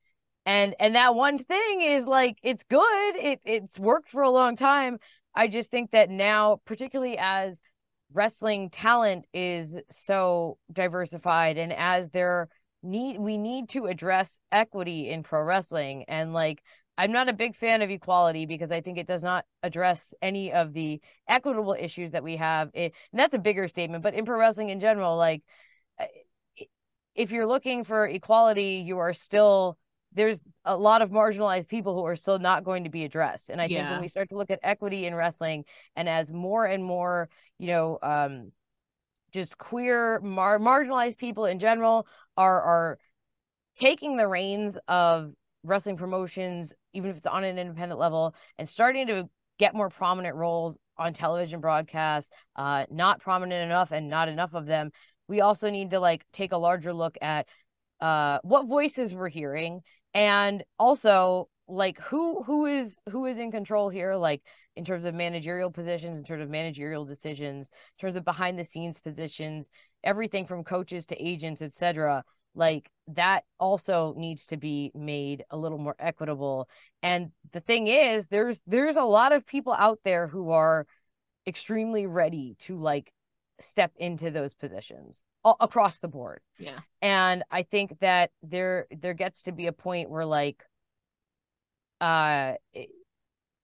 And 0.45 0.75
and 0.79 0.93
that 0.95 1.15
one 1.15 1.43
thing 1.43 1.81
is 1.81 2.05
like 2.05 2.37
it's 2.43 2.63
good 2.69 3.15
it 3.15 3.39
it's 3.45 3.79
worked 3.79 4.09
for 4.09 4.21
a 4.21 4.29
long 4.29 4.55
time. 4.55 4.99
I 5.33 5.47
just 5.47 5.71
think 5.71 5.91
that 5.91 6.09
now 6.09 6.61
particularly 6.65 7.17
as 7.17 7.55
wrestling 8.13 8.69
talent 8.69 9.25
is 9.33 9.75
so 9.91 10.59
diversified 10.71 11.57
and 11.57 11.73
as 11.73 12.09
there 12.11 12.47
need 12.85 13.19
we 13.19 13.37
need 13.37 13.69
to 13.69 13.85
address 13.85 14.39
equity 14.51 15.09
in 15.09 15.23
pro 15.23 15.41
wrestling 15.43 16.05
and 16.07 16.33
like 16.33 16.61
I'm 16.97 17.11
not 17.11 17.27
a 17.27 17.33
big 17.33 17.55
fan 17.55 17.81
of 17.81 17.89
equality 17.89 18.45
because 18.45 18.71
I 18.71 18.79
think 18.79 18.97
it 18.97 19.07
does 19.07 19.21
not 19.21 19.43
address 19.61 20.13
any 20.21 20.53
of 20.53 20.71
the 20.71 21.01
equitable 21.27 21.75
issues 21.77 22.11
that 22.11 22.23
we 22.23 22.37
have. 22.37 22.69
It, 22.73 22.93
and 23.11 23.19
that's 23.19 23.33
a 23.33 23.39
bigger 23.39 23.67
statement, 23.67 24.01
but 24.01 24.13
in 24.13 24.23
pro 24.23 24.39
wrestling 24.39 24.69
in 24.69 24.79
general, 24.79 25.17
like 25.17 25.43
if 27.15 27.31
you're 27.31 27.47
looking 27.47 27.83
for 27.83 28.07
equality, 28.07 28.83
you 28.85 28.99
are 28.99 29.13
still 29.13 29.77
there's 30.13 30.39
a 30.63 30.77
lot 30.77 31.01
of 31.01 31.09
marginalized 31.09 31.67
people 31.67 31.93
who 31.93 32.05
are 32.05 32.15
still 32.15 32.39
not 32.39 32.63
going 32.63 32.85
to 32.85 32.89
be 32.89 33.03
addressed. 33.03 33.49
And 33.49 33.59
I 33.59 33.65
yeah. 33.65 33.79
think 33.79 33.91
when 33.91 34.01
we 34.01 34.07
start 34.07 34.29
to 34.29 34.37
look 34.37 34.49
at 34.49 34.59
equity 34.63 35.05
in 35.05 35.13
wrestling 35.13 35.65
and 35.97 36.07
as 36.07 36.31
more 36.31 36.65
and 36.65 36.81
more, 36.83 37.27
you 37.59 37.67
know, 37.67 37.99
um, 38.01 38.53
just 39.33 39.57
queer 39.57 40.21
mar- 40.21 40.59
marginalized 40.59 41.17
people 41.17 41.45
in 41.45 41.59
general 41.59 42.07
are 42.37 42.61
are 42.61 42.99
taking 43.75 44.17
the 44.17 44.27
reins 44.27 44.77
of 44.87 45.33
wrestling 45.63 45.97
promotions 45.97 46.73
even 46.93 47.09
if 47.09 47.17
it's 47.17 47.25
on 47.25 47.43
an 47.43 47.57
independent 47.57 47.99
level 47.99 48.35
and 48.57 48.69
starting 48.69 49.07
to 49.07 49.29
get 49.57 49.73
more 49.73 49.89
prominent 49.89 50.35
roles 50.35 50.77
on 50.97 51.13
television 51.13 51.59
broadcasts 51.59 52.29
uh 52.55 52.85
not 52.89 53.19
prominent 53.19 53.63
enough 53.63 53.91
and 53.91 54.09
not 54.09 54.29
enough 54.29 54.53
of 54.53 54.65
them. 54.65 54.91
We 55.27 55.41
also 55.41 55.69
need 55.69 55.91
to 55.91 55.99
like 55.99 56.23
take 56.31 56.51
a 56.51 56.57
larger 56.57 56.93
look 56.93 57.17
at 57.21 57.47
uh 57.99 58.39
what 58.43 58.67
voices 58.67 59.13
we're 59.13 59.29
hearing 59.29 59.81
and 60.13 60.63
also 60.77 61.49
like 61.67 61.99
who 61.99 62.43
who 62.43 62.65
is 62.67 62.95
who 63.09 63.25
is 63.25 63.37
in 63.37 63.51
control 63.51 63.89
here? 63.89 64.15
Like 64.15 64.41
in 64.75 64.85
terms 64.85 65.05
of 65.05 65.13
managerial 65.13 65.71
positions, 65.71 66.17
in 66.17 66.23
terms 66.23 66.41
of 66.41 66.49
managerial 66.49 67.05
decisions, 67.05 67.67
in 67.67 68.01
terms 68.01 68.15
of 68.15 68.25
behind 68.25 68.59
the 68.59 68.65
scenes 68.65 68.99
positions, 68.99 69.69
everything 70.03 70.45
from 70.45 70.63
coaches 70.63 71.05
to 71.07 71.15
agents, 71.15 71.61
etc. 71.61 72.23
Like 72.53 72.89
that 73.07 73.43
also 73.59 74.13
needs 74.17 74.45
to 74.47 74.57
be 74.57 74.91
made 74.93 75.43
a 75.49 75.57
little 75.57 75.77
more 75.77 75.95
equitable. 75.99 76.69
And 77.03 77.31
the 77.53 77.61
thing 77.61 77.87
is, 77.87 78.27
there's 78.27 78.61
there's 78.67 78.95
a 78.95 79.03
lot 79.03 79.31
of 79.31 79.45
people 79.45 79.73
out 79.73 79.99
there 80.03 80.27
who 80.27 80.51
are 80.51 80.85
extremely 81.47 82.07
ready 82.07 82.55
to 82.59 82.77
like 82.77 83.11
step 83.59 83.91
into 83.97 84.31
those 84.31 84.53
positions 84.53 85.23
all, 85.43 85.57
across 85.59 85.99
the 85.99 86.07
board. 86.07 86.41
Yeah. 86.57 86.79
And 87.01 87.43
I 87.51 87.63
think 87.63 87.99
that 87.99 88.31
there 88.41 88.87
there 88.91 89.13
gets 89.13 89.43
to 89.43 89.51
be 89.51 89.67
a 89.67 89.71
point 89.71 90.09
where 90.09 90.25
like 90.25 90.63
uh 92.01 92.53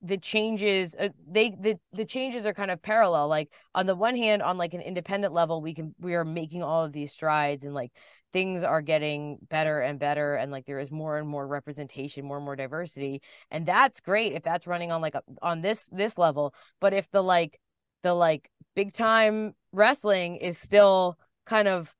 the 0.03 0.17
changes 0.17 0.95
uh, 0.99 1.09
they 1.29 1.51
the 1.51 1.77
the 1.93 2.05
changes 2.05 2.45
are 2.45 2.53
kind 2.53 2.71
of 2.71 2.81
parallel 2.81 3.27
like 3.27 3.51
on 3.75 3.85
the 3.85 3.95
one 3.95 4.15
hand 4.15 4.41
on 4.41 4.57
like 4.57 4.73
an 4.73 4.81
independent 4.81 5.33
level 5.33 5.61
we 5.61 5.75
can 5.75 5.93
we 5.99 6.15
are 6.15 6.25
making 6.25 6.63
all 6.63 6.83
of 6.83 6.91
these 6.91 7.11
strides 7.11 7.63
and 7.63 7.73
like 7.73 7.91
things 8.33 8.63
are 8.63 8.81
getting 8.81 9.37
better 9.49 9.81
and 9.81 9.99
better 9.99 10.35
and 10.35 10.51
like 10.51 10.65
there 10.65 10.79
is 10.79 10.89
more 10.89 11.17
and 11.17 11.27
more 11.27 11.45
representation 11.45 12.25
more 12.25 12.37
and 12.37 12.45
more 12.45 12.55
diversity 12.55 13.21
and 13.51 13.65
that's 13.65 13.99
great 13.99 14.33
if 14.33 14.41
that's 14.41 14.65
running 14.65 14.91
on 14.91 15.01
like 15.01 15.15
a, 15.15 15.21
on 15.41 15.61
this 15.61 15.83
this 15.91 16.17
level 16.17 16.53
but 16.79 16.93
if 16.93 17.05
the 17.11 17.21
like 17.21 17.59
the 18.01 18.13
like 18.13 18.49
big 18.75 18.93
time 18.93 19.53
wrestling 19.71 20.37
is 20.37 20.57
still 20.57 21.15
kind 21.45 21.67
of 21.67 21.93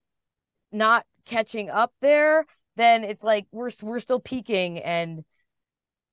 not 0.72 1.06
catching 1.26 1.70
up 1.70 1.94
there 2.02 2.46
then 2.78 3.04
it's 3.04 3.24
like 3.24 3.46
we're 3.52 3.72
we're 3.84 4.00
still 4.00 4.20
peaking 4.20 4.80
and 4.80 5.24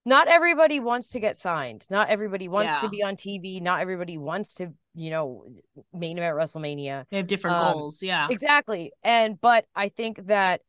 not 0.09 0.27
everybody 0.27 0.81
wants 0.81 1.11
to 1.11 1.21
get 1.21 1.37
signed. 1.37 1.87
Not 1.91 2.09
everybody 2.09 2.49
wants 2.49 2.73
yeah. 2.73 2.79
to 2.79 2.89
be 2.89 3.03
on 3.03 3.15
TV. 3.15 3.61
Not 3.61 3.81
everybody 3.81 4.17
wants 4.17 4.55
to, 4.55 4.73
you 4.95 5.11
know, 5.11 5.45
main 5.93 6.17
event 6.17 6.35
WrestleMania. 6.35 7.05
They 7.11 7.19
have 7.19 7.27
different 7.27 7.57
um, 7.57 7.75
goals. 7.75 8.03
Yeah. 8.03 8.27
Exactly. 8.31 8.93
And, 9.03 9.39
but 9.39 9.67
I 9.77 9.91
think 9.91 10.27
that 10.27 10.63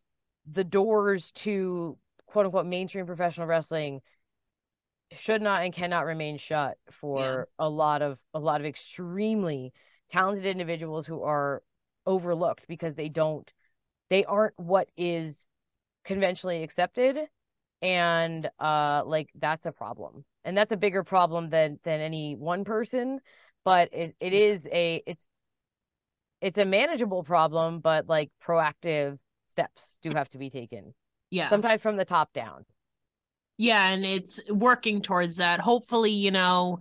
the 0.51 0.65
doors 0.65 1.31
to 1.35 1.97
quote 2.27 2.47
unquote 2.47 2.65
mainstream 2.65 3.05
professional 3.05 3.47
wrestling 3.47 4.01
should 5.13 5.41
not 5.41 5.63
and 5.63 5.73
cannot 5.73 6.05
remain 6.05 6.37
shut 6.37 6.77
for 6.91 7.19
yeah. 7.19 7.65
a 7.65 7.69
lot 7.69 8.01
of, 8.01 8.19
a 8.33 8.39
lot 8.39 8.59
of 8.59 8.67
extremely 8.67 9.71
talented 10.11 10.45
individuals 10.45 11.07
who 11.07 11.23
are 11.23 11.63
overlooked 12.05 12.65
because 12.67 12.95
they 12.95 13.07
don't, 13.07 13.49
they 14.09 14.25
aren't 14.25 14.59
what 14.59 14.89
is 14.97 15.47
conventionally 16.03 16.61
accepted 16.61 17.17
and 17.81 18.49
uh 18.59 19.03
like 19.05 19.29
that's 19.35 19.65
a 19.65 19.71
problem. 19.71 20.25
And 20.45 20.57
that's 20.57 20.71
a 20.71 20.77
bigger 20.77 21.03
problem 21.03 21.49
than 21.49 21.79
than 21.83 21.99
any 21.99 22.35
one 22.35 22.63
person 22.63 23.19
but 23.65 23.89
it, 23.93 24.15
it 24.19 24.33
is 24.33 24.65
a 24.71 25.03
it's 25.05 25.25
it's 26.41 26.57
a 26.57 26.65
manageable 26.65 27.23
problem 27.23 27.79
but 27.79 28.07
like 28.07 28.31
proactive 28.43 29.17
steps 29.51 29.97
do 30.01 30.11
have 30.11 30.29
to 30.29 30.37
be 30.37 30.49
taken. 30.49 30.93
Yeah. 31.29 31.49
Sometimes 31.49 31.81
from 31.81 31.97
the 31.97 32.05
top 32.05 32.33
down. 32.33 32.65
Yeah 33.57 33.89
and 33.89 34.05
it's 34.05 34.39
working 34.49 35.01
towards 35.01 35.37
that. 35.37 35.59
Hopefully 35.59 36.11
you 36.11 36.31
know 36.31 36.79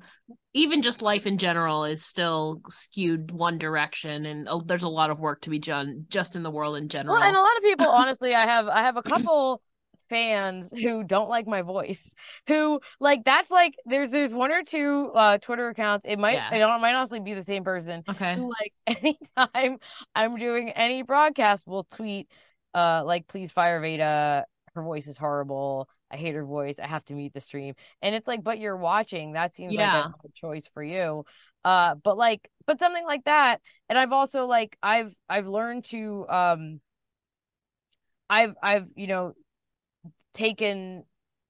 even 0.54 0.82
just 0.82 1.02
life 1.02 1.26
in 1.26 1.38
general 1.38 1.84
is 1.84 2.04
still 2.04 2.62
skewed 2.68 3.30
one 3.30 3.58
direction 3.58 4.26
and 4.26 4.48
uh, 4.48 4.61
there's 4.64 4.82
a 4.82 4.88
lot 4.88 5.11
of 5.11 5.20
work 5.20 5.40
to 5.42 5.50
be 5.50 5.58
done 5.58 6.06
just 6.08 6.37
in 6.37 6.42
the 6.42 6.50
world 6.50 6.76
in 6.76 6.88
general 6.88 7.16
well, 7.16 7.26
and 7.26 7.37
a 7.37 7.40
lot 7.40 7.56
of 7.56 7.62
people 7.62 7.87
honestly 7.88 8.34
i 8.34 8.44
have 8.44 8.66
i 8.66 8.80
have 8.80 8.96
a 8.96 9.02
couple 9.14 9.62
fans 10.09 10.71
who 10.71 11.05
don't 11.05 11.29
like 11.29 11.47
my 11.47 11.62
voice 11.62 12.11
who 12.47 12.81
like 13.01 13.25
that's 13.25 13.51
like 13.51 13.75
there's 13.87 14.11
there's 14.11 14.33
one 14.33 14.51
or 14.51 14.62
two 14.62 15.11
uh 15.14 15.38
twitter 15.38 15.68
accounts 15.68 16.05
it 16.09 16.18
might 16.18 16.35
yeah. 16.35 16.55
it 16.55 16.81
might 16.81 16.94
honestly 16.94 17.21
be 17.21 17.35
the 17.35 17.44
same 17.44 17.64
person 17.64 18.03
okay. 18.09 18.35
who 18.35 18.51
like 18.51 18.73
anytime 19.37 19.79
i'm 20.14 20.37
doing 20.37 20.71
any 20.71 21.03
broadcast 21.03 21.66
will 21.66 21.85
tweet 21.85 22.29
uh 22.75 23.03
like 23.05 23.27
please 23.27 23.51
fire 23.51 23.81
veda. 23.81 24.44
Her 24.75 24.83
voice 24.83 25.07
is 25.07 25.16
horrible. 25.16 25.88
I 26.11 26.16
hate 26.16 26.35
her 26.35 26.44
voice. 26.44 26.79
I 26.79 26.87
have 26.87 27.05
to 27.07 27.14
mute 27.14 27.33
the 27.35 27.40
stream. 27.40 27.75
And 28.03 28.14
it's 28.14 28.29
like 28.29 28.44
but 28.44 28.59
you're 28.59 28.77
watching. 28.77 29.33
That 29.33 29.55
seems 29.55 29.73
yeah. 29.73 30.05
like 30.05 30.14
a 30.25 30.29
choice 30.35 30.68
for 30.73 30.83
you. 30.83 31.25
Uh 31.64 31.97
but 31.97 32.16
like 32.16 32.49
but 32.66 32.79
something 32.79 33.05
like 33.05 33.25
that 33.25 33.61
and 33.88 33.99
i've 33.99 34.12
also 34.12 34.44
like 34.44 34.77
i've 34.83 35.12
i've 35.29 35.47
learned 35.47 35.85
to 35.87 36.27
um 36.29 36.81
I've 38.31 38.55
I've 38.62 38.87
you 38.94 39.07
know 39.07 39.33
taken 40.35 41.05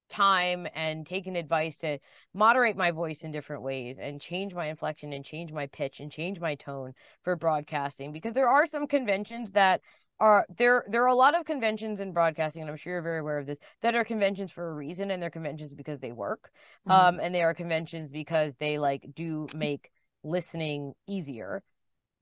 time 0.09 0.67
and 0.75 1.07
taken 1.07 1.37
advice 1.37 1.77
to 1.79 1.99
moderate 2.35 2.77
my 2.77 2.91
voice 2.91 3.23
in 3.23 3.31
different 3.31 3.63
ways 3.63 3.97
and 4.01 4.21
change 4.21 4.55
my 4.55 4.67
inflection 4.67 5.13
and 5.13 5.25
change 5.25 5.53
my 5.53 5.67
pitch 5.67 6.01
and 6.01 6.11
change 6.11 6.41
my 6.41 6.55
tone 6.55 6.93
for 7.23 7.37
broadcasting 7.37 8.13
because 8.13 8.35
there 8.35 8.49
are 8.49 8.67
some 8.67 8.87
conventions 8.87 9.51
that 9.53 9.81
are 10.21 10.47
there 10.57 10.85
there 10.91 11.05
are 11.05 11.09
a 11.09 11.15
lot 11.15 11.39
of 11.39 11.45
conventions 11.45 12.01
in 12.01 12.13
broadcasting 12.13 12.63
and 12.63 12.71
i'm 12.71 12.77
sure 12.77 12.95
you're 12.95 13.03
very 13.03 13.21
aware 13.21 13.39
of 13.39 13.47
this 13.47 13.59
that 13.83 13.95
are 13.95 14.05
conventions 14.05 14.51
for 14.51 14.71
a 14.71 14.75
reason 14.75 15.11
and 15.11 15.23
they're 15.23 15.31
conventions 15.31 15.75
because 15.75 16.01
they 16.01 16.11
work 16.11 16.51
mm-hmm. 16.89 16.91
um 16.91 17.21
and 17.21 17.35
they 17.35 17.43
are 17.43 17.55
conventions 17.55 18.11
because 18.11 18.53
they 18.59 18.79
like 18.79 19.07
do 19.15 19.47
make 19.55 19.91
listening 20.25 20.93
easier 21.07 21.63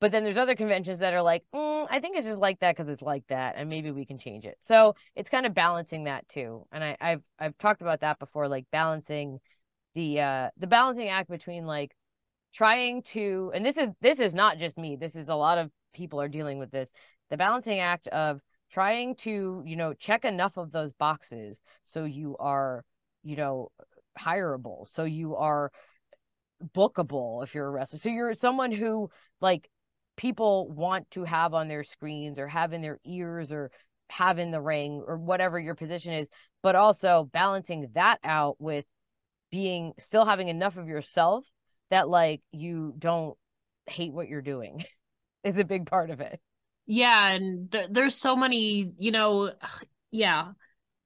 but 0.00 0.12
then 0.12 0.24
there's 0.24 0.36
other 0.36 0.54
conventions 0.54 1.00
that 1.00 1.14
are 1.14 1.22
like, 1.22 1.42
mm, 1.54 1.86
I 1.90 2.00
think 2.00 2.16
it's 2.16 2.26
just 2.26 2.38
like 2.38 2.60
that 2.60 2.76
because 2.76 2.90
it's 2.90 3.02
like 3.02 3.24
that, 3.28 3.54
and 3.56 3.68
maybe 3.68 3.90
we 3.90 4.04
can 4.04 4.18
change 4.18 4.44
it. 4.44 4.58
So 4.62 4.94
it's 5.14 5.30
kind 5.30 5.46
of 5.46 5.54
balancing 5.54 6.04
that 6.04 6.28
too. 6.28 6.66
And 6.72 6.84
I, 6.84 6.96
I've 7.00 7.22
I've 7.38 7.58
talked 7.58 7.80
about 7.80 8.00
that 8.00 8.18
before, 8.18 8.48
like 8.48 8.66
balancing 8.70 9.38
the 9.94 10.20
uh 10.20 10.50
the 10.58 10.66
balancing 10.66 11.08
act 11.08 11.30
between 11.30 11.66
like 11.66 11.94
trying 12.54 13.02
to, 13.02 13.50
and 13.54 13.64
this 13.64 13.76
is 13.76 13.90
this 14.00 14.20
is 14.20 14.34
not 14.34 14.58
just 14.58 14.76
me. 14.76 14.96
This 14.96 15.16
is 15.16 15.28
a 15.28 15.34
lot 15.34 15.58
of 15.58 15.70
people 15.94 16.20
are 16.20 16.28
dealing 16.28 16.58
with 16.58 16.70
this. 16.70 16.90
The 17.30 17.36
balancing 17.36 17.80
act 17.80 18.08
of 18.08 18.40
trying 18.72 19.14
to 19.16 19.62
you 19.64 19.76
know 19.76 19.94
check 19.94 20.24
enough 20.24 20.56
of 20.58 20.72
those 20.72 20.92
boxes 20.92 21.58
so 21.84 22.04
you 22.04 22.36
are 22.38 22.84
you 23.22 23.36
know 23.36 23.70
hireable, 24.18 24.86
so 24.94 25.04
you 25.04 25.36
are 25.36 25.70
bookable 26.74 27.42
if 27.44 27.54
you're 27.54 27.66
a 27.66 27.70
wrestler. 27.70 27.98
So 27.98 28.08
you're 28.08 28.34
someone 28.34 28.72
who 28.72 29.10
like 29.40 29.70
people 30.16 30.68
want 30.70 31.10
to 31.12 31.24
have 31.24 31.54
on 31.54 31.68
their 31.68 31.84
screens 31.84 32.38
or 32.38 32.48
have 32.48 32.72
in 32.72 32.82
their 32.82 32.98
ears 33.04 33.52
or 33.52 33.70
have 34.08 34.38
in 34.38 34.50
the 34.50 34.60
ring 34.60 35.02
or 35.06 35.16
whatever 35.16 35.58
your 35.58 35.74
position 35.74 36.12
is, 36.12 36.28
but 36.62 36.74
also 36.74 37.28
balancing 37.32 37.88
that 37.94 38.18
out 38.24 38.56
with 38.60 38.84
being 39.50 39.92
still 39.98 40.24
having 40.24 40.48
enough 40.48 40.76
of 40.76 40.88
yourself 40.88 41.44
that 41.90 42.08
like 42.08 42.42
you 42.52 42.94
don't 42.98 43.36
hate 43.86 44.12
what 44.12 44.28
you're 44.28 44.42
doing 44.42 44.84
is 45.44 45.56
a 45.56 45.64
big 45.64 45.86
part 45.86 46.10
of 46.10 46.20
it. 46.20 46.40
Yeah, 46.86 47.32
and 47.32 47.70
th- 47.70 47.88
there's 47.90 48.14
so 48.14 48.36
many, 48.36 48.92
you 48.96 49.10
know, 49.10 49.52
yeah, 50.10 50.52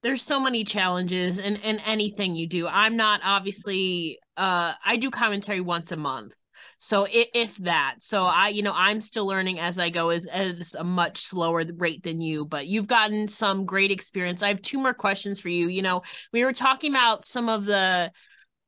there's 0.03 0.21
so 0.21 0.39
many 0.39 0.63
challenges 0.63 1.39
in 1.39 1.55
in 1.57 1.79
anything 1.79 2.35
you 2.35 2.47
do. 2.47 2.67
I'm 2.67 2.97
not 2.97 3.21
obviously 3.23 4.19
uh 4.37 4.73
I 4.83 4.97
do 4.97 5.09
commentary 5.11 5.61
once 5.61 5.91
a 5.91 5.97
month. 5.97 6.33
So 6.79 7.05
if 7.09 7.55
that, 7.57 7.95
so 7.99 8.23
I, 8.23 8.49
you 8.49 8.63
know, 8.63 8.73
I'm 8.73 9.01
still 9.01 9.27
learning 9.27 9.59
as 9.59 9.77
I 9.77 9.89
go 9.89 10.09
as, 10.09 10.25
as 10.25 10.75
a 10.77 10.83
much 10.83 11.19
slower 11.19 11.63
rate 11.77 12.03
than 12.03 12.21
you, 12.21 12.45
but 12.45 12.67
you've 12.67 12.87
gotten 12.87 13.27
some 13.27 13.65
great 13.65 13.91
experience. 13.91 14.41
I 14.41 14.49
have 14.49 14.61
two 14.61 14.79
more 14.79 14.93
questions 14.93 15.39
for 15.39 15.49
you. 15.49 15.67
You 15.67 15.81
know, 15.81 16.01
we 16.31 16.43
were 16.43 16.53
talking 16.53 16.91
about 16.91 17.25
some 17.25 17.49
of 17.49 17.65
the 17.65 18.11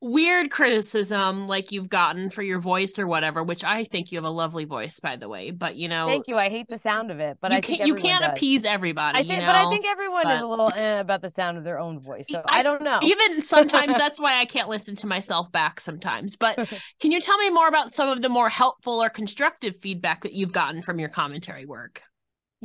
weird 0.04 0.52
criticism 0.52 1.48
like 1.48 1.72
you've 1.72 1.88
gotten 1.88 2.30
for 2.30 2.44
your 2.44 2.60
voice 2.60 3.00
or 3.00 3.08
whatever 3.08 3.42
which 3.42 3.64
i 3.64 3.86
think 3.86 4.12
you 4.12 4.18
have 4.18 4.26
a 4.26 4.30
lovely 4.30 4.66
voice 4.66 5.00
by 5.00 5.16
the 5.16 5.30
way 5.30 5.50
but 5.50 5.78
you 5.78 5.88
know 5.88 6.08
thank 6.08 6.28
you 6.28 6.38
i 6.38 6.50
hate 6.50 6.68
the 6.68 6.78
sound 6.80 7.10
of 7.10 7.22
it 7.22 7.38
but 7.40 7.52
you 7.52 7.58
I 7.58 7.62
can't 7.62 7.88
you 7.88 7.96
can't 7.96 8.22
does. 8.22 8.32
appease 8.34 8.66
everybody 8.66 9.18
I 9.18 9.24
think, 9.24 9.40
know? 9.40 9.46
but 9.46 9.56
i 9.56 9.70
think 9.70 9.86
everyone 9.86 10.24
but... 10.24 10.36
is 10.36 10.42
a 10.42 10.46
little 10.46 10.70
eh 10.76 11.00
about 11.00 11.22
the 11.22 11.30
sound 11.30 11.58
of 11.58 11.64
their 11.64 11.80
own 11.80 12.02
voice 12.02 12.26
so 12.28 12.42
i, 12.46 12.60
I 12.60 12.64
don't 12.64 12.82
know 12.82 13.00
even 13.02 13.42
sometimes 13.42 13.98
that's 13.98 14.20
why 14.20 14.42
i 14.42 14.46
can't 14.46 14.68
listen 14.68 14.98
to 14.98 15.08
myself 15.14 15.50
back 15.54 15.80
sometimes 15.80 16.36
but 16.36 16.58
can 17.00 17.14
you 17.14 17.22
tell 17.22 17.38
me 17.38 17.50
more 17.50 17.70
about 17.70 17.90
some 17.90 18.10
of 18.10 18.22
the 18.22 18.30
more 18.30 18.50
helpful 18.50 19.02
or 19.02 19.10
constructive 19.10 19.78
feedback 19.78 20.24
that 20.24 20.34
you've 20.34 20.52
gotten 20.52 20.82
from 20.82 21.00
your 21.00 21.10
commentary 21.10 21.66
work 21.66 22.02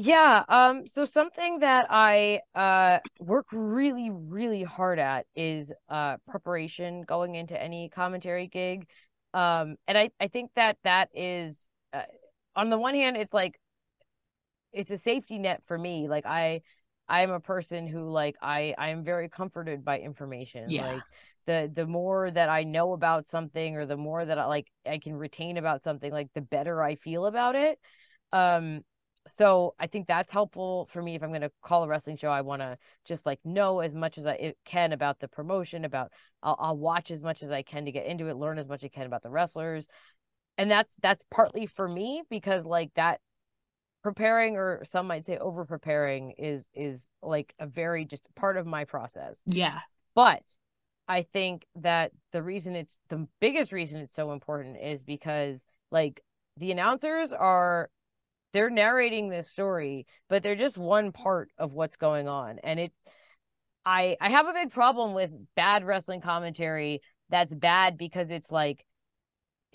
yeah, 0.00 0.44
um 0.48 0.86
so 0.86 1.04
something 1.04 1.58
that 1.58 1.88
I 1.90 2.40
uh 2.54 2.98
work 3.18 3.46
really 3.50 4.10
really 4.10 4.62
hard 4.62 5.00
at 5.00 5.26
is 5.34 5.72
uh 5.88 6.18
preparation 6.28 7.02
going 7.02 7.34
into 7.34 7.60
any 7.60 7.88
commentary 7.88 8.46
gig. 8.46 8.86
Um 9.34 9.74
and 9.88 9.98
I 9.98 10.10
I 10.20 10.28
think 10.28 10.52
that 10.54 10.76
that 10.84 11.08
is 11.14 11.60
uh, 11.92 12.02
on 12.54 12.70
the 12.70 12.78
one 12.78 12.94
hand 12.94 13.16
it's 13.16 13.34
like 13.34 13.58
it's 14.72 14.92
a 14.92 14.98
safety 14.98 15.36
net 15.36 15.64
for 15.66 15.76
me. 15.76 16.06
Like 16.08 16.26
I 16.26 16.62
I 17.08 17.22
am 17.22 17.32
a 17.32 17.40
person 17.40 17.88
who 17.88 18.08
like 18.08 18.36
I 18.40 18.76
I 18.78 18.90
am 18.90 19.02
very 19.02 19.28
comforted 19.28 19.84
by 19.84 19.98
information. 19.98 20.70
Yeah. 20.70 20.92
Like 20.92 21.02
the 21.46 21.72
the 21.74 21.86
more 21.88 22.30
that 22.30 22.48
I 22.48 22.62
know 22.62 22.92
about 22.92 23.26
something 23.26 23.74
or 23.74 23.84
the 23.84 23.96
more 23.96 24.24
that 24.24 24.38
I 24.38 24.44
like 24.44 24.68
I 24.86 24.98
can 24.98 25.14
retain 25.16 25.56
about 25.56 25.82
something 25.82 26.12
like 26.12 26.28
the 26.36 26.40
better 26.40 26.84
I 26.84 26.94
feel 26.94 27.26
about 27.26 27.56
it. 27.56 27.80
Um 28.32 28.84
so 29.30 29.74
I 29.78 29.86
think 29.86 30.06
that's 30.06 30.32
helpful 30.32 30.88
for 30.92 31.02
me 31.02 31.14
if 31.14 31.22
I'm 31.22 31.30
going 31.30 31.42
to 31.42 31.52
call 31.62 31.84
a 31.84 31.88
wrestling 31.88 32.16
show. 32.16 32.28
I 32.28 32.40
want 32.40 32.62
to 32.62 32.78
just 33.04 33.26
like 33.26 33.40
know 33.44 33.80
as 33.80 33.94
much 33.94 34.18
as 34.18 34.26
I 34.26 34.34
eh, 34.34 34.52
can 34.64 34.92
about 34.92 35.20
the 35.20 35.28
promotion, 35.28 35.84
about 35.84 36.12
I'll, 36.42 36.56
I'll 36.58 36.76
watch 36.76 37.10
as 37.10 37.20
much 37.20 37.42
as 37.42 37.50
I 37.50 37.62
can 37.62 37.84
to 37.84 37.92
get 37.92 38.06
into 38.06 38.28
it, 38.28 38.36
learn 38.36 38.58
as 38.58 38.68
much 38.68 38.82
as 38.82 38.90
I 38.94 38.96
can 38.96 39.06
about 39.06 39.22
the 39.22 39.30
wrestlers, 39.30 39.86
and 40.56 40.70
that's 40.70 40.94
that's 41.02 41.22
partly 41.30 41.66
for 41.66 41.88
me 41.88 42.22
because 42.28 42.64
like 42.64 42.90
that 42.96 43.20
preparing 44.02 44.56
or 44.56 44.84
some 44.84 45.06
might 45.06 45.26
say 45.26 45.36
over 45.38 45.64
preparing 45.64 46.32
is 46.38 46.64
is 46.74 47.06
like 47.22 47.54
a 47.58 47.66
very 47.66 48.04
just 48.04 48.22
part 48.34 48.56
of 48.56 48.66
my 48.66 48.84
process. 48.84 49.38
Yeah. 49.46 49.78
But 50.14 50.42
I 51.06 51.26
think 51.32 51.66
that 51.76 52.12
the 52.32 52.42
reason 52.42 52.76
it's 52.76 52.98
the 53.08 53.26
biggest 53.40 53.72
reason 53.72 54.00
it's 54.00 54.16
so 54.16 54.32
important 54.32 54.76
is 54.82 55.02
because 55.02 55.60
like 55.90 56.22
the 56.58 56.72
announcers 56.72 57.32
are 57.32 57.88
they're 58.52 58.70
narrating 58.70 59.28
this 59.28 59.50
story, 59.50 60.06
but 60.28 60.42
they're 60.42 60.56
just 60.56 60.78
one 60.78 61.12
part 61.12 61.50
of 61.58 61.72
what's 61.72 61.96
going 61.96 62.28
on. 62.28 62.58
And 62.62 62.80
it 62.80 62.92
I 63.84 64.16
I 64.20 64.30
have 64.30 64.46
a 64.46 64.52
big 64.52 64.70
problem 64.70 65.14
with 65.14 65.30
bad 65.54 65.84
wrestling 65.84 66.20
commentary 66.20 67.00
that's 67.30 67.52
bad 67.52 67.98
because 67.98 68.30
it's 68.30 68.50
like 68.50 68.84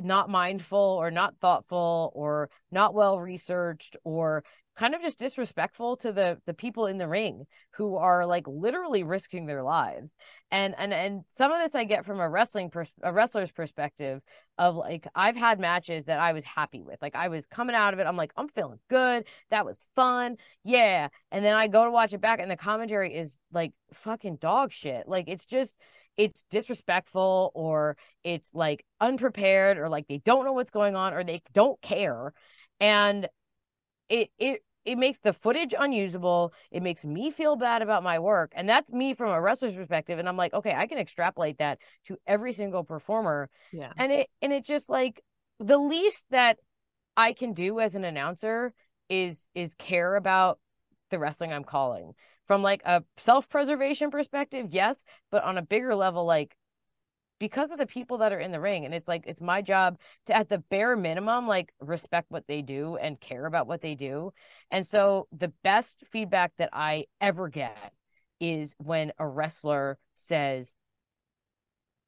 not 0.01 0.29
mindful 0.29 0.79
or 0.79 1.11
not 1.11 1.35
thoughtful 1.39 2.11
or 2.15 2.49
not 2.71 2.93
well 2.93 3.19
researched 3.19 3.95
or 4.03 4.43
kind 4.75 4.95
of 4.95 5.01
just 5.01 5.19
disrespectful 5.19 5.97
to 5.97 6.11
the 6.11 6.39
the 6.45 6.53
people 6.53 6.87
in 6.87 6.97
the 6.97 7.07
ring 7.07 7.45
who 7.75 7.95
are 7.95 8.25
like 8.25 8.47
literally 8.47 9.03
risking 9.03 9.45
their 9.45 9.63
lives 9.63 10.09
and 10.51 10.73
and 10.77 10.91
and 10.93 11.21
some 11.37 11.51
of 11.51 11.61
this 11.61 11.75
i 11.75 11.83
get 11.83 12.05
from 12.05 12.19
a 12.19 12.27
wrestling 12.27 12.69
pers- 12.71 12.91
a 13.03 13.13
wrestler's 13.13 13.51
perspective 13.51 14.21
of 14.57 14.75
like 14.75 15.07
i've 15.15 15.35
had 15.35 15.59
matches 15.59 16.05
that 16.05 16.19
i 16.19 16.31
was 16.31 16.43
happy 16.43 16.81
with 16.81 17.01
like 17.01 17.15
i 17.15 17.27
was 17.27 17.45
coming 17.47 17.75
out 17.75 17.93
of 17.93 17.99
it 17.99 18.05
i'm 18.05 18.15
like 18.15 18.31
i'm 18.37 18.47
feeling 18.49 18.79
good 18.89 19.25
that 19.49 19.65
was 19.65 19.77
fun 19.95 20.37
yeah 20.63 21.07
and 21.31 21.43
then 21.43 21.55
i 21.55 21.67
go 21.67 21.83
to 21.85 21.91
watch 21.91 22.13
it 22.13 22.21
back 22.21 22.39
and 22.39 22.51
the 22.51 22.55
commentary 22.55 23.15
is 23.15 23.37
like 23.51 23.71
fucking 23.93 24.35
dog 24.35 24.71
shit 24.71 25.07
like 25.07 25.27
it's 25.27 25.45
just 25.45 25.71
it's 26.17 26.43
disrespectful 26.51 27.51
or 27.55 27.97
it's 28.23 28.53
like 28.53 28.85
unprepared 29.01 29.77
or 29.77 29.89
like 29.89 30.07
they 30.07 30.19
don't 30.19 30.45
know 30.45 30.53
what's 30.53 30.69
going 30.69 30.95
on 30.95 31.13
or 31.13 31.23
they 31.23 31.41
don't 31.53 31.81
care 31.81 32.31
and 32.79 33.27
it 34.09 34.29
it 34.37 34.61
it 34.85 34.97
makes 34.97 35.19
the 35.23 35.33
footage 35.33 35.73
unusable 35.77 36.53
it 36.71 36.83
makes 36.83 37.03
me 37.03 37.31
feel 37.31 37.55
bad 37.55 37.81
about 37.81 38.03
my 38.03 38.19
work 38.19 38.51
and 38.55 38.67
that's 38.67 38.91
me 38.91 39.13
from 39.13 39.31
a 39.31 39.41
wrestler's 39.41 39.75
perspective 39.75 40.19
and 40.19 40.27
i'm 40.27 40.37
like 40.37 40.53
okay 40.53 40.73
i 40.75 40.87
can 40.87 40.97
extrapolate 40.97 41.57
that 41.57 41.79
to 42.05 42.17
every 42.27 42.53
single 42.53 42.83
performer 42.83 43.49
yeah. 43.71 43.91
and 43.97 44.11
it 44.11 44.29
and 44.41 44.53
it 44.53 44.65
just 44.65 44.89
like 44.89 45.23
the 45.59 45.77
least 45.77 46.23
that 46.31 46.57
i 47.15 47.33
can 47.33 47.53
do 47.53 47.79
as 47.79 47.95
an 47.95 48.03
announcer 48.03 48.73
is 49.09 49.47
is 49.53 49.73
care 49.75 50.15
about 50.15 50.59
the 51.11 51.19
wrestling 51.19 51.53
i'm 51.53 51.63
calling. 51.63 52.13
From 52.45 52.61
like 52.61 52.81
a 52.83 53.03
self-preservation 53.17 54.11
perspective 54.11 54.67
yes 54.71 54.97
but 55.31 55.43
on 55.43 55.57
a 55.57 55.61
bigger 55.61 55.95
level 55.95 56.25
like 56.25 56.55
because 57.43 57.71
of 57.71 57.77
the 57.77 57.85
people 57.85 58.19
that 58.19 58.31
are 58.31 58.39
in 58.39 58.53
the 58.53 58.59
ring 58.61 58.85
and 58.85 58.93
it's 58.93 59.09
like 59.09 59.25
it's 59.27 59.41
my 59.41 59.61
job 59.61 59.97
to 60.25 60.33
at 60.33 60.47
the 60.47 60.59
bare 60.59 60.95
minimum 60.95 61.45
like 61.45 61.73
respect 61.81 62.31
what 62.31 62.47
they 62.47 62.61
do 62.61 62.95
and 62.95 63.19
care 63.19 63.45
about 63.45 63.67
what 63.67 63.81
they 63.81 63.95
do. 63.95 64.31
And 64.71 64.87
so 64.87 65.27
the 65.37 65.51
best 65.61 66.05
feedback 66.09 66.53
that 66.57 66.69
i 66.71 67.03
ever 67.19 67.49
get 67.49 67.91
is 68.39 68.73
when 68.77 69.11
a 69.19 69.27
wrestler 69.27 69.97
says 70.15 70.71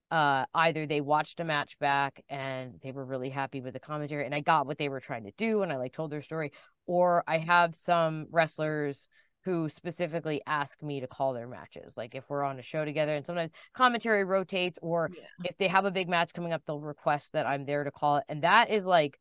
uh 0.10 0.46
either 0.56 0.88
they 0.88 1.02
watched 1.02 1.42
a 1.42 1.44
match 1.44 1.78
back 1.80 2.24
and 2.30 2.80
they 2.82 2.94
were 2.94 3.04
really 3.04 3.30
happy 3.30 3.60
with 3.60 3.74
the 3.74 3.80
commentary 3.82 4.24
and 4.24 4.34
i 4.34 4.40
got 4.40 4.66
what 4.66 4.78
they 4.78 4.88
were 4.88 5.02
trying 5.02 5.26
to 5.26 5.34
do 5.38 5.64
and 5.64 5.74
i 5.74 5.76
like 5.76 5.92
told 5.92 6.12
their 6.12 6.22
story 6.22 6.54
or 6.86 7.26
i 7.28 7.40
have 7.40 7.76
some 7.76 8.28
wrestlers 8.32 9.10
who 9.46 9.70
specifically 9.70 10.42
ask 10.48 10.82
me 10.82 11.00
to 11.00 11.08
call 11.08 11.34
their 11.34 11.48
matches. 11.48 11.96
Like 11.96 12.16
if 12.16 12.24
we're 12.28 12.44
on 12.44 12.58
a 12.58 12.64
show 12.64 12.84
together 12.84 13.16
and 13.16 13.24
sometimes 13.24 13.52
commentary 13.74 14.26
rotates 14.26 14.80
or 14.82 15.12
yeah. 15.14 15.50
if 15.50 15.58
they 15.58 15.68
have 15.68 15.86
a 15.86 15.92
big 15.92 16.10
match 16.10 16.34
coming 16.34 16.52
up, 16.52 16.64
they'll 16.66 16.82
request 16.82 17.34
that 17.34 17.46
I'm 17.46 17.66
there 17.66 17.84
to 17.84 17.92
call 17.92 18.18
it. 18.18 18.24
And 18.28 18.42
that 18.42 18.72
is 18.72 18.86
like 18.86 19.20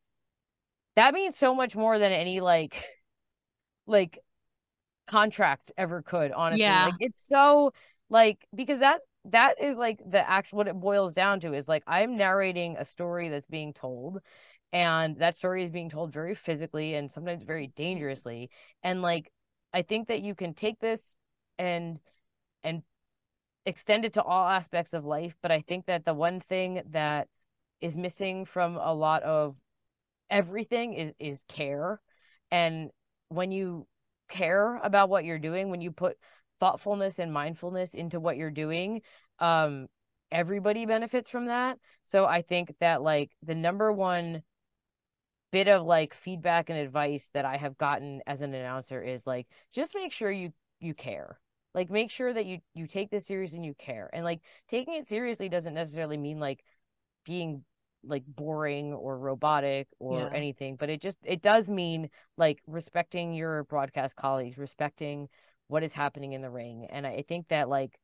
that 0.95 1.13
means 1.13 1.37
so 1.37 1.53
much 1.53 1.75
more 1.75 1.99
than 1.99 2.11
any 2.11 2.41
like 2.41 2.75
like 3.85 4.17
contract 5.07 5.71
ever 5.77 6.01
could, 6.01 6.31
honestly. 6.31 6.61
Yeah. 6.61 6.85
Like 6.85 6.95
it's 6.99 7.21
so 7.27 7.71
like 8.09 8.39
because 8.53 8.79
that 8.79 9.01
that 9.25 9.61
is 9.61 9.77
like 9.77 9.99
the 10.09 10.27
actual 10.27 10.57
what 10.57 10.67
it 10.67 10.79
boils 10.79 11.13
down 11.13 11.39
to 11.41 11.53
is 11.53 11.67
like 11.67 11.83
I'm 11.85 12.17
narrating 12.17 12.77
a 12.77 12.85
story 12.85 13.29
that's 13.29 13.47
being 13.47 13.73
told 13.73 14.19
and 14.73 15.17
that 15.19 15.37
story 15.37 15.63
is 15.63 15.69
being 15.69 15.89
told 15.89 16.11
very 16.11 16.33
physically 16.33 16.95
and 16.95 17.11
sometimes 17.11 17.43
very 17.43 17.67
dangerously 17.67 18.49
and 18.83 19.01
like 19.01 19.31
I 19.75 19.81
think 19.81 20.07
that 20.07 20.21
you 20.21 20.35
can 20.35 20.53
take 20.53 20.79
this 20.79 21.17
and 21.59 21.99
and 22.63 22.81
extend 23.65 24.05
it 24.05 24.13
to 24.13 24.23
all 24.23 24.47
aspects 24.47 24.93
of 24.93 25.03
life, 25.03 25.35
but 25.41 25.51
I 25.51 25.61
think 25.67 25.87
that 25.87 26.05
the 26.05 26.13
one 26.13 26.39
thing 26.39 26.81
that 26.91 27.27
is 27.81 27.97
missing 27.97 28.45
from 28.45 28.77
a 28.77 28.93
lot 28.93 29.21
of 29.23 29.57
everything 30.29 30.93
is 30.93 31.13
is 31.19 31.43
care. 31.49 31.99
And 32.51 32.89
when 33.27 33.51
you 33.51 33.85
care 34.29 34.77
about 34.77 35.09
what 35.09 35.25
you're 35.25 35.39
doing, 35.39 35.69
when 35.69 35.81
you 35.81 35.91
put 35.91 36.15
thoughtfulness 36.61 37.19
and 37.19 37.33
mindfulness 37.33 37.93
into 37.93 38.17
what 38.21 38.37
you're 38.37 38.51
doing, 38.51 39.01
um 39.39 39.87
everybody 40.31 40.85
benefits 40.85 41.29
from 41.29 41.47
that. 41.47 41.77
So 42.05 42.25
I 42.25 42.43
think 42.43 42.73
that 42.79 43.01
like 43.01 43.31
the 43.43 43.55
number 43.55 43.91
one 43.91 44.41
bit 45.51 45.67
of 45.67 45.85
like 45.85 46.13
feedback 46.13 46.69
and 46.69 46.77
advice 46.77 47.29
that 47.33 47.45
I 47.45 47.57
have 47.57 47.77
gotten 47.77 48.21
as 48.27 48.41
an 48.41 48.53
announcer 48.53 49.01
is 49.01 49.25
like 49.25 49.47
just 49.73 49.95
make 49.95 50.11
sure 50.11 50.31
you 50.31 50.51
you 50.79 50.93
care. 50.93 51.39
Like 51.73 51.89
make 51.89 52.11
sure 52.11 52.33
that 52.33 52.45
you 52.45 52.59
you 52.73 52.87
take 52.87 53.09
this 53.09 53.27
serious 53.27 53.53
and 53.53 53.65
you 53.65 53.73
care. 53.73 54.09
And 54.13 54.23
like 54.23 54.41
taking 54.69 54.95
it 54.95 55.07
seriously 55.07 55.49
doesn't 55.49 55.73
necessarily 55.73 56.17
mean 56.17 56.39
like 56.39 56.63
being 57.25 57.63
like 58.03 58.23
boring 58.27 58.93
or 58.93 59.17
robotic 59.17 59.87
or 59.99 60.19
yeah. 60.19 60.29
anything, 60.33 60.75
but 60.75 60.89
it 60.89 61.01
just 61.01 61.17
it 61.23 61.41
does 61.41 61.69
mean 61.69 62.09
like 62.37 62.61
respecting 62.67 63.33
your 63.33 63.63
broadcast 63.65 64.15
colleagues, 64.15 64.57
respecting 64.57 65.27
what 65.67 65.83
is 65.83 65.93
happening 65.93 66.33
in 66.33 66.41
the 66.41 66.49
ring. 66.49 66.87
And 66.89 67.05
I 67.07 67.23
think 67.27 67.47
that 67.49 67.69
like 67.69 67.97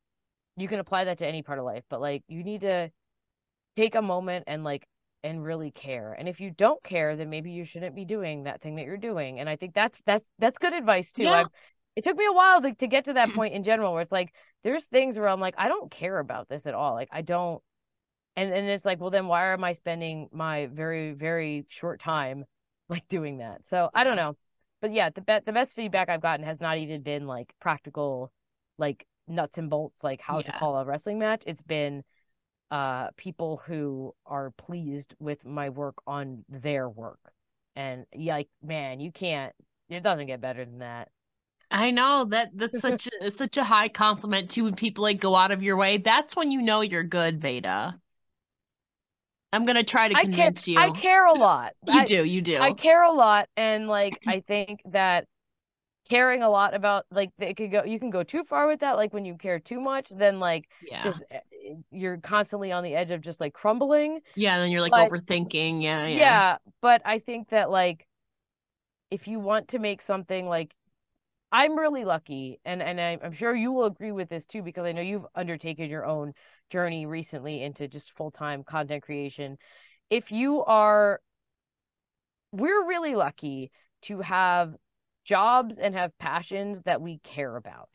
you 0.57 0.67
can 0.67 0.79
apply 0.79 1.05
that 1.05 1.19
to 1.19 1.27
any 1.27 1.43
part 1.43 1.59
of 1.59 1.65
life, 1.65 1.83
but 1.89 2.01
like 2.01 2.23
you 2.27 2.43
need 2.43 2.61
to 2.61 2.91
take 3.75 3.95
a 3.95 4.01
moment 4.01 4.45
and 4.47 4.63
like 4.63 4.87
and 5.23 5.43
really 5.43 5.71
care. 5.71 6.13
And 6.13 6.27
if 6.27 6.39
you 6.39 6.51
don't 6.51 6.81
care, 6.83 7.15
then 7.15 7.29
maybe 7.29 7.51
you 7.51 7.65
shouldn't 7.65 7.95
be 7.95 8.05
doing 8.05 8.43
that 8.43 8.61
thing 8.61 8.75
that 8.75 8.85
you're 8.85 8.97
doing. 8.97 9.39
And 9.39 9.47
I 9.47 9.55
think 9.55 9.73
that's 9.73 9.97
that's 10.05 10.25
that's 10.39 10.57
good 10.57 10.73
advice 10.73 11.11
too. 11.11 11.23
Yeah. 11.23 11.45
it 11.95 12.03
took 12.03 12.17
me 12.17 12.25
a 12.25 12.33
while 12.33 12.61
to, 12.61 12.73
to 12.73 12.87
get 12.87 13.05
to 13.05 13.13
that 13.13 13.29
point 13.35 13.53
in 13.53 13.63
general 13.63 13.93
where 13.93 14.01
it's 14.01 14.11
like 14.11 14.33
there's 14.63 14.85
things 14.85 15.17
where 15.17 15.27
I'm 15.27 15.39
like, 15.39 15.55
I 15.57 15.67
don't 15.67 15.91
care 15.91 16.19
about 16.19 16.49
this 16.49 16.65
at 16.65 16.73
all. 16.73 16.93
Like 16.93 17.09
I 17.11 17.21
don't 17.21 17.61
and 18.35 18.51
and 18.53 18.67
it's 18.67 18.85
like, 18.85 18.99
well 18.99 19.11
then 19.11 19.27
why 19.27 19.53
am 19.53 19.63
I 19.63 19.73
spending 19.73 20.29
my 20.31 20.67
very, 20.67 21.13
very 21.13 21.65
short 21.69 22.01
time 22.01 22.45
like 22.89 23.07
doing 23.09 23.37
that? 23.39 23.61
So 23.69 23.89
I 23.93 24.03
don't 24.03 24.15
know. 24.15 24.35
But 24.81 24.93
yeah, 24.93 25.11
the 25.11 25.21
be- 25.21 25.39
the 25.45 25.53
best 25.53 25.73
feedback 25.73 26.09
I've 26.09 26.21
gotten 26.21 26.45
has 26.45 26.59
not 26.59 26.77
even 26.77 27.03
been 27.03 27.27
like 27.27 27.53
practical, 27.59 28.31
like 28.79 29.05
nuts 29.27 29.59
and 29.59 29.69
bolts, 29.69 29.97
like 30.01 30.21
how 30.21 30.39
yeah. 30.39 30.51
to 30.51 30.51
call 30.53 30.77
a 30.77 30.85
wrestling 30.85 31.19
match. 31.19 31.43
It's 31.45 31.61
been 31.61 32.03
uh 32.71 33.09
people 33.17 33.61
who 33.65 34.13
are 34.25 34.51
pleased 34.51 35.13
with 35.19 35.45
my 35.45 35.69
work 35.69 35.95
on 36.07 36.43
their 36.49 36.89
work 36.89 37.19
and 37.75 38.05
like 38.15 38.49
man 38.63 38.99
you 38.99 39.11
can't 39.11 39.53
it 39.89 40.01
doesn't 40.03 40.27
get 40.27 40.41
better 40.41 40.65
than 40.65 40.79
that 40.79 41.09
I 41.73 41.91
know 41.91 42.25
that 42.25 42.49
that's 42.53 42.81
such 42.81 43.07
a 43.21 43.31
such 43.31 43.57
a 43.57 43.63
high 43.63 43.87
compliment 43.87 44.49
too 44.49 44.65
when 44.65 44.75
people 44.75 45.03
like 45.03 45.21
go 45.21 45.35
out 45.35 45.51
of 45.51 45.63
your 45.63 45.77
way. 45.77 45.97
That's 45.97 46.35
when 46.35 46.51
you 46.51 46.61
know 46.61 46.81
you're 46.81 47.03
good, 47.03 47.41
Veda. 47.41 47.97
I'm 49.53 49.65
gonna 49.65 49.83
try 49.83 50.09
to 50.09 50.13
convince 50.13 50.67
I 50.67 50.71
you. 50.71 50.79
I 50.79 50.91
care 50.91 51.25
a 51.25 51.33
lot. 51.33 51.73
you 51.87 51.99
I, 51.99 52.05
do, 52.05 52.23
you 52.25 52.41
do. 52.41 52.57
I 52.57 52.73
care 52.73 53.03
a 53.03 53.11
lot, 53.11 53.47
and 53.55 53.87
like 53.87 54.19
I 54.27 54.43
think 54.45 54.81
that 54.91 55.27
caring 56.09 56.41
a 56.41 56.49
lot 56.49 56.73
about 56.73 57.05
like 57.11 57.29
it 57.39 57.55
could 57.55 57.71
go 57.71 57.83
you 57.83 57.99
can 57.99 58.09
go 58.09 58.23
too 58.23 58.43
far 58.43 58.67
with 58.67 58.79
that 58.79 58.97
like 58.97 59.13
when 59.13 59.23
you 59.23 59.35
care 59.35 59.59
too 59.59 59.79
much 59.79 60.09
then 60.09 60.39
like 60.39 60.67
yeah. 60.85 61.03
just 61.03 61.21
eh, 61.29 61.39
you're 61.91 62.17
constantly 62.17 62.71
on 62.71 62.83
the 62.83 62.95
edge 62.95 63.11
of 63.11 63.21
just 63.21 63.39
like 63.39 63.53
crumbling. 63.53 64.19
Yeah 64.35 64.59
then 64.59 64.71
you're 64.71 64.81
like 64.81 64.91
but, 64.91 65.09
overthinking. 65.09 65.81
Yeah, 65.81 66.07
yeah. 66.07 66.17
Yeah 66.17 66.57
but 66.81 67.01
i 67.05 67.19
think 67.19 67.49
that 67.49 67.69
like 67.69 68.05
if 69.09 69.27
you 69.27 69.39
want 69.39 69.69
to 69.69 69.79
make 69.79 70.01
something 70.01 70.47
like 70.47 70.73
i'm 71.51 71.77
really 71.77 72.05
lucky 72.05 72.59
and 72.63 72.81
and 72.81 72.99
i'm 72.99 73.33
sure 73.33 73.53
you 73.53 73.71
will 73.71 73.85
agree 73.85 74.11
with 74.11 74.29
this 74.29 74.45
too 74.45 74.61
because 74.61 74.85
i 74.85 74.91
know 74.91 75.01
you've 75.01 75.25
undertaken 75.35 75.89
your 75.89 76.05
own 76.05 76.33
journey 76.71 77.05
recently 77.05 77.61
into 77.61 77.87
just 77.87 78.13
full-time 78.13 78.63
content 78.63 79.03
creation. 79.03 79.57
If 80.09 80.31
you 80.31 80.63
are 80.63 81.21
we're 82.51 82.87
really 82.87 83.15
lucky 83.15 83.71
to 84.03 84.19
have 84.21 84.73
jobs 85.23 85.75
and 85.77 85.93
have 85.93 86.17
passions 86.17 86.81
that 86.83 87.01
we 87.01 87.19
care 87.19 87.55
about 87.55 87.89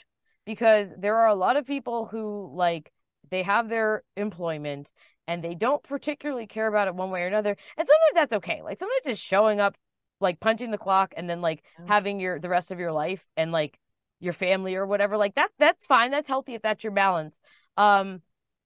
because 0.45 0.91
there 0.97 1.17
are 1.17 1.29
a 1.29 1.35
lot 1.35 1.57
of 1.57 1.67
people 1.67 2.07
who 2.07 2.51
like 2.55 2.93
they 3.31 3.43
have 3.43 3.69
their 3.69 4.03
employment 4.17 4.93
and 5.29 5.43
they 5.43 5.55
don't 5.55 5.83
particularly 5.83 6.47
care 6.47 6.67
about 6.67 6.89
it 6.89 6.95
one 6.95 7.11
way 7.11 7.23
or 7.23 7.27
another. 7.27 7.57
And 7.77 7.87
sometimes 7.87 8.15
that's 8.15 8.33
okay. 8.35 8.63
Like 8.63 8.79
sometimes 8.79 9.03
just 9.05 9.23
showing 9.23 9.61
up 9.61 9.77
like 10.21 10.41
punching 10.41 10.71
the 10.71 10.79
clock 10.79 11.13
and 11.17 11.29
then 11.29 11.41
like 11.41 11.63
having 11.87 12.21
your 12.21 12.39
the 12.39 12.49
rest 12.49 12.71
of 12.71 12.79
your 12.79 12.93
life 12.93 13.25
and 13.37 13.53
like 13.53 13.79
your 14.19 14.33
family 14.33 14.75
or 14.75 14.87
whatever 14.87 15.17
like 15.17 15.35
that 15.35 15.51
that's 15.59 15.85
fine. 15.87 16.11
That's 16.11 16.29
healthy 16.29 16.55
if 16.55 16.63
that's 16.63 16.83
your 16.83 16.93
balance. 16.93 17.39
Um 17.77 18.23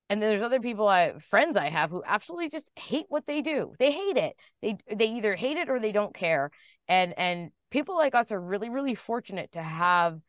and 0.08 0.20
then 0.20 0.30
there's 0.30 0.42
other 0.42 0.60
people 0.60 0.86
I 0.86 1.14
friends 1.18 1.56
I 1.56 1.68
have 1.70 1.90
who 1.90 2.02
absolutely 2.06 2.50
just 2.50 2.70
hate 2.76 3.06
what 3.08 3.26
they 3.26 3.42
do. 3.42 3.74
They 3.78 3.90
hate 3.92 4.16
it. 4.16 4.36
They 4.62 4.76
they 4.94 5.06
either 5.06 5.34
hate 5.34 5.56
it 5.56 5.68
or 5.68 5.80
they 5.80 5.92
don't 5.92 6.14
care. 6.14 6.50
And 6.88 7.18
and 7.18 7.50
people 7.70 7.96
like 7.96 8.14
us 8.14 8.30
are 8.30 8.40
really 8.40 8.68
really 8.68 8.94
fortunate 8.94 9.52
to 9.52 9.62
have 9.62 10.20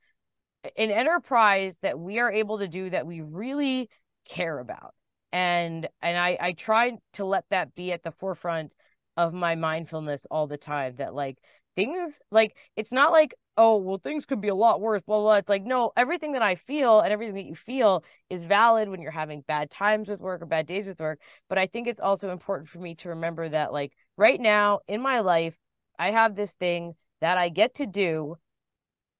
an 0.64 0.92
enterprise 0.92 1.76
that 1.82 2.00
we 2.00 2.20
are 2.20 2.32
able 2.32 2.60
to 2.60 2.68
do 2.68 2.90
that 2.90 3.08
we 3.08 3.22
really 3.22 3.90
care 4.32 4.60
about 4.60 4.94
and 5.34 5.88
and 6.02 6.18
I 6.18 6.38
I 6.40 6.52
try 6.54 6.94
to 7.14 7.26
let 7.26 7.46
that 7.50 7.76
be 7.76 7.92
at 7.92 8.04
the 8.04 8.12
forefront 8.12 8.74
of 9.18 9.34
my 9.34 9.56
mindfulness 9.56 10.26
all 10.32 10.48
the 10.48 10.58
time 10.58 10.96
that 10.98 11.14
like 11.14 11.38
things 11.76 12.20
like 12.32 12.56
it's 12.78 12.94
not 12.94 13.12
like 13.12 13.34
oh 13.58 13.78
well 13.78 13.98
things 13.98 14.26
could 14.26 14.40
be 14.40 14.48
a 14.48 14.56
lot 14.56 14.80
worse 14.80 15.02
blah 15.06 15.18
blah, 15.18 15.24
blah. 15.24 15.36
it's 15.36 15.50
like 15.50 15.64
no 15.64 15.92
everything 15.98 16.32
that 16.34 16.42
I 16.42 16.56
feel 16.56 17.02
and 17.02 17.12
everything 17.12 17.36
that 17.36 17.46
you 17.46 17.56
feel 17.56 18.06
is 18.30 18.46
valid 18.46 18.88
when 18.88 19.02
you're 19.02 19.12
having 19.12 19.42
bad 19.42 19.70
times 19.70 20.08
with 20.08 20.22
work 20.22 20.42
or 20.42 20.46
bad 20.46 20.66
days 20.66 20.86
with 20.86 21.00
work 21.00 21.20
but 21.50 21.58
I 21.58 21.68
think 21.68 21.88
it's 21.88 22.00
also 22.00 22.32
important 22.32 22.70
for 22.70 22.80
me 22.80 22.96
to 22.96 23.10
remember 23.10 23.50
that 23.50 23.74
like 23.74 23.92
right 24.18 24.40
now 24.40 24.80
in 24.88 25.02
my 25.02 25.20
life 25.20 25.58
I 26.00 26.12
have 26.12 26.36
this 26.36 26.54
thing 26.54 26.94
that 27.20 27.38
I 27.38 27.50
get 27.50 27.76
to 27.76 27.86
do 27.86 28.38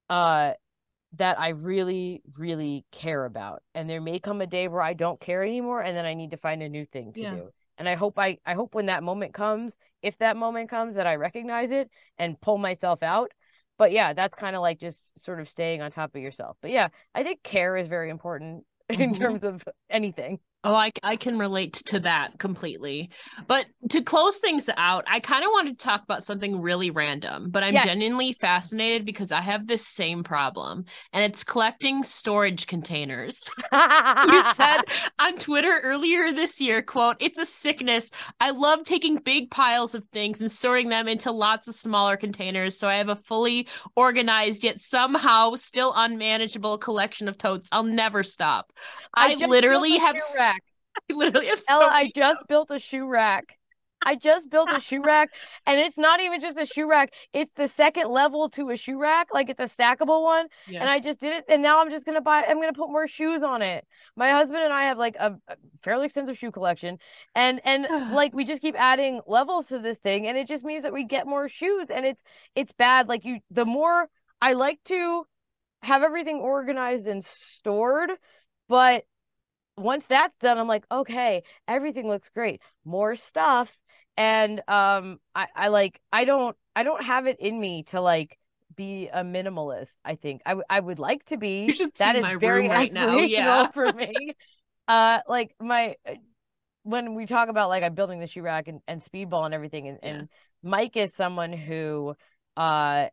uh 0.10 0.54
that 1.18 1.40
I 1.40 1.50
really, 1.50 2.22
really 2.38 2.86
care 2.92 3.26
about. 3.26 3.64
And 3.76 3.90
there 3.90 4.02
may 4.02 4.20
come 4.20 4.42
a 4.42 4.48
day 4.48 4.68
where 4.68 4.82
I 4.82 4.94
don't 4.94 5.20
care 5.20 5.44
anymore 5.44 5.82
and 5.82 5.96
then 5.96 6.06
I 6.06 6.14
need 6.14 6.32
to 6.32 6.38
find 6.38 6.64
a 6.64 6.70
new 6.70 6.86
thing 6.86 7.14
to 7.14 7.20
Yeah. 7.22 7.36
do. 7.36 7.52
And 7.78 7.90
I 7.90 7.96
hope 7.96 8.18
I 8.20 8.38
I 8.46 8.54
hope 8.54 8.76
when 8.76 8.86
that 8.88 9.04
moment 9.04 9.34
comes, 9.34 9.76
if 10.02 10.18
that 10.20 10.38
moment 10.38 10.70
comes 10.70 10.96
that 10.96 11.08
I 11.08 11.16
recognize 11.16 11.72
it 11.72 11.90
and 12.18 12.40
pull 12.40 12.58
myself 12.58 13.04
out. 13.04 13.32
But 13.78 13.92
yeah, 13.92 14.14
that's 14.14 14.36
kind 14.36 14.56
of 14.56 14.62
like 14.62 14.80
just 14.80 15.18
sort 15.20 15.40
of 15.40 15.50
staying 15.50 15.82
on 15.82 15.92
top 15.92 16.16
of 16.16 16.22
yourself. 16.22 16.58
But 16.62 16.72
yeah, 16.72 16.90
I 17.16 17.24
think 17.24 17.44
care 17.44 17.76
is 17.78 17.88
very 17.88 18.10
important 18.10 18.66
in 18.90 19.14
Mhm. 19.14 19.14
terms 19.14 19.44
of 19.44 19.64
anything. 19.90 20.40
Oh, 20.64 20.76
I, 20.76 20.92
I 21.02 21.16
can 21.16 21.40
relate 21.40 21.74
to 21.88 22.00
that 22.02 22.38
completely. 22.38 23.10
But 23.48 23.66
to 23.90 24.04
close 24.04 24.38
things 24.38 24.70
out, 24.78 25.04
I 25.08 25.20
kind 25.20 25.44
of 25.44 25.50
wanted 25.52 25.80
to 25.80 25.84
talk 25.84 26.04
about 26.04 26.24
something 26.24 26.62
really 26.62 26.92
random, 26.92 27.50
but 27.50 27.64
I'm 27.64 27.74
Yes. 27.74 27.86
genuinely 27.86 28.34
fascinated 28.34 29.04
because 29.04 29.32
I 29.32 29.42
have 29.42 29.66
this 29.66 29.88
same 29.88 30.24
problem, 30.24 30.86
and 31.14 31.24
it's 31.24 31.44
collecting 31.44 32.04
storage 32.04 32.68
containers. 32.68 33.50
you 33.74 34.44
said 34.54 34.82
on 35.20 35.38
Twitter 35.40 35.80
earlier 35.84 36.32
this 36.32 36.62
year, 36.62 36.84
quote, 36.84 37.18
it's 37.20 37.40
a 37.40 37.46
sickness. 37.46 38.12
I 38.40 38.52
love 38.52 38.84
taking 38.84 39.16
big 39.18 39.50
piles 39.50 39.96
of 39.96 40.04
things 40.14 40.40
and 40.40 40.52
sorting 40.52 40.90
them 40.90 41.08
into 41.08 41.32
lots 41.32 41.68
of 41.68 41.74
smaller 41.74 42.18
containers 42.18 42.78
so 42.78 42.88
I 42.88 42.98
have 42.98 43.10
a 43.10 43.16
fully 43.16 43.68
organized 43.96 44.64
yet 44.64 44.80
somehow 44.80 45.56
still 45.56 45.94
unmanageable 45.96 46.78
collection 46.78 47.28
of 47.28 47.38
totes. 47.40 47.68
I'll 47.72 47.84
never 47.84 48.22
stop. 48.24 48.72
I, 49.14 49.36
just 49.36 49.50
literally 49.50 49.98
have 49.98 50.18
shoe 50.18 50.18
s- 50.18 50.36
rack. 50.36 50.51
I 51.12 51.14
literally 51.14 51.48
have 51.48 51.62
so 51.62 51.82
I 51.82 52.12
just 52.16 52.48
built 52.48 52.72
a 52.72 52.80
shoe 52.80 53.08
rack. 53.08 53.58
I 54.04 54.16
just 54.16 54.50
built 54.50 54.70
a 54.72 54.82
shoe 54.82 55.02
rack, 55.04 55.30
and 55.66 55.80
it's 55.80 55.98
not 55.98 56.20
even 56.20 56.42
just 56.42 56.58
a 56.58 56.66
shoe 56.66 56.90
rack. 56.90 57.14
It's 57.34 57.52
the 57.56 57.68
second 57.68 58.10
level 58.10 58.50
to 58.52 58.70
a 58.72 58.78
shoe 58.78 59.00
rack, 59.00 59.28
like 59.32 59.50
it's 59.50 59.60
a 59.60 59.68
stackable 59.68 60.24
one. 60.24 60.48
Yeah. 60.68 60.82
And 60.82 60.90
I 60.90 61.00
just 61.00 61.20
did 61.20 61.34
it, 61.34 61.46
and 61.48 61.62
now 61.62 61.82
I'm 61.82 61.92
just 61.92 62.06
gonna 62.06 62.22
buy. 62.22 62.44
I'm 62.48 62.60
gonna 62.60 62.74
put 62.74 62.90
more 62.90 63.08
shoes 63.08 63.44
on 63.44 63.62
it. 63.62 63.86
My 64.16 64.32
husband 64.32 64.64
and 64.64 64.74
I 64.74 64.84
have 64.86 64.98
like 64.98 65.16
a, 65.20 65.38
a 65.48 65.56
fairly 65.84 66.08
extensive 66.08 66.38
shoe 66.38 66.52
collection, 66.52 66.98
and 67.36 67.62
and 67.64 67.84
like 68.14 68.34
we 68.34 68.44
just 68.44 68.62
keep 68.62 68.76
adding 68.78 69.22
levels 69.28 69.68
to 69.68 69.80
this 69.80 70.00
thing, 70.00 70.28
and 70.28 70.38
it 70.38 70.48
just 70.48 70.64
means 70.64 70.84
that 70.84 70.94
we 70.94 71.04
get 71.06 71.28
more 71.28 71.48
shoes, 71.48 71.88
and 71.94 72.06
it's 72.06 72.24
it's 72.56 72.72
bad. 72.74 73.08
Like 73.08 73.24
you, 73.24 73.40
the 73.52 73.66
more 73.66 74.08
I 74.42 74.54
like 74.54 74.80
to 74.86 75.26
have 75.84 76.04
everything 76.04 76.38
organized 76.38 77.08
and 77.08 77.24
stored, 77.24 78.12
but 78.68 79.04
once 79.84 80.06
that's 80.06 80.38
done, 80.40 80.58
I'm 80.58 80.68
like, 80.68 80.86
okay, 80.92 81.44
everything 81.68 82.08
looks 82.08 82.30
great. 82.30 82.62
More 82.86 83.16
stuff. 83.16 83.76
And 84.18 84.62
um 84.68 85.20
I, 85.36 85.48
I 85.56 85.68
like 85.70 86.02
I 86.12 86.26
don't 86.26 86.56
I 86.76 86.84
don't 86.84 87.04
have 87.04 87.28
it 87.28 87.40
in 87.40 87.60
me 87.60 87.84
to 87.84 88.02
like 88.02 88.38
be 88.76 89.08
a 89.12 89.24
minimalist, 89.24 89.90
I 90.06 90.16
think. 90.16 90.42
I, 90.46 90.52
w- 90.52 90.66
I 90.70 90.80
would 90.80 91.00
like 91.00 91.26
to 91.26 91.38
be. 91.38 91.66
You 91.68 91.74
should 91.74 91.96
That 91.98 92.16
see 92.16 92.20
is 92.20 92.22
my 92.22 92.36
very 92.36 92.62
room 92.62 92.72
right 92.72 92.92
now. 92.92 93.18
Yeah. 93.20 93.68
for 93.74 93.92
me. 93.94 94.36
Uh 94.88 95.20
like 95.28 95.56
my 95.60 95.96
when 96.84 97.14
we 97.16 97.26
talk 97.26 97.50
about 97.50 97.70
like 97.70 97.84
I'm 97.84 97.94
building 97.94 98.20
the 98.20 98.28
shoe 98.28 98.42
rack 98.42 98.68
and, 98.68 98.82
and 98.88 99.04
speedball 99.04 99.46
and 99.46 99.54
everything 99.54 99.88
and, 99.88 100.00
Yeah. 100.04 100.18
and 100.18 100.30
Mike 100.64 100.98
is 100.98 101.14
someone 101.14 101.54
who 101.54 102.16
uh 102.58 103.08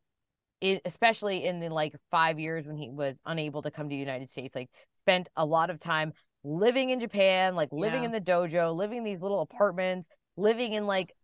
it, 0.61 0.83
especially 0.85 1.45
in 1.45 1.61
the 1.61 1.69
like 1.69 1.95
five 2.11 2.39
years 2.39 2.67
when 2.67 2.77
he 2.77 2.91
was 2.91 3.15
unable 3.27 3.63
to 3.63 3.71
come 3.71 3.89
to 3.89 3.95
the 3.95 3.99
United 4.01 4.31
States, 4.31 4.55
like 4.55 4.71
spent 5.03 5.29
a 5.37 5.45
lot 5.45 5.71
of 5.71 5.81
time 5.81 6.13
living 6.49 6.91
in 6.91 7.01
Japan, 7.01 7.55
like 7.55 7.71
living 7.73 8.01
Yeah. 8.01 8.07
in 8.07 8.13
the 8.13 8.21
dojo, 8.21 8.75
living 8.75 8.99
in 8.99 9.05
these 9.05 9.21
little 9.21 9.41
apartments, 9.41 10.09
living 10.37 10.73
in 10.73 10.87
like 10.87 11.15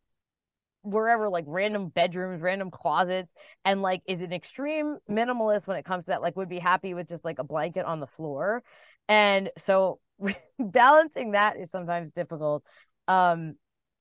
wherever, 0.83 1.29
like 1.29 1.45
random 1.49 1.89
bedrooms, 1.89 2.43
random 2.43 2.70
closets, 2.70 3.33
and 3.64 3.81
like 3.83 4.03
is 4.07 4.20
an 4.20 4.33
extreme 4.33 4.99
minimalist 5.11 5.66
when 5.66 5.79
it 5.79 5.85
comes 5.85 6.05
to 6.05 6.11
that, 6.11 6.22
like 6.22 6.37
would 6.37 6.49
be 6.49 6.59
happy 6.59 6.95
with 6.95 7.09
just 7.09 7.25
like 7.25 7.39
a 7.39 7.45
blanket 7.45 7.87
on 7.87 8.01
the 8.01 8.07
floor. 8.07 8.62
And 9.09 9.51
so 9.59 10.01
balancing 10.59 11.33
that 11.33 11.57
is 11.57 11.70
sometimes 11.70 12.12
difficult. 12.12 12.64
Um, 13.09 13.55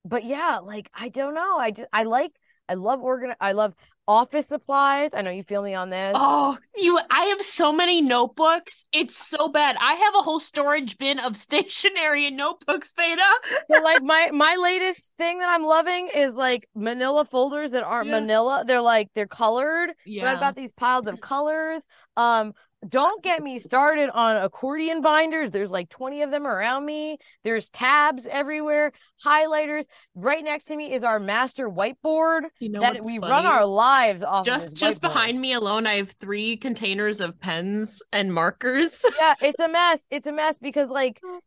but 0.06 0.26
yeah, 0.26 0.60
like 0.60 0.90
I 0.94 1.10
don't 1.10 1.34
know. 1.36 1.58
I 1.58 1.72
just 1.72 1.88
I 1.94 2.04
like 2.04 2.34
I 2.68 2.74
love 2.76 3.02
organ 3.02 3.34
I 3.40 3.54
love 3.54 3.74
office 4.08 4.48
supplies. 4.48 5.14
I 5.14 5.22
know 5.22 5.32
you 5.32 5.44
feel 5.44 5.62
me 5.62 5.74
on 5.74 5.90
this. 5.90 6.14
Oh, 6.16 6.58
you 6.76 7.00
I 7.10 7.26
have 7.26 7.42
so 7.42 7.72
many 7.72 8.02
notebooks. 8.02 8.86
It's 8.92 9.16
so 9.16 9.48
bad. 9.48 9.76
I 9.80 9.94
have 9.94 10.16
a 10.16 10.22
whole 10.22 10.40
storage 10.40 10.98
bin 10.98 11.20
of 11.20 11.38
stationery 11.48 12.28
and 12.28 12.38
notebooks, 12.38 12.94
Veda. 12.98 13.22
So 13.72 13.82
like 13.82 14.02
my 14.04 14.30
my 14.32 14.56
latest 14.56 15.14
thing 15.18 15.40
that 15.40 15.50
I'm 15.50 15.64
loving 15.64 16.10
is 16.14 16.36
like 16.36 16.68
manila 16.76 17.26
folders 17.26 17.72
that 17.72 17.84
aren't 17.84 18.08
Yeah. 18.08 18.20
manila. 18.20 18.64
They're 18.68 18.82
like 18.82 19.10
they're 19.16 19.28
colored. 19.28 19.92
Yeah. 20.06 20.24
So 20.24 20.28
I've 20.28 20.40
got 20.40 20.56
these 20.56 20.72
piles 20.74 21.08
of 21.08 21.20
colors. 21.22 21.84
Um 22.18 22.54
don't 22.90 23.24
get 23.24 23.42
me 23.42 23.60
started 23.60 24.10
on 24.10 24.38
accordion 24.38 25.02
binders. 25.02 25.52
There's 25.52 25.72
like 25.72 25.90
20 25.90 26.22
of 26.24 26.32
them 26.32 26.46
around 26.48 26.86
me. 26.86 27.18
There's 27.44 27.70
tabs 27.70 28.26
everywhere, 28.30 28.92
highlighters. 29.26 29.86
Right 30.16 30.44
next 30.44 30.66
to 30.66 30.76
me 30.76 30.94
is 30.94 31.04
our 31.04 31.20
master 31.20 31.70
whiteboard 31.70 32.42
You 32.60 32.70
know 32.70 32.82
that 32.82 33.04
we 33.04 33.20
funny? 33.20 33.32
run 33.32 33.46
our 33.46 33.66
lives 33.66 34.24
off 34.24 34.46
just 34.46 34.70
of 34.70 34.76
just 34.76 35.00
whiteboard. 35.00 35.02
behind 35.02 35.42
me 35.42 35.54
alone, 35.54 35.88
I 35.88 35.96
have 35.96 36.12
three 36.12 36.58
containers 36.58 37.22
of 37.22 37.40
pens 37.40 38.02
and 38.12 38.34
markers. 38.34 39.06
yeah, 39.20 39.36
it's 39.42 39.60
a 39.60 39.68
mess. 39.68 40.00
It's 40.10 40.28
a 40.28 40.32
mess 40.32 40.56
because 40.62 40.90
like 40.90 41.20
mm. 41.24 41.40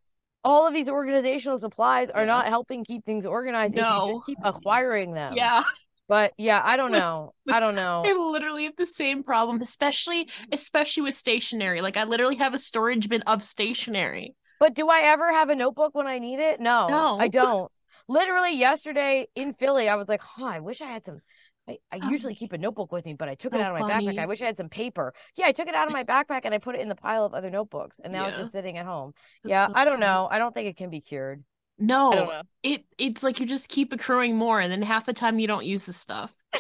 all 0.44 0.66
of 0.66 0.74
these 0.74 0.88
organizational 0.88 1.58
supplies 1.58 2.10
are 2.10 2.22
Yeah. 2.22 2.26
not 2.26 2.46
helping 2.48 2.84
keep 2.84 3.04
things 3.04 3.26
organized 3.26 3.74
if 3.74 3.78
you 3.78 3.82
No. 3.82 4.12
just 4.14 4.26
keep 4.26 4.38
acquiring 4.44 5.12
them. 5.12 5.34
yeah. 5.34 5.62
But 6.08 6.32
yeah, 6.38 6.62
I 6.64 6.76
don't 6.76 6.92
know. 6.92 7.34
I 7.50 7.60
don't 7.60 7.74
know. 7.74 8.02
I 8.06 8.12
literally 8.12 8.64
have 8.64 8.76
the 8.76 8.86
same 8.86 9.22
problem, 9.22 9.60
especially 9.60 10.28
especially 10.52 11.02
with 11.02 11.14
stationery. 11.14 11.80
Like 11.80 11.96
I 11.96 12.04
literally 12.04 12.36
have 12.36 12.54
a 12.54 12.58
storage 12.58 13.08
bin 13.08 13.22
of 13.22 13.42
stationery. 13.42 14.34
But 14.58 14.74
do 14.74 14.88
I 14.88 15.00
ever 15.00 15.32
have 15.32 15.50
a 15.50 15.54
notebook 15.54 15.94
when 15.94 16.06
I 16.06 16.18
need 16.18 16.38
it? 16.38 16.60
No, 16.60 16.88
No. 16.88 17.18
I 17.20 17.28
don't. 17.28 17.70
Literally 18.08 18.56
yesterday 18.56 19.26
in 19.34 19.54
Philly, 19.54 19.88
I 19.88 19.96
was 19.96 20.08
like, 20.08 20.20
"Huh, 20.22 20.44
I 20.46 20.60
wish 20.60 20.80
I 20.80 20.86
had 20.86 21.04
some." 21.04 21.20
I, 21.68 21.78
I 21.90 21.96
Oh. 22.00 22.10
usually 22.10 22.36
keep 22.36 22.52
a 22.52 22.58
notebook 22.58 22.92
with 22.92 23.04
me, 23.04 23.14
but 23.14 23.28
I 23.28 23.34
took 23.34 23.52
it 23.52 23.60
out 23.60 23.72
of 23.72 23.74
my 23.74 23.80
funny. 23.90 24.06
backpack. 24.06 24.20
I 24.22 24.26
wish 24.26 24.40
I 24.40 24.46
had 24.46 24.56
some 24.56 24.68
paper. 24.68 25.12
Yeah, 25.34 25.46
I 25.46 25.52
took 25.52 25.66
it 25.66 25.74
out 25.74 25.88
of 25.88 25.92
my 25.92 26.04
backpack 26.04 26.42
and 26.44 26.54
I 26.54 26.58
put 26.58 26.76
it 26.76 26.80
in 26.80 26.88
the 26.88 26.94
pile 26.94 27.24
of 27.24 27.34
other 27.34 27.50
notebooks, 27.50 27.98
and 28.04 28.12
now 28.12 28.28
it's 28.28 28.36
just 28.38 28.52
sitting 28.52 28.78
at 28.78 28.86
home. 28.86 29.14
That's 29.42 29.50
yeah, 29.50 29.66
so 29.66 29.72
I 29.74 29.84
don't 29.84 29.94
funny. 29.94 30.06
know. 30.06 30.28
I 30.30 30.38
don't 30.38 30.54
think 30.54 30.68
it 30.68 30.76
can 30.76 30.90
be 30.90 31.00
cured. 31.00 31.42
No, 31.78 32.42
it 32.62 32.84
it's 32.98 33.22
like 33.22 33.38
you 33.40 33.46
just 33.46 33.68
keep 33.68 33.92
accruing 33.92 34.36
more, 34.36 34.60
and 34.60 34.72
then 34.72 34.82
half 34.82 35.04
the 35.06 35.12
time 35.12 35.38
you 35.38 35.46
don't 35.46 35.66
use 35.66 35.84
the 35.84 35.92
stuff. 35.92 36.34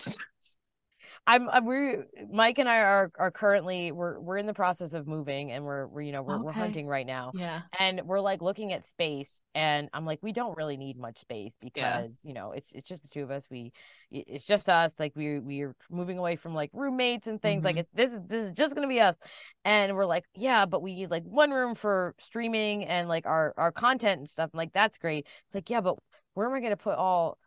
I'm, 1.26 1.48
I'm 1.50 1.66
we 1.66 1.96
Mike 2.30 2.58
and 2.58 2.68
I 2.68 2.78
are 2.78 3.10
are 3.18 3.30
currently 3.30 3.90
we're 3.90 4.18
we're 4.20 4.36
in 4.38 4.46
the 4.46 4.54
process 4.54 4.92
of 4.92 5.08
moving 5.08 5.50
and 5.50 5.64
we're 5.64 5.86
we're 5.88 6.02
you 6.02 6.12
know 6.12 6.22
we're 6.22 6.38
we're 6.38 6.52
hunting 6.52 6.86
right 6.86 7.06
now. 7.06 7.32
yeah, 7.34 7.62
and 7.80 8.02
we're 8.04 8.20
like 8.20 8.42
looking 8.42 8.72
at 8.72 8.86
space 8.86 9.42
and 9.54 9.88
i'm 9.92 10.04
like 10.06 10.20
we 10.22 10.32
don't 10.32 10.56
really 10.56 10.76
need 10.76 10.96
much 10.98 11.18
space 11.18 11.52
because 11.60 12.12
you 12.22 12.32
know 12.32 12.52
it's 12.52 12.70
it's 12.72 12.88
just 12.88 13.02
the 13.02 13.08
two 13.08 13.22
of 13.22 13.30
us. 13.30 13.44
We 13.50 13.72
it's 14.12 14.44
just 14.44 14.68
us. 14.68 14.94
Like 15.00 15.12
we 15.16 15.40
we're 15.40 15.74
moving 15.90 16.16
away 16.18 16.36
from 16.36 16.54
like 16.54 16.70
roommates 16.72 17.26
and 17.26 17.42
things. 17.42 17.64
Like 17.64 17.76
Mhm. 17.76 17.80
it, 17.80 17.88
this 17.92 18.12
is 18.12 18.20
this 18.28 18.46
is 18.50 18.52
just 18.54 18.74
gonna 18.74 18.86
be 18.86 19.00
us. 19.00 19.16
And 19.64 19.96
we're 19.96 20.06
like 20.06 20.24
yeah 20.34 20.64
but 20.66 20.80
we 20.80 20.94
need 20.94 21.10
like 21.10 21.24
one 21.24 21.50
room 21.50 21.74
for 21.74 22.14
streaming 22.20 22.84
and 22.84 23.08
like 23.08 23.26
our 23.26 23.52
our 23.56 23.72
content 23.72 24.20
and 24.20 24.28
stuff. 24.28 24.50
I'm 24.54 24.58
like 24.58 24.72
that's 24.72 24.96
great. 24.98 25.26
It's 25.46 25.54
like 25.56 25.68
yeah 25.70 25.80
but 25.80 25.96
where 26.34 26.46
am 26.46 26.54
i 26.54 26.60
gonna 26.60 26.76
put 26.76 26.94
all 26.96 27.38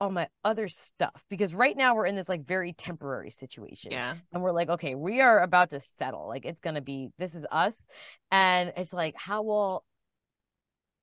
all 0.00 0.10
my 0.10 0.28
other 0.44 0.68
stuff 0.68 1.22
because 1.28 1.52
right 1.52 1.76
now 1.76 1.94
we're 1.94 2.06
in 2.06 2.16
this 2.16 2.28
like 2.28 2.46
very 2.46 2.72
temporary 2.72 3.30
situation 3.30 3.92
yeah. 3.92 4.14
and 4.32 4.42
we're 4.42 4.52
like, 4.52 4.70
okay, 4.70 4.94
we 4.94 5.20
are 5.20 5.40
about 5.40 5.70
to 5.70 5.80
settle. 5.98 6.26
Like 6.26 6.46
it's 6.46 6.60
gonna 6.60 6.80
be 6.80 7.10
this 7.18 7.34
is 7.34 7.44
us. 7.50 7.74
And 8.30 8.72
it's 8.76 8.92
like, 8.92 9.14
how 9.16 9.42
will 9.42 9.84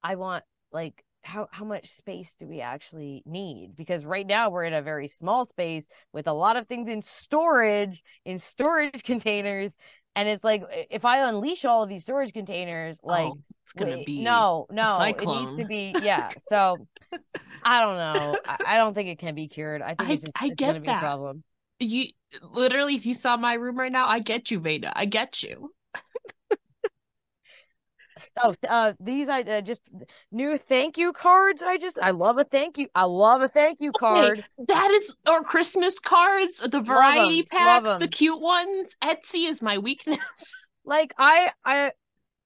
I 0.03 0.15
want 0.15 0.43
like 0.71 1.03
how 1.21 1.47
how 1.51 1.65
much 1.65 1.91
space 1.91 2.33
do 2.39 2.47
we 2.47 2.61
actually 2.61 3.21
need? 3.25 3.75
Because 3.75 4.03
right 4.03 4.25
now 4.25 4.49
we're 4.49 4.63
in 4.63 4.73
a 4.73 4.81
very 4.81 5.07
small 5.07 5.45
space 5.45 5.85
with 6.11 6.27
a 6.27 6.33
lot 6.33 6.55
of 6.55 6.67
things 6.67 6.89
in 6.89 7.01
storage, 7.01 8.03
in 8.25 8.39
storage 8.39 9.03
containers. 9.05 9.71
And 10.17 10.27
it's 10.27 10.43
like 10.43 10.63
if 10.89 11.05
I 11.05 11.29
unleash 11.29 11.63
all 11.63 11.83
of 11.83 11.89
these 11.89 12.01
storage 12.01 12.33
containers, 12.33 12.97
like 13.03 13.27
oh, 13.27 13.37
it's 13.61 13.73
gonna 13.73 13.97
wait, 13.97 14.07
be 14.07 14.23
no, 14.23 14.65
no, 14.71 14.99
it 14.99 15.23
needs 15.23 15.57
to 15.57 15.65
be 15.65 15.93
yeah. 16.01 16.29
So 16.49 16.87
I 17.63 17.81
don't 17.81 17.97
know. 17.97 18.39
I, 18.47 18.57
I, 18.65 18.77
don't 18.77 18.95
think 18.95 19.09
it 19.09 19.19
can 19.19 19.35
be 19.35 19.47
cured. 19.47 19.83
I 19.83 19.93
think 19.93 20.09
I, 20.09 20.13
it's, 20.13 20.23
just, 20.23 20.41
I 20.41 20.45
it's 20.47 20.55
get 20.55 20.67
gonna 20.69 20.79
be 20.79 20.87
that. 20.87 20.97
a 20.97 21.01
problem. 21.01 21.43
You 21.79 22.07
literally, 22.41 22.95
if 22.95 23.05
you 23.05 23.13
saw 23.13 23.37
my 23.37 23.53
room 23.53 23.77
right 23.77 23.91
now, 23.91 24.07
I 24.07 24.17
get 24.17 24.49
you, 24.49 24.59
Veda. 24.59 24.91
I 24.97 25.05
get 25.05 25.43
you. 25.43 25.71
Oh, 28.41 28.55
uh, 28.67 28.93
these 28.99 29.27
I 29.29 29.41
uh, 29.41 29.61
just 29.61 29.81
new 30.31 30.57
thank 30.57 30.97
you 30.97 31.13
cards. 31.13 31.61
I 31.61 31.77
just 31.77 31.97
I 32.01 32.11
love 32.11 32.37
a 32.37 32.43
thank 32.43 32.77
you. 32.77 32.87
I 32.95 33.03
love 33.03 33.41
a 33.41 33.47
thank 33.47 33.79
you 33.81 33.91
card. 33.91 34.43
Hey, 34.57 34.65
that 34.67 34.91
is 34.91 35.15
our 35.25 35.43
Christmas 35.43 35.99
cards, 35.99 36.59
the 36.59 36.81
variety 36.81 37.43
packs, 37.43 37.93
the 37.95 38.07
cute 38.07 38.41
ones. 38.41 38.95
Etsy 39.03 39.49
is 39.49 39.61
my 39.61 39.77
weakness. 39.77 40.19
Like 40.89 41.13
I 41.17 41.51
I 41.65 41.91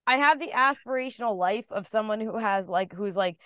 I 0.08 0.18
have 0.18 0.40
the 0.40 0.48
aspirational 0.48 1.38
life 1.38 1.66
of 1.70 1.88
someone 1.88 2.20
who 2.20 2.38
has 2.38 2.68
like 2.68 2.92
who's 2.92 3.16
like 3.16 3.38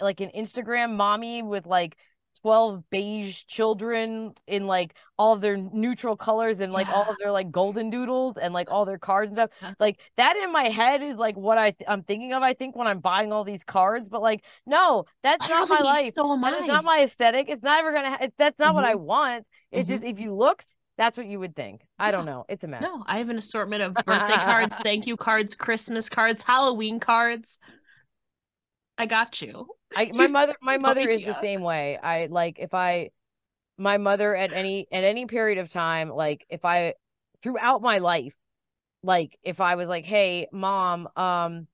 like 0.00 0.20
an 0.20 0.30
Instagram 0.36 0.94
mommy 0.94 1.42
with 1.42 1.66
like 1.66 1.96
12 2.42 2.84
beige 2.90 3.44
children 3.46 4.32
in 4.46 4.66
like 4.66 4.94
all 5.18 5.34
of 5.34 5.40
their 5.40 5.56
neutral 5.56 6.16
colors 6.16 6.60
and 6.60 6.72
like 6.72 6.86
yeah. 6.86 6.94
all 6.94 7.10
of 7.10 7.16
their 7.20 7.30
like 7.30 7.50
golden 7.50 7.90
doodles 7.90 8.36
and 8.40 8.54
like 8.54 8.70
all 8.70 8.84
their 8.84 8.98
cards 8.98 9.30
and 9.30 9.36
stuff. 9.36 9.74
Like 9.78 9.98
that 10.16 10.36
in 10.36 10.52
my 10.52 10.64
head 10.64 11.02
is 11.02 11.16
like 11.16 11.36
what 11.36 11.58
I 11.58 11.72
th- 11.72 11.88
I'm 11.88 12.02
thinking 12.02 12.32
of. 12.32 12.42
I 12.42 12.54
think 12.54 12.76
when 12.76 12.86
I'm 12.86 13.00
buying 13.00 13.32
all 13.32 13.44
these 13.44 13.64
cards, 13.64 14.08
but 14.08 14.22
like 14.22 14.44
no, 14.66 15.04
that's 15.22 15.48
not 15.48 15.68
my 15.68 15.80
life. 15.80 16.12
So 16.12 16.32
am 16.32 16.40
that 16.42 16.62
is 16.62 16.66
not 16.66 16.84
my 16.84 17.02
aesthetic. 17.02 17.48
It's 17.48 17.62
never 17.62 17.92
gonna. 17.92 18.10
Ha- 18.10 18.28
that's 18.38 18.58
not 18.58 18.68
mm-hmm. 18.68 18.74
what 18.74 18.84
I 18.84 18.94
mm-hmm. 18.94 19.04
want. 19.04 19.46
It's 19.70 19.88
mm-hmm. 19.88 20.02
just 20.02 20.04
if 20.04 20.20
you 20.20 20.34
looked, 20.34 20.66
that's 20.98 21.16
what 21.16 21.26
you 21.26 21.38
would 21.38 21.54
think. 21.54 21.82
I 21.98 22.06
yeah. 22.06 22.10
don't 22.10 22.26
know. 22.26 22.44
It's 22.48 22.64
a 22.64 22.66
mess. 22.66 22.82
No, 22.82 23.04
I 23.06 23.18
have 23.18 23.28
an 23.28 23.38
assortment 23.38 23.82
of 23.82 23.94
birthday 24.06 24.34
cards, 24.34 24.76
thank 24.82 25.06
you 25.06 25.16
cards, 25.16 25.54
Christmas 25.54 26.08
cards, 26.08 26.42
Halloween 26.42 27.00
cards. 27.00 27.58
I 28.98 29.06
got 29.06 29.40
you. 29.40 29.68
I 29.96 30.10
my 30.12 30.26
mother 30.28 30.54
my 30.60 30.78
mother 30.78 31.08
is 31.08 31.24
the 31.24 31.40
same 31.40 31.62
way. 31.62 31.96
I 31.96 32.26
like 32.26 32.58
if 32.58 32.74
I 32.74 33.10
my 33.78 33.96
mother 33.96 34.34
at 34.34 34.52
any 34.52 34.86
at 34.92 35.04
any 35.04 35.26
period 35.26 35.58
of 35.58 35.72
time, 35.72 36.10
like 36.10 36.44
if 36.48 36.64
I 36.64 36.94
throughout 37.42 37.80
my 37.80 37.98
life, 37.98 38.34
like 39.02 39.38
if 39.42 39.60
I 39.60 39.76
was 39.76 39.88
like, 39.88 40.04
Hey, 40.04 40.48
mom, 40.52 41.08
um, 41.16 41.68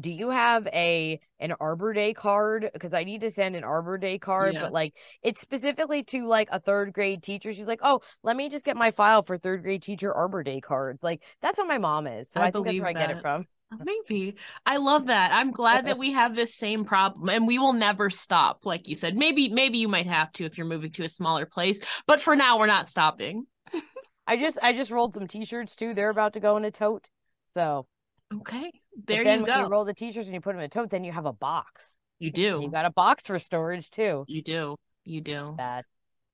do 0.00 0.10
you 0.10 0.30
have 0.30 0.66
a 0.68 1.20
an 1.38 1.52
arbor 1.60 1.92
day 1.92 2.14
card 2.14 2.70
because 2.72 2.94
i 2.94 3.04
need 3.04 3.20
to 3.20 3.30
send 3.30 3.54
an 3.54 3.64
arbor 3.64 3.98
day 3.98 4.18
card 4.18 4.54
yeah. 4.54 4.62
but 4.62 4.72
like 4.72 4.94
it's 5.22 5.40
specifically 5.40 6.02
to 6.02 6.26
like 6.26 6.48
a 6.50 6.60
third 6.60 6.92
grade 6.92 7.22
teacher 7.22 7.52
she's 7.52 7.66
like 7.66 7.80
oh 7.82 8.00
let 8.22 8.36
me 8.36 8.48
just 8.48 8.64
get 8.64 8.76
my 8.76 8.90
file 8.90 9.22
for 9.22 9.36
third 9.36 9.62
grade 9.62 9.82
teacher 9.82 10.12
arbor 10.12 10.42
day 10.42 10.60
cards 10.60 11.02
like 11.02 11.20
that's 11.42 11.58
how 11.58 11.66
my 11.66 11.78
mom 11.78 12.06
is 12.06 12.28
so 12.32 12.40
i, 12.40 12.46
I 12.46 12.50
think 12.50 12.64
that's 12.64 12.80
where 12.80 12.92
that. 12.92 13.02
i 13.02 13.06
get 13.06 13.16
it 13.16 13.20
from 13.20 13.46
Maybe. 13.84 14.36
I 14.66 14.76
love 14.78 15.06
that. 15.06 15.32
I'm 15.32 15.50
glad 15.50 15.86
that 15.86 15.98
we 15.98 16.12
have 16.12 16.34
this 16.34 16.54
same 16.54 16.84
problem 16.84 17.28
and 17.28 17.46
we 17.46 17.58
will 17.58 17.72
never 17.72 18.10
stop. 18.10 18.66
Like 18.66 18.88
you 18.88 18.94
said, 18.94 19.16
maybe, 19.16 19.48
maybe 19.48 19.78
you 19.78 19.88
might 19.88 20.06
have 20.06 20.32
to 20.32 20.44
if 20.44 20.58
you're 20.58 20.66
moving 20.66 20.92
to 20.92 21.04
a 21.04 21.08
smaller 21.08 21.46
place, 21.46 21.80
but 22.06 22.20
for 22.20 22.36
now, 22.36 22.58
we're 22.58 22.66
not 22.66 22.88
stopping. 22.88 23.46
I 24.26 24.36
just, 24.36 24.58
I 24.62 24.72
just 24.72 24.90
rolled 24.90 25.14
some 25.14 25.26
t-shirts 25.26 25.76
too. 25.76 25.94
They're 25.94 26.10
about 26.10 26.34
to 26.34 26.40
go 26.40 26.56
in 26.56 26.64
a 26.64 26.70
tote. 26.70 27.08
So, 27.54 27.86
okay. 28.34 28.70
There 29.06 29.18
you 29.18 29.46
go. 29.46 29.52
When 29.52 29.60
you 29.60 29.68
roll 29.68 29.84
the 29.84 29.94
t-shirts 29.94 30.26
and 30.26 30.34
you 30.34 30.40
put 30.40 30.52
them 30.52 30.60
in 30.60 30.66
a 30.66 30.68
tote, 30.68 30.90
then 30.90 31.04
you 31.04 31.12
have 31.12 31.26
a 31.26 31.32
box. 31.32 31.84
You 32.18 32.30
do. 32.30 32.54
And 32.54 32.62
you 32.62 32.70
got 32.70 32.84
a 32.84 32.90
box 32.90 33.26
for 33.26 33.38
storage 33.38 33.90
too. 33.90 34.24
You 34.28 34.42
do. 34.42 34.76
You 35.04 35.20
do. 35.20 35.54
Bad. 35.56 35.84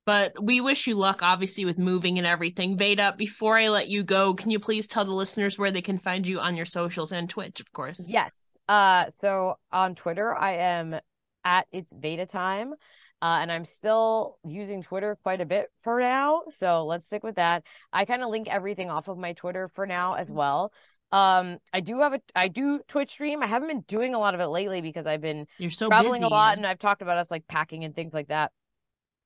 But 0.09 0.43
we 0.43 0.63
wish 0.63 0.87
you 0.87 0.95
luck, 0.95 1.19
obviously, 1.21 1.67
with 1.67 1.77
moving 1.77 2.17
and 2.17 2.27
everything. 2.27 2.79
Veda, 2.79 3.15
before 3.19 3.59
I 3.59 3.69
let 3.69 3.89
you 3.89 4.03
go, 4.03 4.33
can 4.33 4.51
you 4.51 4.59
please 4.59 4.87
tell 4.87 5.05
the 5.05 5.13
listeners 5.13 5.59
where 5.59 5.71
they 5.71 5.83
can 5.83 5.99
find 5.99 6.27
you 6.27 6.41
on 6.41 6.57
your 6.57 6.65
socials 6.65 7.13
and 7.13 7.29
Twitch, 7.29 7.61
of 7.61 7.71
course? 7.75 8.09
Yes. 8.09 8.33
Uh, 8.67 9.11
so 9.21 9.59
on 9.71 9.95
Twitter, 9.95 10.35
I 10.35 10.53
am 10.53 10.99
at 11.45 11.67
it's 11.73 11.93
Veda 11.93 12.25
time. 12.25 12.73
Uh, 13.21 13.41
and 13.43 13.53
I'm 13.53 13.67
still 13.67 14.39
using 14.47 14.83
Twitter 14.83 15.19
quite 15.23 15.43
a 15.43 15.45
bit 15.45 15.67
for 15.83 16.01
now. 16.01 16.45
So 16.57 16.87
let's 16.87 17.05
stick 17.05 17.23
with 17.23 17.35
that. 17.35 17.65
I 17.93 18.07
kind 18.07 18.23
of 18.23 18.31
link 18.31 18.49
everything 18.49 18.89
off 18.89 19.09
of 19.09 19.19
my 19.19 19.35
Twitter 19.35 19.69
for 19.75 19.87
now 19.87 20.15
as 20.15 20.31
well. 20.31 20.73
Um, 21.13 21.59
I 21.71 21.81
do 21.81 22.01
have 22.01 22.15
a 22.15 22.21
I 22.35 22.49
do 22.49 22.81
Twitch 22.89 23.11
stream. 23.11 23.43
I 23.43 23.47
haven't 23.47 23.69
been 23.69 23.85
doing 23.87 24.15
a 24.15 24.19
lot 24.19 24.35
of 24.35 24.41
it 24.41 24.47
lately 24.47 24.81
because 24.81 25.07
I've 25.07 25.21
been 25.21 25.47
you're 25.59 25.69
so 25.69 25.89
traveling 25.89 26.23
busy. 26.23 26.25
a 26.25 26.29
lot, 26.29 26.57
and 26.57 26.67
I've 26.67 26.79
talked 26.79 27.03
about 27.03 27.19
us 27.19 27.31
like 27.31 27.47
packing 27.47 27.85
and 27.85 27.95
things 27.95 28.15
like 28.15 28.29
that 28.29 28.53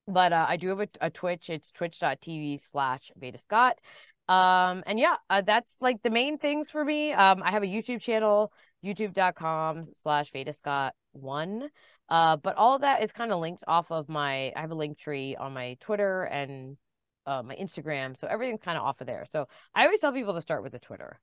but 0.07 0.33
uh, 0.33 0.45
I 0.47 0.57
do 0.57 0.69
have 0.69 0.79
a, 0.81 0.87
a 1.01 1.09
Twitch. 1.09 1.49
It's 1.49 1.71
twitch.tv 1.71 2.61
slash 2.71 3.11
Veda 3.15 3.37
Scott. 3.37 3.79
Um, 4.27 4.83
and 4.85 4.99
yeah, 4.99 5.15
uh, 5.29 5.41
that's 5.41 5.77
like 5.81 6.01
the 6.01 6.09
main 6.09 6.37
things 6.37 6.69
for 6.69 6.83
me. 6.83 7.13
Um, 7.13 7.43
I 7.43 7.51
have 7.51 7.63
a 7.63 7.67
YouTube 7.67 8.01
channel, 8.01 8.51
youtube.com 8.83 9.87
slash 10.01 10.31
Veda 10.31 10.53
Scott 10.53 10.93
one. 11.11 11.69
Uh, 12.09 12.37
but 12.37 12.55
all 12.55 12.79
that 12.79 13.03
is 13.03 13.11
kind 13.11 13.31
of 13.31 13.39
linked 13.39 13.63
off 13.67 13.91
of 13.91 14.09
my, 14.09 14.51
I 14.55 14.61
have 14.61 14.71
a 14.71 14.75
link 14.75 14.97
tree 14.97 15.35
on 15.35 15.53
my 15.53 15.77
Twitter 15.81 16.23
and 16.23 16.77
uh, 17.25 17.41
my 17.43 17.55
Instagram. 17.55 18.19
So 18.19 18.27
everything's 18.27 18.61
kind 18.61 18.77
of 18.77 18.83
off 18.83 19.01
of 19.01 19.07
there. 19.07 19.25
So 19.31 19.47
I 19.73 19.85
always 19.85 19.99
tell 19.99 20.11
people 20.11 20.33
to 20.33 20.41
start 20.41 20.63
with 20.63 20.73
the 20.73 20.79
Twitter. 20.79 21.19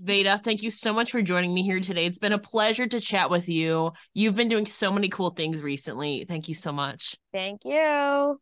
Veda, 0.00 0.40
thank 0.42 0.62
you 0.62 0.70
so 0.70 0.92
much 0.92 1.10
for 1.10 1.22
joining 1.22 1.52
me 1.52 1.62
here 1.62 1.80
today. 1.80 2.06
It's 2.06 2.18
been 2.18 2.32
a 2.32 2.38
pleasure 2.38 2.86
to 2.86 3.00
chat 3.00 3.30
with 3.30 3.48
you. 3.48 3.92
You've 4.14 4.36
been 4.36 4.48
doing 4.48 4.66
so 4.66 4.92
many 4.92 5.08
cool 5.08 5.30
things 5.30 5.62
recently. 5.62 6.24
Thank 6.26 6.48
you 6.48 6.54
so 6.54 6.72
much. 6.72 7.16
Thank 7.32 7.62
you. 7.64 8.40